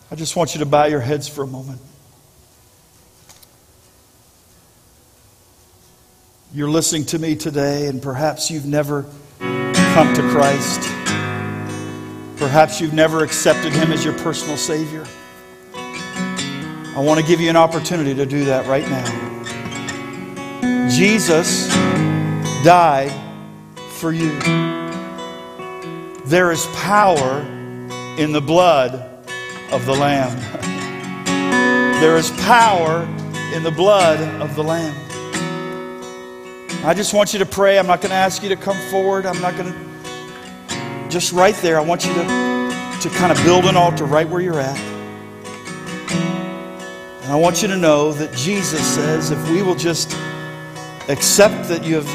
I 0.10 0.16
just 0.16 0.36
want 0.36 0.56
you 0.56 0.60
to 0.60 0.66
bow 0.66 0.86
your 0.86 1.00
heads 1.00 1.28
for 1.28 1.44
a 1.44 1.48
moment. 1.48 1.80
You're 6.54 6.70
listening 6.70 7.06
to 7.06 7.20
me 7.20 7.36
today, 7.36 7.86
and 7.86 8.02
perhaps 8.02 8.52
you've 8.52 8.66
never 8.66 9.06
come 9.94 10.14
to 10.14 10.22
Christ. 10.30 10.80
Perhaps 12.38 12.80
you've 12.80 12.94
never 12.94 13.26
accepted 13.26 13.74
Him 13.74 13.92
as 13.92 14.06
your 14.06 14.18
personal 14.20 14.56
Savior. 14.56 15.06
I 15.74 16.96
want 16.96 17.20
to 17.20 17.26
give 17.26 17.42
you 17.42 17.50
an 17.50 17.58
opportunity 17.58 18.16
to 18.16 18.26
do 18.26 18.46
that 18.46 18.68
right 18.68 18.88
now. 18.90 20.88
Jesus 20.90 21.68
died 22.64 23.12
for 23.98 24.14
you. 24.14 24.32
There 26.24 26.54
is 26.54 26.66
power 26.68 27.42
in 28.18 28.32
the 28.32 28.42
blood 28.42 28.94
of 29.74 29.86
the 29.86 29.94
Lamb. 29.94 30.38
there 32.02 32.16
is 32.16 32.32
power 32.42 33.04
in 33.54 33.64
the 33.64 33.72
blood 33.72 34.22
of 34.42 34.56
the 34.56 34.64
Lamb. 34.64 35.11
I 36.84 36.96
just 36.96 37.14
want 37.14 37.32
you 37.32 37.38
to 37.38 37.46
pray. 37.46 37.78
I'm 37.78 37.86
not 37.86 38.02
going 38.02 38.10
to 38.10 38.16
ask 38.16 38.42
you 38.42 38.50
to 38.50 38.56
come 38.56 38.76
forward. 38.90 39.28
I'm 39.28 39.40
not 39.40 39.56
going 39.56 39.72
to. 39.72 41.10
Just 41.10 41.32
right 41.32 41.54
there, 41.58 41.78
I 41.78 41.84
want 41.84 42.06
you 42.06 42.14
to, 42.16 42.22
to 42.22 43.10
kind 43.18 43.32
of 43.32 43.38
build 43.44 43.66
an 43.66 43.78
altar 43.78 44.06
right 44.06 44.28
where 44.28 44.42
you're 44.42 44.60
at. 44.60 44.80
And 47.22 47.32
I 47.32 47.36
want 47.36 47.62
you 47.62 47.68
to 47.68 47.78
know 47.78 48.12
that 48.14 48.36
Jesus 48.36 48.84
says 48.96 49.30
if 49.30 49.50
we 49.50 49.62
will 49.62 49.76
just 49.76 50.14
accept 51.08 51.68
that 51.68 51.84
you 51.84 51.96
have, 51.96 52.08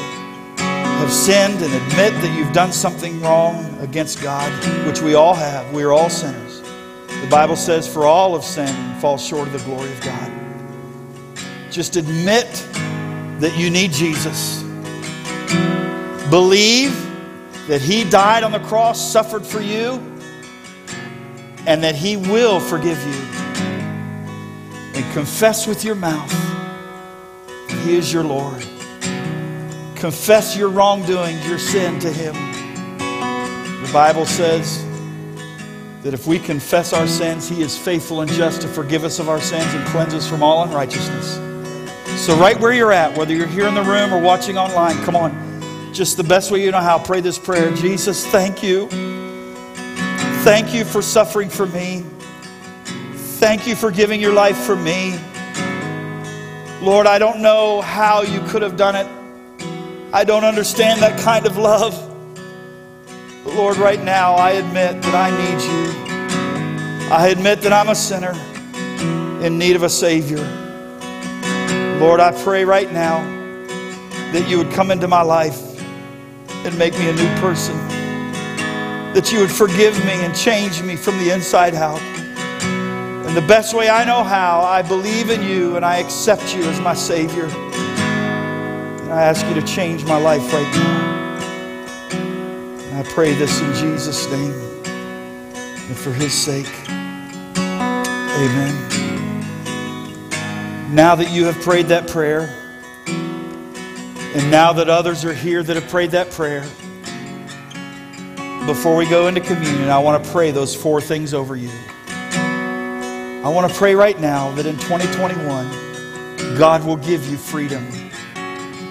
have 0.58 1.12
sinned 1.12 1.62
and 1.62 1.72
admit 1.72 2.12
that 2.20 2.36
you've 2.36 2.52
done 2.52 2.72
something 2.72 3.20
wrong 3.20 3.78
against 3.78 4.20
God, 4.20 4.50
which 4.84 5.00
we 5.00 5.14
all 5.14 5.34
have, 5.34 5.72
we 5.72 5.84
are 5.84 5.92
all 5.92 6.10
sinners. 6.10 6.60
The 7.06 7.28
Bible 7.30 7.54
says, 7.54 7.86
for 7.86 8.04
all 8.04 8.34
of 8.34 8.42
sin 8.42 8.98
falls 9.00 9.24
short 9.24 9.46
of 9.46 9.52
the 9.52 9.60
glory 9.60 9.92
of 9.92 10.00
God. 10.00 10.32
Just 11.70 11.94
admit 11.94 12.66
that 13.41 13.57
you 13.59 13.70
need 13.70 13.93
Jesus. 13.93 14.62
Believe 16.30 16.93
that 17.68 17.80
He 17.80 18.09
died 18.09 18.43
on 18.43 18.53
the 18.53 18.61
cross, 18.61 19.12
suffered 19.12 19.45
for 19.45 19.61
you, 19.61 20.01
and 21.66 21.82
that 21.84 21.95
He 21.95 22.16
will 22.16 22.61
forgive 22.61 22.99
you 23.05 23.22
and 24.95 25.12
confess 25.12 25.66
with 25.66 25.84
your 25.84 25.95
mouth 25.95 26.32
He 27.84 27.97
is 27.97 28.12
your 28.12 28.24
Lord. 28.24 28.64
Confess 29.97 30.57
your 30.57 30.68
wrongdoing, 30.68 31.39
your 31.43 31.59
sin 31.59 31.99
to 32.01 32.12
Him. 32.12 32.34
The 33.82 33.91
Bible 33.93 34.26
says 34.26 34.84
that 36.03 36.14
if 36.14 36.26
we 36.26 36.39
confess 36.39 36.93
our 36.93 37.07
sins, 37.07 37.49
He 37.49 37.62
is 37.62 37.76
faithful 37.76 38.20
and 38.20 38.30
just 38.32 38.62
to 38.62 38.68
forgive 38.68 39.05
us 39.05 39.18
of 39.18 39.28
our 39.28 39.41
sins 39.41 39.72
and 39.74 39.87
cleanse 39.89 40.14
us 40.14 40.28
from 40.28 40.43
all 40.43 40.64
unrighteousness. 40.64 41.55
So, 42.16 42.36
right 42.36 42.58
where 42.58 42.72
you're 42.72 42.92
at, 42.92 43.16
whether 43.16 43.34
you're 43.34 43.46
here 43.46 43.68
in 43.68 43.74
the 43.74 43.82
room 43.82 44.12
or 44.12 44.20
watching 44.20 44.58
online, 44.58 44.96
come 45.04 45.14
on. 45.14 45.92
Just 45.92 46.16
the 46.16 46.24
best 46.24 46.50
way 46.50 46.62
you 46.62 46.70
know 46.70 46.80
how, 46.80 46.98
pray 46.98 47.20
this 47.20 47.38
prayer 47.38 47.72
Jesus, 47.74 48.26
thank 48.26 48.62
you. 48.62 48.88
Thank 50.42 50.74
you 50.74 50.84
for 50.84 51.02
suffering 51.02 51.48
for 51.48 51.66
me. 51.66 52.04
Thank 53.38 53.66
you 53.66 53.76
for 53.76 53.90
giving 53.90 54.20
your 54.20 54.32
life 54.32 54.56
for 54.56 54.74
me. 54.74 55.18
Lord, 56.80 57.06
I 57.06 57.18
don't 57.18 57.42
know 57.42 57.80
how 57.80 58.22
you 58.22 58.40
could 58.46 58.62
have 58.62 58.76
done 58.76 58.96
it. 58.96 59.06
I 60.12 60.24
don't 60.24 60.44
understand 60.44 61.02
that 61.02 61.20
kind 61.20 61.46
of 61.46 61.56
love. 61.56 61.94
But 63.44 63.54
Lord, 63.54 63.76
right 63.76 64.02
now, 64.02 64.34
I 64.34 64.52
admit 64.52 65.02
that 65.02 65.14
I 65.14 65.30
need 65.30 65.62
you. 65.62 67.12
I 67.12 67.28
admit 67.28 67.60
that 67.60 67.72
I'm 67.72 67.88
a 67.88 67.94
sinner 67.94 68.32
in 69.44 69.58
need 69.58 69.76
of 69.76 69.82
a 69.82 69.90
Savior. 69.90 70.65
Lord, 72.01 72.20
I 72.20 72.30
pray 72.44 72.64
right 72.64 72.92
now 72.92 73.20
that 74.32 74.47
you 74.49 74.59
would 74.59 74.70
come 74.72 74.90
into 74.90 75.09
my 75.09 75.22
life 75.22 75.59
and 76.66 76.78
make 76.78 76.92
me 76.99 77.09
a 77.09 77.12
new 77.14 77.40
person. 77.40 77.74
That 79.14 79.32
you 79.32 79.40
would 79.40 79.51
forgive 79.51 79.99
me 80.05 80.12
and 80.12 80.36
change 80.36 80.82
me 80.82 80.94
from 80.94 81.16
the 81.18 81.30
inside 81.32 81.74
out. 81.74 82.01
And 82.01 83.34
the 83.34 83.40
best 83.49 83.72
way 83.72 83.88
I 83.88 84.05
know 84.05 84.22
how, 84.22 84.61
I 84.61 84.82
believe 84.82 85.30
in 85.30 85.42
you 85.42 85.76
and 85.76 85.86
I 85.86 85.97
accept 85.97 86.55
you 86.55 86.64
as 86.64 86.78
my 86.80 86.92
Savior. 86.92 87.47
And 87.47 89.12
I 89.12 89.22
ask 89.22 89.47
you 89.47 89.55
to 89.55 89.62
change 89.62 90.05
my 90.05 90.18
life 90.18 90.53
right 90.53 90.70
now. 90.74 91.16
And 92.12 92.99
I 92.99 93.03
pray 93.11 93.32
this 93.34 93.59
in 93.62 93.72
Jesus' 93.74 94.30
name 94.30 94.53
and 94.84 95.97
for 95.97 96.12
His 96.12 96.34
sake. 96.34 96.68
Amen. 97.57 99.05
Now 100.91 101.16
that 101.16 101.32
you 101.32 101.47
have 101.47 101.61
prayed 101.62 101.87
that 101.87 102.07
prayer, 102.07 102.49
and 103.09 104.51
now 104.53 104.72
that 104.74 104.89
others 104.89 105.24
are 105.24 105.34
here 105.34 105.61
that 105.61 105.74
have 105.74 105.89
prayed 105.89 106.12
that 106.12 106.30
prayer, 106.30 106.62
before 108.66 108.95
we 108.95 109.09
go 109.09 109.26
into 109.26 109.41
communion, 109.41 109.89
I 109.91 109.99
want 109.99 110.22
to 110.22 110.30
pray 110.30 110.53
those 110.53 110.76
four 110.76 111.01
things 111.01 111.34
over 111.34 111.57
you. 111.57 111.70
I 111.99 113.51
want 113.53 113.70
to 113.70 113.76
pray 113.76 113.97
right 113.97 114.18
now 114.20 114.53
that 114.55 114.64
in 114.64 114.76
2021, 114.76 116.57
God 116.57 116.84
will 116.84 116.97
give 116.97 117.28
you 117.28 117.37
freedom. 117.37 117.84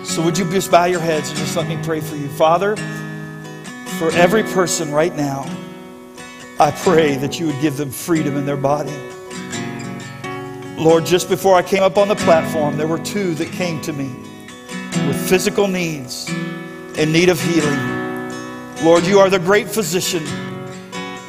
So, 0.03 0.21
would 0.21 0.37
you 0.37 0.49
just 0.51 0.69
bow 0.69 0.85
your 0.85 0.99
heads 0.99 1.29
and 1.29 1.39
just 1.39 1.55
let 1.55 1.67
me 1.67 1.77
pray 1.81 2.01
for 2.01 2.17
you? 2.17 2.27
Father, 2.27 2.75
for 3.99 4.11
every 4.11 4.43
person 4.43 4.91
right 4.91 5.15
now, 5.15 5.43
I 6.59 6.71
pray 6.71 7.15
that 7.15 7.39
you 7.39 7.47
would 7.47 7.61
give 7.61 7.77
them 7.77 7.89
freedom 7.89 8.35
in 8.35 8.45
their 8.45 8.57
body. 8.57 8.93
Lord, 10.77 11.05
just 11.05 11.29
before 11.29 11.55
I 11.55 11.63
came 11.63 11.83
up 11.83 11.97
on 11.97 12.09
the 12.09 12.15
platform, 12.15 12.75
there 12.75 12.87
were 12.87 12.99
two 12.99 13.33
that 13.35 13.49
came 13.51 13.81
to 13.81 13.93
me 13.93 14.13
with 15.07 15.29
physical 15.29 15.67
needs 15.67 16.29
in 16.97 17.11
need 17.11 17.29
of 17.29 17.39
healing. 17.39 17.79
Lord, 18.83 19.05
you 19.05 19.19
are 19.19 19.29
the 19.29 19.39
great 19.39 19.69
physician. 19.69 20.23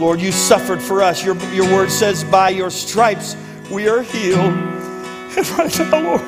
Lord, 0.00 0.20
you 0.20 0.32
suffered 0.32 0.82
for 0.82 1.00
us. 1.00 1.24
Your, 1.24 1.36
your 1.52 1.64
word 1.72 1.90
says, 1.90 2.24
by 2.24 2.50
your 2.50 2.70
stripes 2.70 3.36
we 3.70 3.88
are 3.88 4.02
healed. 4.02 4.54
And 5.36 5.46
right 5.50 5.78
now, 5.78 6.00
Lord, 6.00 6.22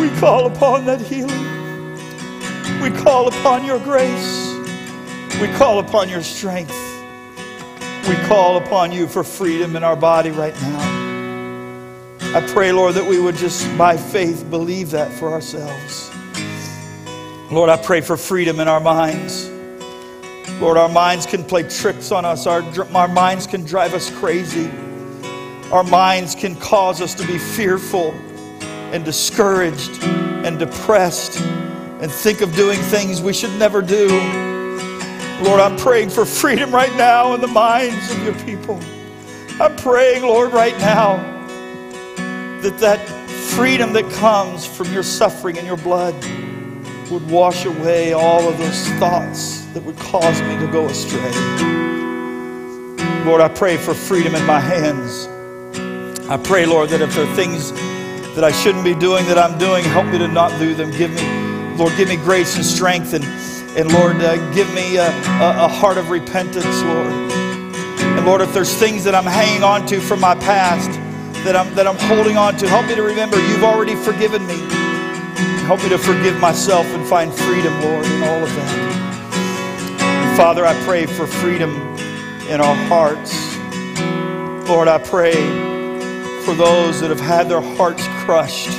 we 0.00 0.10
call 0.18 0.46
upon 0.46 0.86
that 0.86 1.00
healing. 1.00 1.48
We 2.82 2.90
call 2.90 3.28
upon 3.28 3.64
your 3.64 3.78
grace. 3.78 4.54
We 5.40 5.46
call 5.56 5.78
upon 5.78 6.08
your 6.08 6.22
strength. 6.22 6.74
We 8.08 8.16
call 8.26 8.56
upon 8.56 8.90
you 8.90 9.06
for 9.06 9.22
freedom 9.22 9.76
in 9.76 9.84
our 9.84 9.94
body 9.94 10.30
right 10.30 10.54
now. 10.62 10.87
I 12.34 12.46
pray, 12.52 12.72
Lord, 12.72 12.94
that 12.94 13.08
we 13.08 13.18
would 13.18 13.36
just 13.36 13.66
by 13.78 13.96
faith 13.96 14.50
believe 14.50 14.90
that 14.90 15.10
for 15.10 15.32
ourselves. 15.32 16.10
Lord, 17.50 17.70
I 17.70 17.78
pray 17.82 18.02
for 18.02 18.18
freedom 18.18 18.60
in 18.60 18.68
our 18.68 18.80
minds. 18.80 19.48
Lord, 20.60 20.76
our 20.76 20.90
minds 20.90 21.24
can 21.24 21.42
play 21.42 21.62
tricks 21.62 22.12
on 22.12 22.26
us. 22.26 22.46
Our, 22.46 22.62
our 22.94 23.08
minds 23.08 23.46
can 23.46 23.64
drive 23.64 23.94
us 23.94 24.10
crazy. 24.18 24.70
Our 25.72 25.82
minds 25.82 26.34
can 26.34 26.54
cause 26.56 27.00
us 27.00 27.14
to 27.14 27.26
be 27.26 27.38
fearful 27.38 28.12
and 28.92 29.06
discouraged 29.06 30.02
and 30.02 30.58
depressed 30.58 31.40
and 31.40 32.12
think 32.12 32.42
of 32.42 32.54
doing 32.54 32.78
things 32.78 33.22
we 33.22 33.32
should 33.32 33.58
never 33.58 33.80
do. 33.80 34.06
Lord, 35.42 35.60
I'm 35.60 35.78
praying 35.78 36.10
for 36.10 36.26
freedom 36.26 36.74
right 36.74 36.94
now 36.96 37.32
in 37.32 37.40
the 37.40 37.46
minds 37.46 38.12
of 38.12 38.22
your 38.22 38.34
people. 38.44 38.78
I'm 39.58 39.74
praying, 39.76 40.24
Lord, 40.24 40.52
right 40.52 40.76
now 40.78 41.37
that 42.62 42.78
that 42.78 43.08
freedom 43.50 43.92
that 43.92 44.10
comes 44.12 44.66
from 44.66 44.92
your 44.92 45.02
suffering 45.02 45.58
and 45.58 45.66
your 45.66 45.76
blood 45.76 46.14
would 47.10 47.28
wash 47.30 47.64
away 47.64 48.12
all 48.12 48.48
of 48.48 48.58
those 48.58 48.88
thoughts 48.98 49.64
that 49.72 49.82
would 49.82 49.96
cause 49.98 50.40
me 50.42 50.58
to 50.58 50.66
go 50.66 50.86
astray. 50.86 51.20
Lord, 53.24 53.40
I 53.40 53.48
pray 53.48 53.76
for 53.76 53.94
freedom 53.94 54.34
in 54.34 54.44
my 54.44 54.60
hands. 54.60 55.26
I 56.28 56.36
pray, 56.36 56.66
Lord, 56.66 56.90
that 56.90 57.00
if 57.00 57.14
there 57.14 57.26
are 57.26 57.36
things 57.36 57.72
that 58.34 58.44
I 58.44 58.52
shouldn't 58.52 58.84
be 58.84 58.94
doing 58.94 59.24
that 59.26 59.38
I'm 59.38 59.58
doing, 59.58 59.84
help 59.84 60.06
me 60.06 60.18
to 60.18 60.28
not 60.28 60.56
do 60.58 60.74
them. 60.74 60.90
Give 60.90 61.10
me, 61.10 61.76
Lord, 61.76 61.96
give 61.96 62.08
me 62.08 62.16
grace 62.16 62.56
and 62.56 62.64
strength, 62.64 63.14
and, 63.14 63.24
and 63.78 63.92
Lord, 63.92 64.16
uh, 64.16 64.36
give 64.52 64.72
me 64.74 64.96
a, 64.96 65.08
a, 65.08 65.64
a 65.64 65.68
heart 65.68 65.96
of 65.96 66.10
repentance, 66.10 66.64
Lord. 66.82 67.06
And 67.06 68.26
Lord, 68.26 68.40
if 68.40 68.52
there's 68.52 68.74
things 68.74 69.04
that 69.04 69.14
I'm 69.14 69.24
hanging 69.24 69.62
on 69.62 69.86
to 69.86 70.00
from 70.00 70.20
my 70.20 70.34
past 70.34 70.97
that 71.44 71.56
I'm, 71.56 71.74
that 71.74 71.86
I'm 71.86 71.96
holding 71.96 72.36
on 72.36 72.56
to, 72.58 72.68
help 72.68 72.86
me 72.86 72.94
to 72.94 73.02
remember 73.02 73.36
you've 73.48 73.64
already 73.64 73.94
forgiven 73.94 74.46
me. 74.46 74.58
Help 75.66 75.82
me 75.82 75.88
to 75.90 75.98
forgive 75.98 76.38
myself 76.40 76.86
and 76.86 77.06
find 77.06 77.32
freedom, 77.32 77.72
Lord, 77.82 78.06
in 78.06 78.22
all 78.22 78.42
of 78.42 78.48
that. 78.48 80.34
Father, 80.36 80.64
I 80.64 80.74
pray 80.84 81.06
for 81.06 81.26
freedom 81.26 81.70
in 82.48 82.60
our 82.60 82.74
hearts. 82.86 83.34
Lord, 84.68 84.88
I 84.88 84.98
pray 84.98 85.34
for 86.44 86.54
those 86.54 87.00
that 87.00 87.10
have 87.10 87.20
had 87.20 87.48
their 87.48 87.60
hearts 87.60 88.06
crushed, 88.24 88.70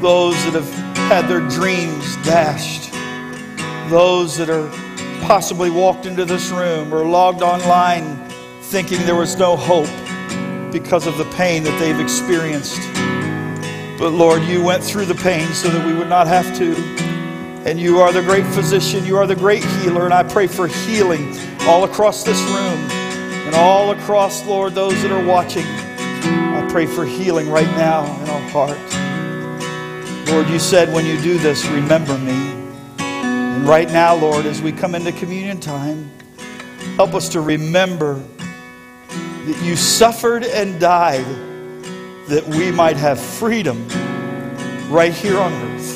those 0.00 0.36
that 0.44 0.54
have 0.54 0.72
had 1.08 1.26
their 1.28 1.40
dreams 1.48 2.16
dashed, 2.24 2.92
those 3.90 4.36
that 4.36 4.50
are 4.50 4.68
possibly 5.26 5.70
walked 5.70 6.06
into 6.06 6.24
this 6.24 6.50
room 6.50 6.92
or 6.94 7.04
logged 7.04 7.42
online 7.42 8.16
thinking 8.60 9.04
there 9.06 9.16
was 9.16 9.36
no 9.36 9.56
hope 9.56 9.88
because 10.70 11.06
of 11.06 11.16
the 11.18 11.24
pain 11.36 11.62
that 11.64 11.78
they've 11.78 12.00
experienced. 12.00 12.80
But 13.98 14.10
Lord, 14.10 14.42
you 14.42 14.62
went 14.62 14.84
through 14.84 15.06
the 15.06 15.14
pain 15.14 15.46
so 15.48 15.68
that 15.68 15.86
we 15.86 15.92
would 15.92 16.08
not 16.08 16.26
have 16.26 16.56
to. 16.58 16.74
And 17.68 17.80
you 17.80 17.98
are 18.00 18.12
the 18.12 18.22
great 18.22 18.46
physician, 18.46 19.04
you 19.04 19.16
are 19.16 19.26
the 19.26 19.36
great 19.36 19.64
healer, 19.64 20.04
and 20.04 20.14
I 20.14 20.22
pray 20.22 20.46
for 20.46 20.68
healing 20.68 21.36
all 21.62 21.84
across 21.84 22.22
this 22.22 22.40
room 22.42 22.90
and 23.46 23.54
all 23.54 23.90
across, 23.90 24.46
Lord, 24.46 24.74
those 24.74 25.02
that 25.02 25.10
are 25.10 25.24
watching. 25.24 25.64
I 25.64 26.66
pray 26.70 26.86
for 26.86 27.04
healing 27.04 27.50
right 27.50 27.66
now 27.76 28.04
in 28.22 28.28
our 28.28 28.48
heart. 28.50 30.28
Lord, 30.28 30.48
you 30.48 30.58
said 30.58 30.92
when 30.92 31.06
you 31.06 31.20
do 31.20 31.38
this, 31.38 31.66
remember 31.66 32.16
me. 32.18 32.54
And 32.98 33.66
right 33.66 33.88
now, 33.88 34.14
Lord, 34.14 34.46
as 34.46 34.62
we 34.62 34.70
come 34.70 34.94
into 34.94 35.10
communion 35.12 35.58
time, 35.58 36.10
help 36.96 37.14
us 37.14 37.28
to 37.30 37.40
remember 37.40 38.22
that 39.48 39.64
you 39.64 39.76
suffered 39.76 40.44
and 40.44 40.78
died 40.78 41.24
that 42.28 42.46
we 42.48 42.70
might 42.70 42.98
have 42.98 43.18
freedom 43.18 43.88
right 44.90 45.12
here 45.12 45.38
on 45.38 45.50
earth. 45.52 45.94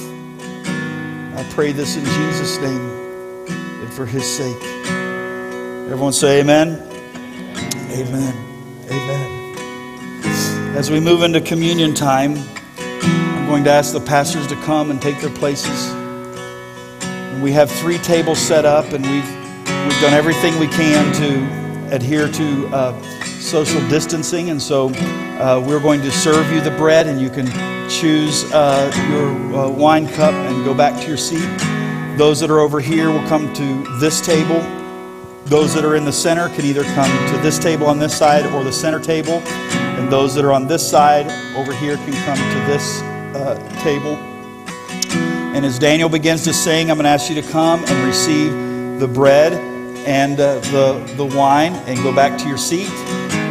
I 1.37 1.47
pray 1.53 1.73
this 1.73 1.97
in 1.97 2.05
Jesus' 2.05 2.57
name 2.59 2.81
and 3.47 3.93
for 3.93 4.07
his 4.07 4.25
sake. 4.25 4.63
Everyone 5.85 6.15
say 6.15 6.41
amen. 6.41 6.81
Amen. 7.91 8.35
Amen. 8.91 9.57
As 10.75 10.91
we 10.91 10.99
move 10.99 11.23
into 11.23 11.43
communion 11.43 11.93
time, 11.93 12.37
I'm 12.79 13.47
going 13.47 13.65
to 13.65 13.71
ask 13.71 13.93
the 13.93 14.01
pastors 14.01 14.47
to 14.47 14.57
come 14.63 14.91
and 14.91 15.03
take 15.03 15.21
their 15.21 15.35
places. 15.35 15.91
And 17.03 17.43
we 17.43 17.53
have 17.53 17.71
three 17.71 17.99
tables 17.99 18.39
set 18.39 18.65
up, 18.65 18.87
and 18.95 19.05
we've, 19.05 19.29
we've 19.85 20.01
done 20.01 20.15
everything 20.15 20.59
we 20.59 20.69
can 20.69 21.13
to 21.17 21.95
adhere 21.95 22.29
to 22.29 22.67
uh, 22.69 22.93
social 23.43 23.87
distancing. 23.89 24.51
And 24.51 24.63
so 24.63 24.89
uh, 24.89 25.63
we're 25.67 25.81
going 25.81 26.01
to 26.03 26.11
serve 26.11 26.51
you 26.53 26.61
the 26.61 26.71
bread, 26.71 27.07
and 27.07 27.21
you 27.21 27.29
can 27.29 27.47
choose 27.91 28.45
uh, 28.53 28.91
your 29.11 29.61
uh, 29.61 29.69
wine 29.69 30.07
cup 30.07 30.33
and 30.33 30.65
go 30.65 30.73
back 30.73 31.01
to 31.03 31.09
your 31.09 31.17
seat. 31.17 31.49
Those 32.17 32.41
that 32.41 32.51
are 32.51 32.61
over 32.61 32.81
here 32.81 33.11
will 33.11 33.27
come 33.29 33.53
to 33.55 33.99
this 33.99 34.21
table. 34.21 34.61
Those 35.47 35.75
that 35.75 35.85
are 35.85 35.97
in 35.97 36.05
the 36.05 36.13
center 36.13 36.49
can 36.51 36.65
either 36.65 36.85
come 36.85 37.11
to 37.35 37.39
this 37.43 37.59
table 37.59 37.87
on 37.87 37.99
this 37.99 38.17
side 38.17 38.47
or 38.55 38.65
the 38.65 38.73
center 38.73 39.01
table. 39.01 39.43
And 39.99 40.11
those 40.11 40.35
that 40.35 40.45
are 40.45 40.53
on 40.53 40.67
this 40.67 40.89
side 40.89 41.27
over 41.57 41.73
here 41.73 41.97
can 41.97 42.13
come 42.25 42.37
to 42.37 42.73
this 42.73 43.03
uh, 43.35 43.57
table. 43.83 44.17
And 45.55 45.67
as 45.67 45.79
Daniel 45.79 46.09
begins 46.09 46.45
to 46.45 46.55
sing, 46.55 46.91
I'm 46.91 46.97
going 46.97 47.05
to 47.05 47.11
ask 47.11 47.29
you 47.29 47.41
to 47.43 47.49
come 47.51 47.85
and 47.85 48.07
receive 48.07 48.53
the 49.01 49.09
bread 49.09 49.53
and 50.07 50.41
uh, 50.41 50.61
the, 50.61 51.15
the 51.17 51.25
wine 51.37 51.75
and 51.87 51.99
go 52.03 52.15
back 52.15 52.39
to 52.41 52.49
your 52.49 52.59
seat. 52.59 52.89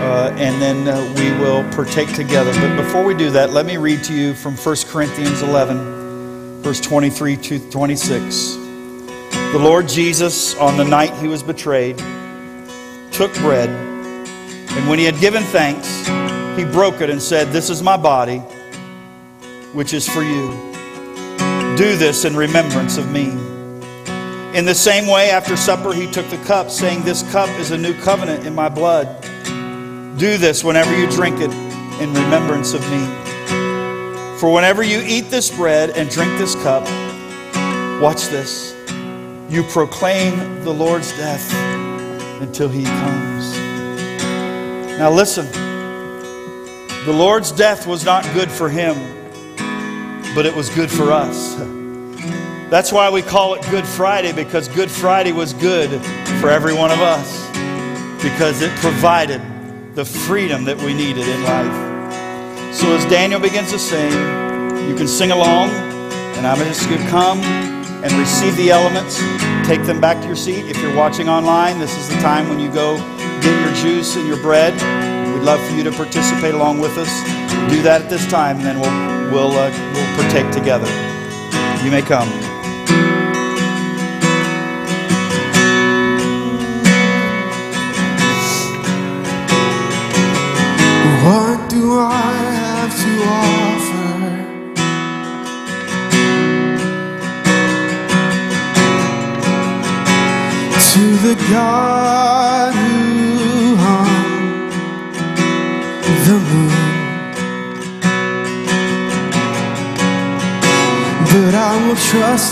Uh, 0.01 0.33
and 0.37 0.59
then 0.59 0.87
uh, 0.87 1.13
we 1.15 1.31
will 1.39 1.63
partake 1.75 2.11
together. 2.15 2.51
But 2.53 2.75
before 2.75 3.03
we 3.03 3.13
do 3.13 3.29
that, 3.29 3.51
let 3.51 3.67
me 3.67 3.77
read 3.77 4.03
to 4.05 4.13
you 4.15 4.33
from 4.33 4.57
1 4.57 4.75
Corinthians 4.87 5.43
11, 5.43 6.63
verse 6.63 6.81
23 6.81 7.37
to 7.37 7.69
26. 7.69 8.55
The 8.55 9.59
Lord 9.59 9.87
Jesus, 9.87 10.55
on 10.55 10.75
the 10.75 10.83
night 10.83 11.13
he 11.19 11.27
was 11.27 11.43
betrayed, 11.43 11.99
took 13.11 13.31
bread, 13.35 13.69
and 13.69 14.89
when 14.89 14.97
he 14.97 15.05
had 15.05 15.19
given 15.19 15.43
thanks, 15.43 16.07
he 16.57 16.65
broke 16.65 17.01
it 17.01 17.11
and 17.11 17.21
said, 17.21 17.49
This 17.49 17.69
is 17.69 17.83
my 17.83 17.95
body, 17.95 18.39
which 19.73 19.93
is 19.93 20.09
for 20.09 20.23
you. 20.23 20.49
Do 21.77 21.95
this 21.95 22.25
in 22.25 22.35
remembrance 22.35 22.97
of 22.97 23.11
me. 23.11 23.29
In 24.57 24.65
the 24.65 24.75
same 24.75 25.07
way, 25.07 25.29
after 25.29 25.55
supper, 25.55 25.93
he 25.93 26.09
took 26.09 26.27
the 26.29 26.37
cup, 26.45 26.71
saying, 26.71 27.03
This 27.03 27.21
cup 27.31 27.49
is 27.59 27.69
a 27.69 27.77
new 27.77 27.93
covenant 28.01 28.47
in 28.47 28.55
my 28.55 28.67
blood. 28.67 29.23
Do 30.17 30.37
this 30.37 30.63
whenever 30.63 30.95
you 30.97 31.09
drink 31.09 31.37
it 31.39 31.51
in 32.01 32.13
remembrance 32.13 32.73
of 32.73 32.81
me. 32.91 33.05
For 34.39 34.51
whenever 34.51 34.83
you 34.83 35.01
eat 35.05 35.29
this 35.29 35.49
bread 35.55 35.91
and 35.91 36.09
drink 36.09 36.37
this 36.37 36.55
cup, 36.55 36.83
watch 38.01 38.27
this, 38.27 38.75
you 39.49 39.63
proclaim 39.63 40.63
the 40.63 40.71
Lord's 40.71 41.11
death 41.17 41.53
until 42.41 42.67
he 42.67 42.83
comes. 42.83 43.57
Now, 44.97 45.11
listen, 45.11 45.49
the 47.05 47.13
Lord's 47.13 47.51
death 47.51 47.87
was 47.87 48.03
not 48.03 48.23
good 48.33 48.51
for 48.51 48.69
him, 48.69 48.95
but 50.35 50.45
it 50.45 50.55
was 50.55 50.69
good 50.69 50.91
for 50.91 51.11
us. 51.11 51.55
That's 52.69 52.91
why 52.91 53.09
we 53.09 53.21
call 53.21 53.53
it 53.53 53.61
Good 53.69 53.85
Friday, 53.85 54.33
because 54.33 54.67
Good 54.67 54.89
Friday 54.89 55.31
was 55.31 55.53
good 55.53 55.89
for 56.39 56.49
every 56.49 56.73
one 56.73 56.91
of 56.91 56.99
us, 56.99 57.47
because 58.21 58.61
it 58.61 58.71
provided 58.77 59.41
the 59.93 60.05
freedom 60.05 60.63
that 60.63 60.77
we 60.77 60.93
needed 60.93 61.27
in 61.27 61.43
life. 61.43 62.73
So 62.73 62.95
as 62.95 63.03
Daniel 63.05 63.39
begins 63.39 63.71
to 63.71 63.79
sing, 63.79 64.11
you 64.87 64.95
can 64.95 65.07
sing 65.07 65.31
along, 65.31 65.69
and 66.37 66.47
I'm 66.47 66.57
just 66.59 66.87
going 66.89 67.01
to 67.01 67.09
come 67.09 67.39
and 67.41 68.11
receive 68.13 68.55
the 68.55 68.71
elements, 68.71 69.17
take 69.67 69.83
them 69.83 69.99
back 69.99 70.21
to 70.21 70.27
your 70.27 70.35
seat. 70.35 70.65
If 70.69 70.81
you're 70.81 70.95
watching 70.95 71.27
online, 71.27 71.77
this 71.77 71.95
is 71.97 72.07
the 72.07 72.15
time 72.21 72.47
when 72.47 72.59
you 72.59 72.71
go 72.71 72.97
get 73.41 73.65
your 73.65 73.73
juice 73.75 74.15
and 74.15 74.27
your 74.27 74.41
bread. 74.41 74.73
We'd 75.33 75.43
love 75.43 75.59
for 75.67 75.75
you 75.75 75.83
to 75.83 75.91
participate 75.91 76.53
along 76.53 76.79
with 76.79 76.97
us. 76.97 77.11
Do 77.69 77.81
that 77.83 78.03
at 78.03 78.09
this 78.09 78.25
time, 78.31 78.57
and 78.57 78.65
then 78.65 78.79
we'll, 78.79 79.51
we'll, 79.51 79.57
uh, 79.57 79.69
we'll 79.93 80.15
partake 80.15 80.51
together. 80.51 80.87
You 81.83 81.91
may 81.91 82.01
come. 82.01 82.29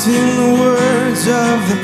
In 0.10 0.36
the 0.38 0.62
words 0.62 1.28
of 1.28 1.70
the 1.70 1.78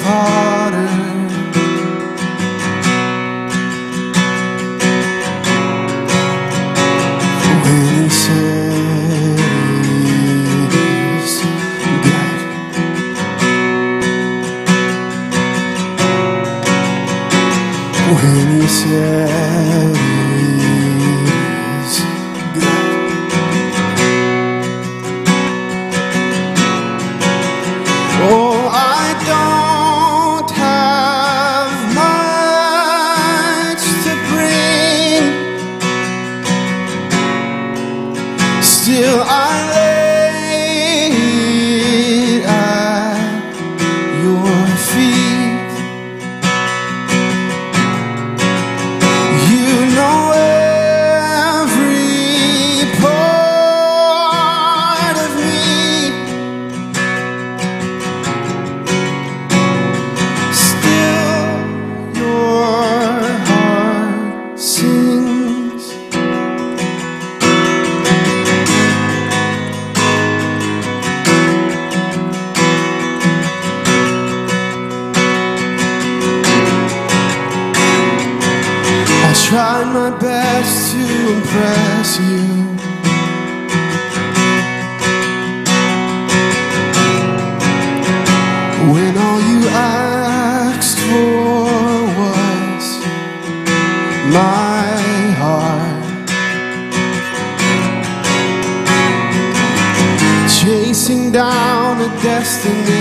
down 102.46 102.95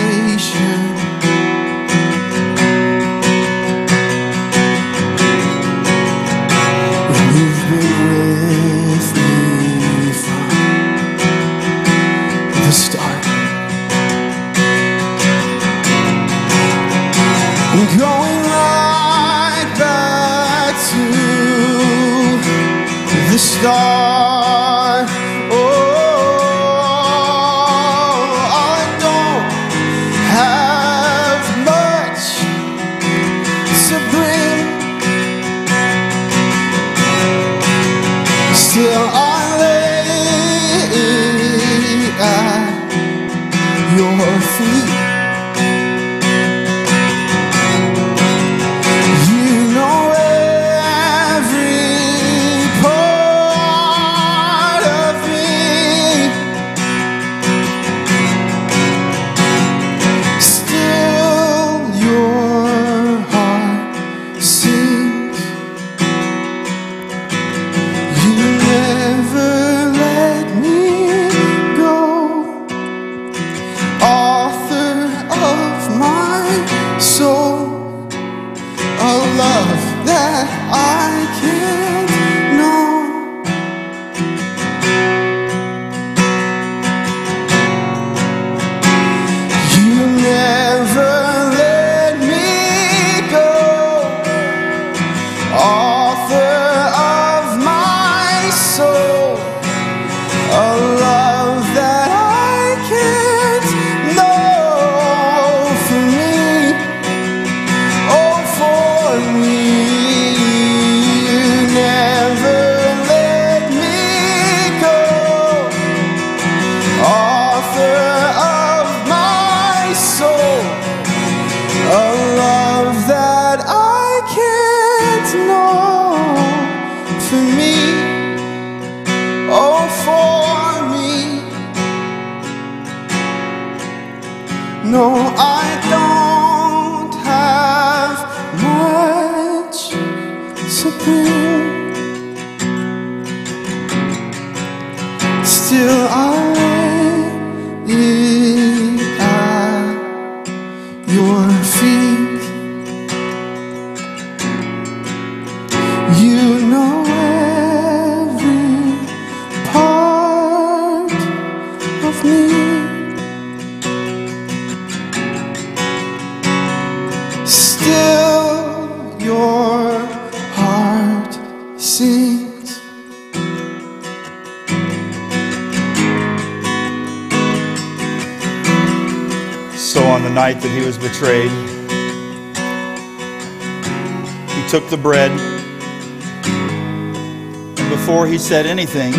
he 188.35 188.39
said 188.39 188.66
anything, 188.66 189.12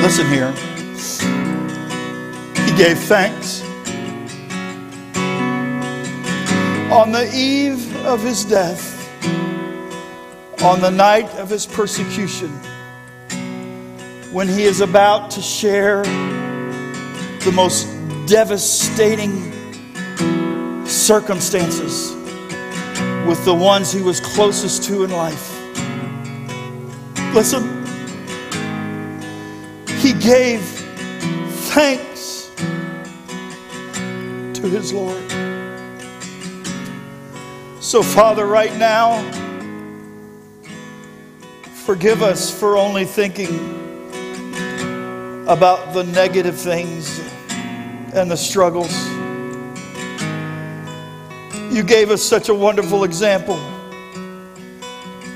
listen 0.00 0.28
here, 0.28 0.52
he 2.64 2.76
gave 2.76 2.96
thanks. 2.96 3.62
On 6.92 7.10
the 7.10 7.28
eve 7.34 7.96
of 8.06 8.22
his 8.22 8.44
death, 8.44 8.92
on 10.62 10.80
the 10.80 10.90
night 10.90 11.28
of 11.30 11.50
his 11.50 11.66
persecution, 11.66 12.50
when 14.32 14.46
he 14.46 14.62
is 14.62 14.80
about 14.80 15.32
to 15.32 15.42
share 15.42 16.04
the 16.04 17.52
most 17.52 17.88
devastating 18.28 19.50
circumstances 20.86 22.12
with 23.26 23.44
the 23.44 23.52
ones 23.52 23.90
he 23.90 24.00
was 24.00 24.20
closest 24.20 24.84
to 24.84 25.02
in 25.02 25.10
life. 25.10 25.53
Listen, 27.34 27.84
he 29.98 30.12
gave 30.12 30.60
thanks 31.74 32.52
to 34.54 34.68
his 34.68 34.92
Lord. 34.92 35.20
So, 37.82 38.04
Father, 38.04 38.46
right 38.46 38.72
now, 38.76 39.20
forgive 41.84 42.22
us 42.22 42.56
for 42.56 42.76
only 42.76 43.04
thinking 43.04 43.48
about 45.48 45.92
the 45.92 46.04
negative 46.04 46.56
things 46.56 47.20
and 48.14 48.30
the 48.30 48.36
struggles. 48.36 48.96
You 51.74 51.82
gave 51.82 52.12
us 52.12 52.22
such 52.22 52.48
a 52.48 52.54
wonderful 52.54 53.02
example 53.02 53.73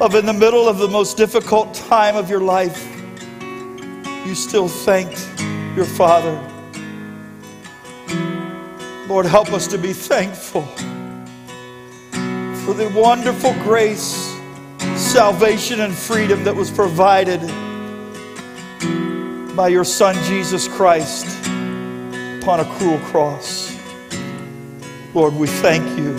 of 0.01 0.15
in 0.15 0.27
the 0.27 0.33
middle 0.33 0.69
of 0.69 0.79
the 0.79 0.87
most 0.87 1.17
difficult 1.17 1.75
time 1.75 2.15
of 2.15 2.31
your 2.31 2.41
life, 2.41 2.87
you 4.25 4.35
still 4.35 4.69
thanked 4.69 5.29
your 5.75 5.85
Father. 5.85 6.35
Lord, 9.09 9.27
help 9.27 9.53
us 9.53 9.67
to 9.69 9.79
be 9.79 9.93
thankful 9.93 10.67
for 12.65 12.75
the 12.75 12.93
wonderful 12.95 13.55
grace, 13.55 14.37
salvation, 14.95 15.81
and 15.81 15.93
freedom 15.95 16.45
that 16.45 16.55
was 16.55 16.71
provided 16.71 17.41
by 19.57 19.67
your 19.67 19.85
Son, 19.85 20.15
Jesus 20.25 20.69
Christ, 20.69 21.27
upon 22.41 22.61
a 22.61 22.77
cruel 22.77 22.99
cross. 23.01 23.77
Lord, 25.13 25.35
we 25.35 25.49
thank 25.49 25.99
you 25.99 26.17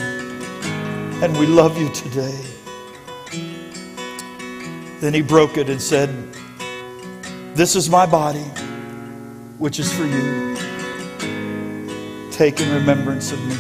and 1.22 1.38
we 1.38 1.46
love 1.46 1.78
you 1.78 1.90
today. 1.94 2.59
Then 5.00 5.14
he 5.14 5.22
broke 5.22 5.56
it 5.58 5.70
and 5.70 5.82
said, 5.82 6.10
This 7.56 7.78
is 7.78 7.90
my 7.90 8.06
body, 8.06 8.44
which 9.58 9.80
is 9.80 9.94
for 9.94 10.04
you. 10.04 10.58
Take 12.32 12.60
in 12.60 12.74
remembrance 12.74 13.32
of 13.32 13.40
me. 13.46 13.56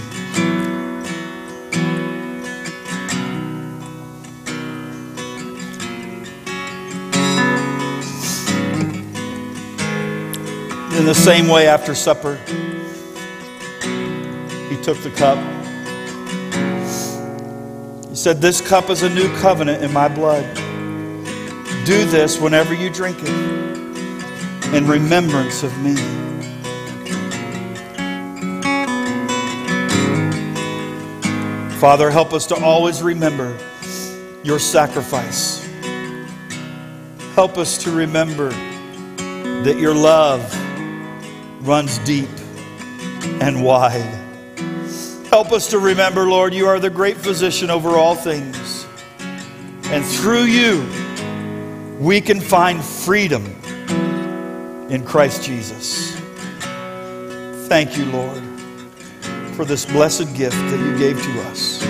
In 10.97 11.05
the 11.05 11.15
same 11.15 11.47
way, 11.47 11.67
after 11.67 11.95
supper, 11.95 12.35
he 14.67 14.75
took 14.83 14.97
the 14.97 15.13
cup. 15.15 15.37
He 18.09 18.15
said, 18.15 18.41
This 18.41 18.59
cup 18.59 18.89
is 18.89 19.03
a 19.03 19.09
new 19.09 19.33
covenant 19.37 19.81
in 19.81 19.93
my 19.93 20.09
blood. 20.09 20.59
Do 21.89 22.05
this 22.05 22.39
whenever 22.39 22.75
you 22.75 22.91
drink 22.91 23.17
it 23.19 24.75
in 24.75 24.87
remembrance 24.87 25.63
of 25.63 25.75
me. 25.79 25.95
Father, 31.79 32.11
help 32.11 32.31
us 32.31 32.45
to 32.45 32.63
always 32.63 33.01
remember 33.01 33.57
your 34.43 34.59
sacrifice. 34.59 35.67
Help 37.33 37.57
us 37.57 37.79
to 37.79 37.91
remember 37.91 38.49
that 39.63 39.77
your 39.79 39.95
love 39.95 40.45
runs 41.67 41.97
deep 42.05 42.29
and 43.41 43.63
wide. 43.63 44.13
Help 45.31 45.51
us 45.51 45.67
to 45.71 45.79
remember, 45.79 46.29
Lord, 46.29 46.53
you 46.53 46.67
are 46.67 46.79
the 46.79 46.91
great 46.91 47.17
physician 47.17 47.71
over 47.71 47.97
all 47.97 48.13
things. 48.13 48.85
And 49.85 50.05
through 50.05 50.43
you, 50.43 50.87
we 51.99 52.21
can 52.21 52.39
find 52.39 52.81
freedom 52.81 53.43
in 54.89 55.03
Christ 55.03 55.43
Jesus. 55.43 56.15
Thank 57.67 57.97
you, 57.97 58.05
Lord, 58.05 58.41
for 59.55 59.65
this 59.65 59.85
blessed 59.85 60.33
gift 60.33 60.55
that 60.55 60.79
you 60.79 60.97
gave 60.97 61.21
to 61.21 61.41
us. 61.41 61.85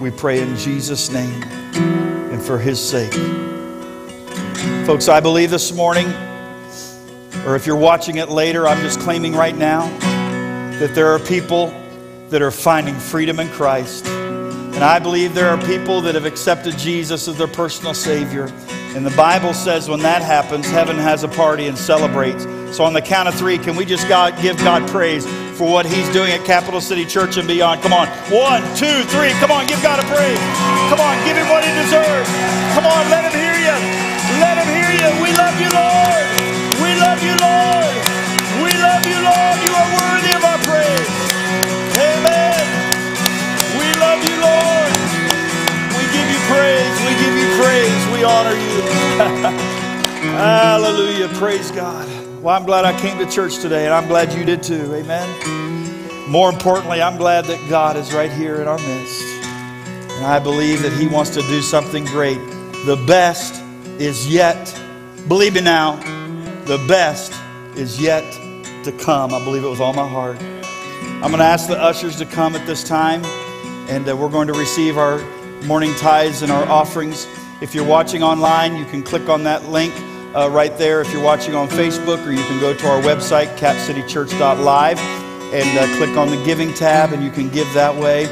We 0.00 0.10
pray 0.10 0.40
in 0.40 0.56
Jesus' 0.56 1.12
name 1.12 1.40
and 2.32 2.42
for 2.42 2.58
his 2.58 2.80
sake. 2.80 3.12
Folks, 4.86 5.08
I 5.08 5.20
believe 5.20 5.52
this 5.52 5.72
morning, 5.72 6.08
or 7.46 7.54
if 7.54 7.64
you're 7.64 7.76
watching 7.76 8.16
it 8.16 8.28
later, 8.28 8.66
I'm 8.66 8.80
just 8.82 8.98
claiming 8.98 9.34
right 9.34 9.56
now 9.56 9.86
that 10.80 10.96
there 10.96 11.06
are 11.12 11.20
people 11.20 11.68
that 12.30 12.42
are 12.42 12.50
finding 12.50 12.96
freedom 12.96 13.38
in 13.38 13.48
Christ. 13.50 14.04
And 14.04 14.82
I 14.82 14.98
believe 14.98 15.32
there 15.32 15.48
are 15.48 15.64
people 15.64 16.00
that 16.00 16.16
have 16.16 16.24
accepted 16.24 16.76
Jesus 16.76 17.28
as 17.28 17.38
their 17.38 17.46
personal 17.46 17.94
Savior. 17.94 18.50
And 18.94 19.06
the 19.06 19.16
Bible 19.16 19.54
says 19.54 19.88
when 19.88 20.00
that 20.00 20.20
happens, 20.20 20.68
heaven 20.68 20.96
has 20.96 21.24
a 21.24 21.28
party 21.28 21.66
and 21.66 21.78
celebrates. 21.78 22.44
So 22.76 22.84
on 22.84 22.92
the 22.92 23.00
count 23.00 23.28
of 23.28 23.34
three, 23.34 23.56
can 23.56 23.74
we 23.74 23.84
just 23.84 24.06
God, 24.06 24.36
give 24.40 24.56
God 24.58 24.86
praise 24.88 25.24
for 25.56 25.64
what 25.64 25.86
He's 25.86 26.08
doing 26.12 26.32
at 26.32 26.44
Capital 26.44 26.80
City 26.80 27.04
Church 27.04 27.36
and 27.36 27.48
beyond? 27.48 27.80
Come 27.80 27.92
on. 27.92 28.08
One, 28.28 28.60
two, 28.76 29.00
three. 29.08 29.32
Come 29.40 29.50
on, 29.50 29.66
give 29.66 29.80
God 29.82 29.96
a 29.96 30.04
praise. 30.12 30.40
Come 30.92 31.00
on, 31.00 31.16
give 31.24 31.40
Him 31.40 31.48
what 31.48 31.64
He 31.64 31.72
deserves. 31.72 32.28
Come 32.76 32.84
on, 32.84 33.08
let 33.08 33.24
Him 33.24 33.32
hear 33.32 33.56
you. 33.56 33.76
Let 34.44 34.60
Him 34.60 34.68
hear 34.68 34.92
you. 34.92 35.08
We 35.24 35.32
love 35.40 35.56
you, 35.56 35.72
Lord. 35.72 36.24
We 36.84 36.92
love 37.00 37.20
you, 37.24 37.32
Lord. 37.40 37.96
We 38.60 38.72
love 38.76 39.04
you, 39.08 39.18
Lord. 39.24 39.56
You 39.64 39.72
are 39.72 39.88
worthy 40.04 40.32
of 40.36 40.42
our 40.44 40.60
praise. 40.68 41.12
Amen. 41.96 42.60
We 43.80 43.88
love 43.96 44.20
you, 44.20 44.36
Lord. 44.36 44.81
Honor 48.24 48.50
you. 48.50 48.82
Hallelujah. 50.32 51.28
Praise 51.28 51.70
God. 51.70 52.08
Well, 52.42 52.56
I'm 52.56 52.64
glad 52.64 52.84
I 52.84 52.98
came 53.00 53.18
to 53.18 53.30
church 53.30 53.58
today, 53.58 53.84
and 53.84 53.94
I'm 53.94 54.08
glad 54.08 54.32
you 54.32 54.44
did 54.44 54.62
too. 54.62 54.94
Amen. 54.94 56.30
More 56.30 56.48
importantly, 56.48 57.02
I'm 57.02 57.16
glad 57.16 57.44
that 57.46 57.68
God 57.68 57.96
is 57.96 58.12
right 58.14 58.30
here 58.30 58.62
in 58.62 58.68
our 58.68 58.78
midst. 58.78 59.22
And 59.22 60.24
I 60.24 60.38
believe 60.38 60.82
that 60.82 60.92
He 60.92 61.08
wants 61.08 61.30
to 61.30 61.42
do 61.42 61.60
something 61.60 62.04
great. 62.06 62.38
The 62.86 63.02
best 63.06 63.62
is 64.00 64.28
yet, 64.28 64.80
believe 65.28 65.54
me 65.54 65.60
now, 65.60 65.96
the 66.64 66.78
best 66.88 67.32
is 67.76 68.00
yet 68.00 68.24
to 68.84 68.92
come. 68.92 69.34
I 69.34 69.42
believe 69.44 69.64
it 69.64 69.68
with 69.68 69.80
all 69.80 69.92
my 69.92 70.08
heart. 70.08 70.40
I'm 70.40 71.30
going 71.30 71.38
to 71.38 71.44
ask 71.44 71.68
the 71.68 71.80
ushers 71.80 72.16
to 72.16 72.26
come 72.26 72.54
at 72.56 72.66
this 72.66 72.82
time, 72.82 73.24
and 73.88 74.08
uh, 74.08 74.16
we're 74.16 74.28
going 74.28 74.48
to 74.48 74.54
receive 74.54 74.98
our 74.98 75.18
morning 75.64 75.94
tithes 75.94 76.42
and 76.42 76.50
our 76.50 76.64
offerings. 76.64 77.26
If 77.62 77.76
you're 77.76 77.86
watching 77.86 78.24
online, 78.24 78.74
you 78.74 78.84
can 78.84 79.04
click 79.04 79.28
on 79.28 79.44
that 79.44 79.68
link 79.68 79.94
uh, 80.34 80.50
right 80.50 80.76
there. 80.78 81.00
If 81.00 81.12
you're 81.12 81.22
watching 81.22 81.54
on 81.54 81.68
Facebook, 81.68 82.26
or 82.26 82.32
you 82.32 82.42
can 82.42 82.58
go 82.58 82.74
to 82.74 82.88
our 82.88 83.00
website, 83.00 83.56
capcitychurch.live, 83.56 84.98
and 84.98 85.78
uh, 85.78 85.96
click 85.96 86.16
on 86.16 86.28
the 86.30 86.44
giving 86.44 86.74
tab, 86.74 87.12
and 87.12 87.22
you 87.22 87.30
can 87.30 87.48
give 87.50 87.72
that 87.72 87.94
way. 87.94 88.26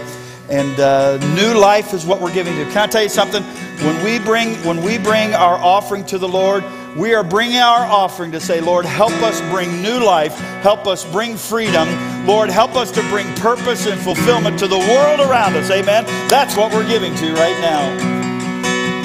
And 0.48 0.80
uh, 0.80 1.18
new 1.36 1.56
life 1.56 1.94
is 1.94 2.04
what 2.04 2.20
we're 2.20 2.34
giving 2.34 2.56
to. 2.56 2.64
Can 2.72 2.78
I 2.78 2.86
tell 2.88 3.04
you 3.04 3.08
something? 3.08 3.44
When 3.84 4.02
we 4.02 4.18
bring 4.18 4.56
when 4.64 4.82
we 4.82 4.98
bring 4.98 5.32
our 5.32 5.54
offering 5.54 6.04
to 6.06 6.18
the 6.18 6.28
Lord, 6.28 6.64
we 6.96 7.14
are 7.14 7.22
bringing 7.22 7.58
our 7.58 7.86
offering 7.86 8.32
to 8.32 8.40
say, 8.40 8.60
Lord, 8.60 8.84
help 8.84 9.12
us 9.22 9.40
bring 9.42 9.80
new 9.80 10.00
life, 10.00 10.36
help 10.62 10.88
us 10.88 11.04
bring 11.04 11.36
freedom. 11.36 11.88
Lord, 12.26 12.50
help 12.50 12.74
us 12.74 12.90
to 12.90 13.02
bring 13.02 13.32
purpose 13.36 13.86
and 13.86 14.00
fulfillment 14.00 14.58
to 14.58 14.66
the 14.66 14.78
world 14.78 15.20
around 15.20 15.54
us. 15.54 15.70
Amen. 15.70 16.04
That's 16.28 16.56
what 16.56 16.72
we're 16.72 16.88
giving 16.88 17.14
to 17.14 17.32
right 17.34 17.60
now. 17.60 18.09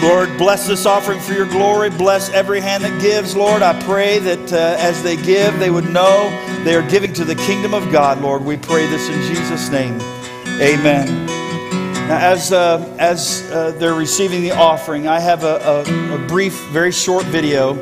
Lord, 0.05 0.37
bless 0.37 0.67
this 0.67 0.85
offering 0.85 1.19
for 1.19 1.33
your 1.33 1.47
glory. 1.47 1.89
Bless 1.89 2.29
every 2.29 2.61
hand 2.61 2.83
that 2.83 3.01
gives, 3.01 3.35
Lord. 3.35 3.63
I 3.63 3.73
pray 3.85 4.19
that 4.19 4.53
uh, 4.53 4.75
as 4.77 5.01
they 5.01 5.15
give, 5.15 5.57
they 5.57 5.71
would 5.71 5.89
know 5.89 6.29
they 6.63 6.75
are 6.75 6.87
giving 6.87 7.11
to 7.13 7.25
the 7.25 7.33
kingdom 7.33 7.73
of 7.73 7.91
God, 7.91 8.21
Lord. 8.21 8.45
We 8.45 8.55
pray 8.55 8.85
this 8.85 9.09
in 9.09 9.19
Jesus' 9.23 9.69
name. 9.69 9.95
Amen. 10.61 11.25
Now, 12.07 12.19
as, 12.19 12.53
uh, 12.53 12.95
as 12.99 13.49
uh, 13.51 13.71
they're 13.79 13.95
receiving 13.95 14.43
the 14.43 14.51
offering, 14.51 15.07
I 15.07 15.19
have 15.19 15.43
a, 15.43 15.55
a, 15.87 16.23
a 16.23 16.27
brief, 16.27 16.53
very 16.67 16.91
short 16.91 17.25
video. 17.25 17.73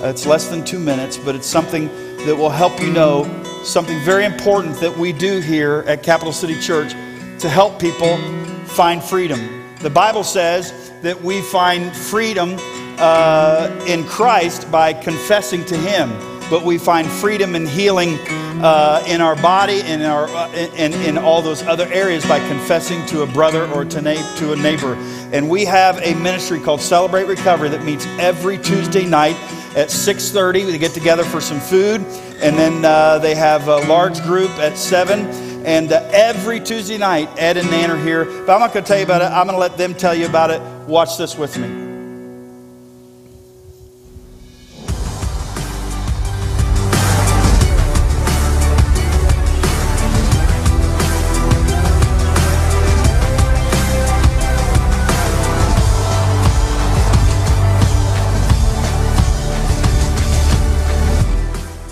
Uh, 0.00 0.10
it's 0.10 0.26
less 0.26 0.46
than 0.46 0.64
two 0.64 0.78
minutes, 0.78 1.16
but 1.18 1.34
it's 1.34 1.48
something 1.48 1.88
that 2.18 2.36
will 2.36 2.50
help 2.50 2.80
you 2.80 2.92
know 2.92 3.24
something 3.64 3.98
very 4.04 4.24
important 4.24 4.76
that 4.76 4.96
we 4.96 5.12
do 5.12 5.40
here 5.40 5.82
at 5.88 6.04
Capital 6.04 6.32
City 6.32 6.60
Church 6.60 6.92
to 7.40 7.48
help 7.48 7.80
people 7.80 8.16
find 8.64 9.02
freedom. 9.02 9.64
The 9.80 9.90
Bible 9.90 10.22
says 10.22 10.83
that 11.04 11.22
we 11.22 11.42
find 11.42 11.94
freedom 11.94 12.56
uh, 12.98 13.84
in 13.86 14.04
Christ 14.04 14.70
by 14.70 14.94
confessing 14.94 15.64
to 15.66 15.76
Him, 15.76 16.10
but 16.48 16.64
we 16.64 16.78
find 16.78 17.06
freedom 17.06 17.54
and 17.54 17.68
healing 17.68 18.18
uh, 18.62 19.04
in 19.06 19.20
our 19.20 19.36
body 19.36 19.82
and 19.82 20.00
in, 20.00 20.08
our, 20.08 20.26
uh, 20.28 20.50
in, 20.52 20.94
in 20.94 21.18
all 21.18 21.42
those 21.42 21.62
other 21.62 21.86
areas 21.92 22.24
by 22.26 22.38
confessing 22.48 23.04
to 23.06 23.22
a 23.22 23.26
brother 23.26 23.66
or 23.72 23.84
to, 23.84 24.00
na- 24.00 24.36
to 24.36 24.52
a 24.52 24.56
neighbor. 24.56 24.94
And 25.32 25.50
we 25.50 25.66
have 25.66 25.98
a 25.98 26.14
ministry 26.14 26.58
called 26.58 26.80
Celebrate 26.80 27.24
Recovery 27.24 27.68
that 27.68 27.84
meets 27.84 28.06
every 28.18 28.56
Tuesday 28.56 29.04
night 29.04 29.36
at 29.76 29.88
6.30. 29.88 30.66
We 30.66 30.78
get 30.78 30.92
together 30.92 31.24
for 31.24 31.40
some 31.40 31.60
food, 31.60 32.00
and 32.40 32.56
then 32.56 32.82
uh, 32.82 33.18
they 33.18 33.34
have 33.34 33.68
a 33.68 33.78
large 33.88 34.22
group 34.22 34.50
at 34.52 34.78
7. 34.78 35.20
And 35.66 35.92
uh, 35.92 36.08
every 36.12 36.60
Tuesday 36.60 36.98
night, 36.98 37.28
Ed 37.36 37.56
and 37.56 37.70
Nan 37.70 37.90
are 37.90 37.96
here. 37.96 38.24
But 38.24 38.54
I'm 38.54 38.60
not 38.60 38.72
going 38.72 38.84
to 38.84 38.88
tell 38.88 38.98
you 38.98 39.04
about 39.04 39.22
it. 39.22 39.26
I'm 39.26 39.46
going 39.46 39.56
to 39.56 39.60
let 39.60 39.76
them 39.76 39.94
tell 39.94 40.14
you 40.14 40.26
about 40.26 40.50
it. 40.50 40.60
Watch 40.86 41.16
this 41.16 41.38
with 41.38 41.56
me. 41.56 41.66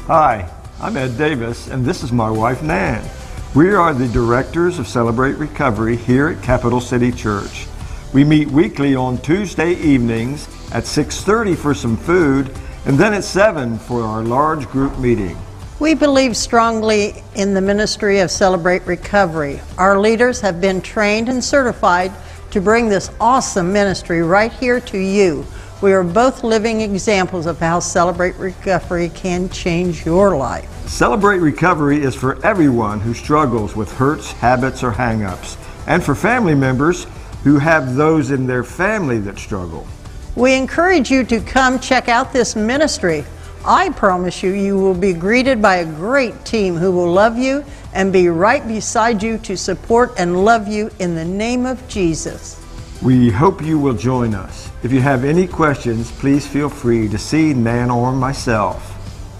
Hi, 0.06 0.46
I'm 0.80 0.98
Ed 0.98 1.16
Davis, 1.16 1.68
and 1.68 1.82
this 1.82 2.02
is 2.02 2.12
my 2.12 2.30
wife 2.30 2.62
Nan. 2.62 3.08
We 3.54 3.72
are 3.72 3.94
the 3.94 4.08
directors 4.08 4.78
of 4.78 4.86
Celebrate 4.86 5.36
Recovery 5.36 5.96
here 5.96 6.28
at 6.28 6.42
Capital 6.42 6.82
City 6.82 7.10
Church. 7.10 7.68
We 8.12 8.24
meet 8.24 8.50
weekly 8.50 8.94
on 8.94 9.16
Tuesday 9.18 9.72
evenings 9.72 10.46
at 10.70 10.84
6:30 10.86 11.54
for 11.56 11.72
some 11.72 11.96
food 11.96 12.50
and 12.84 12.98
then 12.98 13.14
at 13.14 13.24
7 13.24 13.78
for 13.78 14.02
our 14.02 14.22
large 14.22 14.68
group 14.70 14.98
meeting. 14.98 15.34
We 15.78 15.94
believe 15.94 16.36
strongly 16.36 17.24
in 17.34 17.54
the 17.54 17.62
ministry 17.62 18.18
of 18.20 18.30
Celebrate 18.30 18.86
Recovery. 18.86 19.62
Our 19.78 19.98
leaders 19.98 20.42
have 20.42 20.60
been 20.60 20.82
trained 20.82 21.30
and 21.30 21.42
certified 21.42 22.12
to 22.50 22.60
bring 22.60 22.90
this 22.90 23.10
awesome 23.18 23.72
ministry 23.72 24.22
right 24.22 24.52
here 24.52 24.78
to 24.80 24.98
you. 24.98 25.46
We 25.80 25.94
are 25.94 26.02
both 26.02 26.44
living 26.44 26.82
examples 26.82 27.46
of 27.46 27.58
how 27.60 27.80
Celebrate 27.80 28.36
Recovery 28.36 29.10
can 29.14 29.48
change 29.48 30.04
your 30.04 30.36
life. 30.36 30.68
Celebrate 30.86 31.38
Recovery 31.38 32.02
is 32.02 32.14
for 32.14 32.38
everyone 32.44 33.00
who 33.00 33.14
struggles 33.14 33.74
with 33.74 33.90
hurts, 33.92 34.32
habits, 34.32 34.84
or 34.84 34.90
hang-ups, 34.90 35.56
and 35.86 36.04
for 36.04 36.14
family 36.14 36.54
members 36.54 37.06
who 37.44 37.58
have 37.58 37.94
those 37.94 38.30
in 38.30 38.46
their 38.46 38.64
family 38.64 39.18
that 39.20 39.38
struggle. 39.38 39.86
We 40.34 40.54
encourage 40.54 41.10
you 41.10 41.24
to 41.24 41.40
come 41.40 41.78
check 41.78 42.08
out 42.08 42.32
this 42.32 42.56
ministry. 42.56 43.24
I 43.64 43.90
promise 43.90 44.42
you, 44.42 44.52
you 44.52 44.78
will 44.78 44.94
be 44.94 45.12
greeted 45.12 45.62
by 45.62 45.76
a 45.76 45.84
great 45.84 46.44
team 46.44 46.76
who 46.76 46.90
will 46.90 47.12
love 47.12 47.38
you 47.38 47.64
and 47.92 48.12
be 48.12 48.28
right 48.28 48.66
beside 48.66 49.22
you 49.22 49.38
to 49.38 49.56
support 49.56 50.12
and 50.18 50.44
love 50.44 50.66
you 50.66 50.90
in 50.98 51.14
the 51.14 51.24
name 51.24 51.66
of 51.66 51.86
Jesus. 51.86 52.58
We 53.02 53.30
hope 53.30 53.62
you 53.62 53.78
will 53.78 53.94
join 53.94 54.34
us. 54.34 54.70
If 54.82 54.92
you 54.92 55.00
have 55.00 55.24
any 55.24 55.46
questions, 55.46 56.10
please 56.10 56.46
feel 56.46 56.68
free 56.68 57.08
to 57.08 57.18
see 57.18 57.52
Nan 57.52 57.90
or 57.90 58.12
myself. 58.12 58.88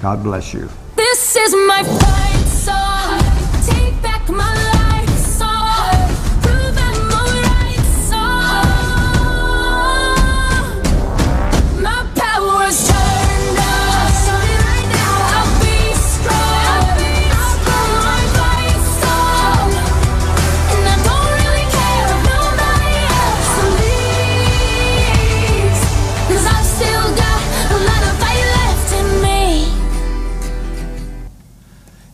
God 0.02 0.22
bless 0.22 0.52
you. 0.52 0.68
This 0.96 1.36
is 1.36 1.52
my 1.66 1.82
fight 1.82 2.46
song. 2.46 3.64
Take 3.64 4.02
back 4.02 4.28
my 4.28 4.54
life 4.54 4.71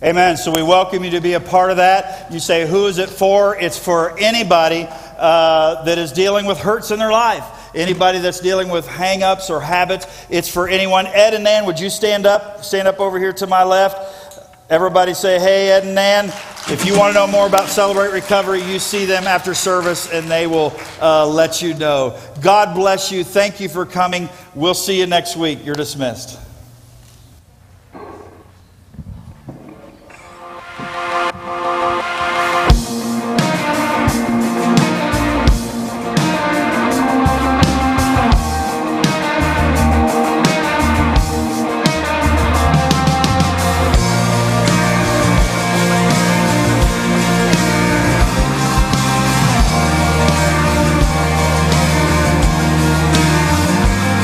Amen. 0.08 0.38
So 0.38 0.50
we 0.50 0.62
welcome 0.62 1.04
you 1.04 1.10
to 1.10 1.20
be 1.20 1.34
a 1.34 1.40
part 1.40 1.70
of 1.70 1.76
that. 1.76 2.32
You 2.32 2.38
say, 2.38 2.66
who 2.66 2.86
is 2.86 2.96
it 2.96 3.10
for? 3.10 3.58
It's 3.60 3.78
for 3.78 4.18
anybody 4.18 4.86
uh, 5.18 5.82
that 5.82 5.98
is 5.98 6.12
dealing 6.12 6.46
with 6.46 6.56
hurts 6.56 6.90
in 6.90 6.98
their 6.98 7.12
life. 7.12 7.44
Anybody 7.74 8.18
that's 8.18 8.40
dealing 8.40 8.70
with 8.70 8.86
hang-ups 8.86 9.50
or 9.50 9.60
habits. 9.60 10.06
It's 10.30 10.48
for 10.48 10.66
anyone. 10.66 11.06
Ed 11.08 11.34
and 11.34 11.44
Nan, 11.44 11.66
would 11.66 11.78
you 11.78 11.90
stand 11.90 12.24
up? 12.24 12.64
Stand 12.64 12.88
up 12.88 13.00
over 13.00 13.18
here 13.18 13.34
to 13.34 13.46
my 13.46 13.64
left. 13.64 14.50
Everybody 14.70 15.12
say, 15.12 15.38
hey, 15.38 15.68
Ed 15.72 15.84
and 15.84 15.94
Nan. 15.94 16.28
If 16.72 16.86
you 16.86 16.98
want 16.98 17.12
to 17.12 17.20
know 17.20 17.26
more 17.26 17.46
about 17.46 17.68
Celebrate 17.68 18.10
Recovery, 18.10 18.62
you 18.62 18.78
see 18.78 19.04
them 19.04 19.24
after 19.24 19.52
service 19.52 20.10
and 20.10 20.30
they 20.30 20.46
will 20.46 20.74
uh, 21.02 21.26
let 21.26 21.60
you 21.60 21.74
know. 21.74 22.18
God 22.40 22.74
bless 22.74 23.12
you. 23.12 23.24
Thank 23.24 23.60
you 23.60 23.68
for 23.68 23.84
coming. 23.84 24.30
We'll 24.54 24.72
see 24.72 24.98
you 24.98 25.04
next 25.04 25.36
week. 25.36 25.66
You're 25.66 25.76
dismissed. 25.76 26.47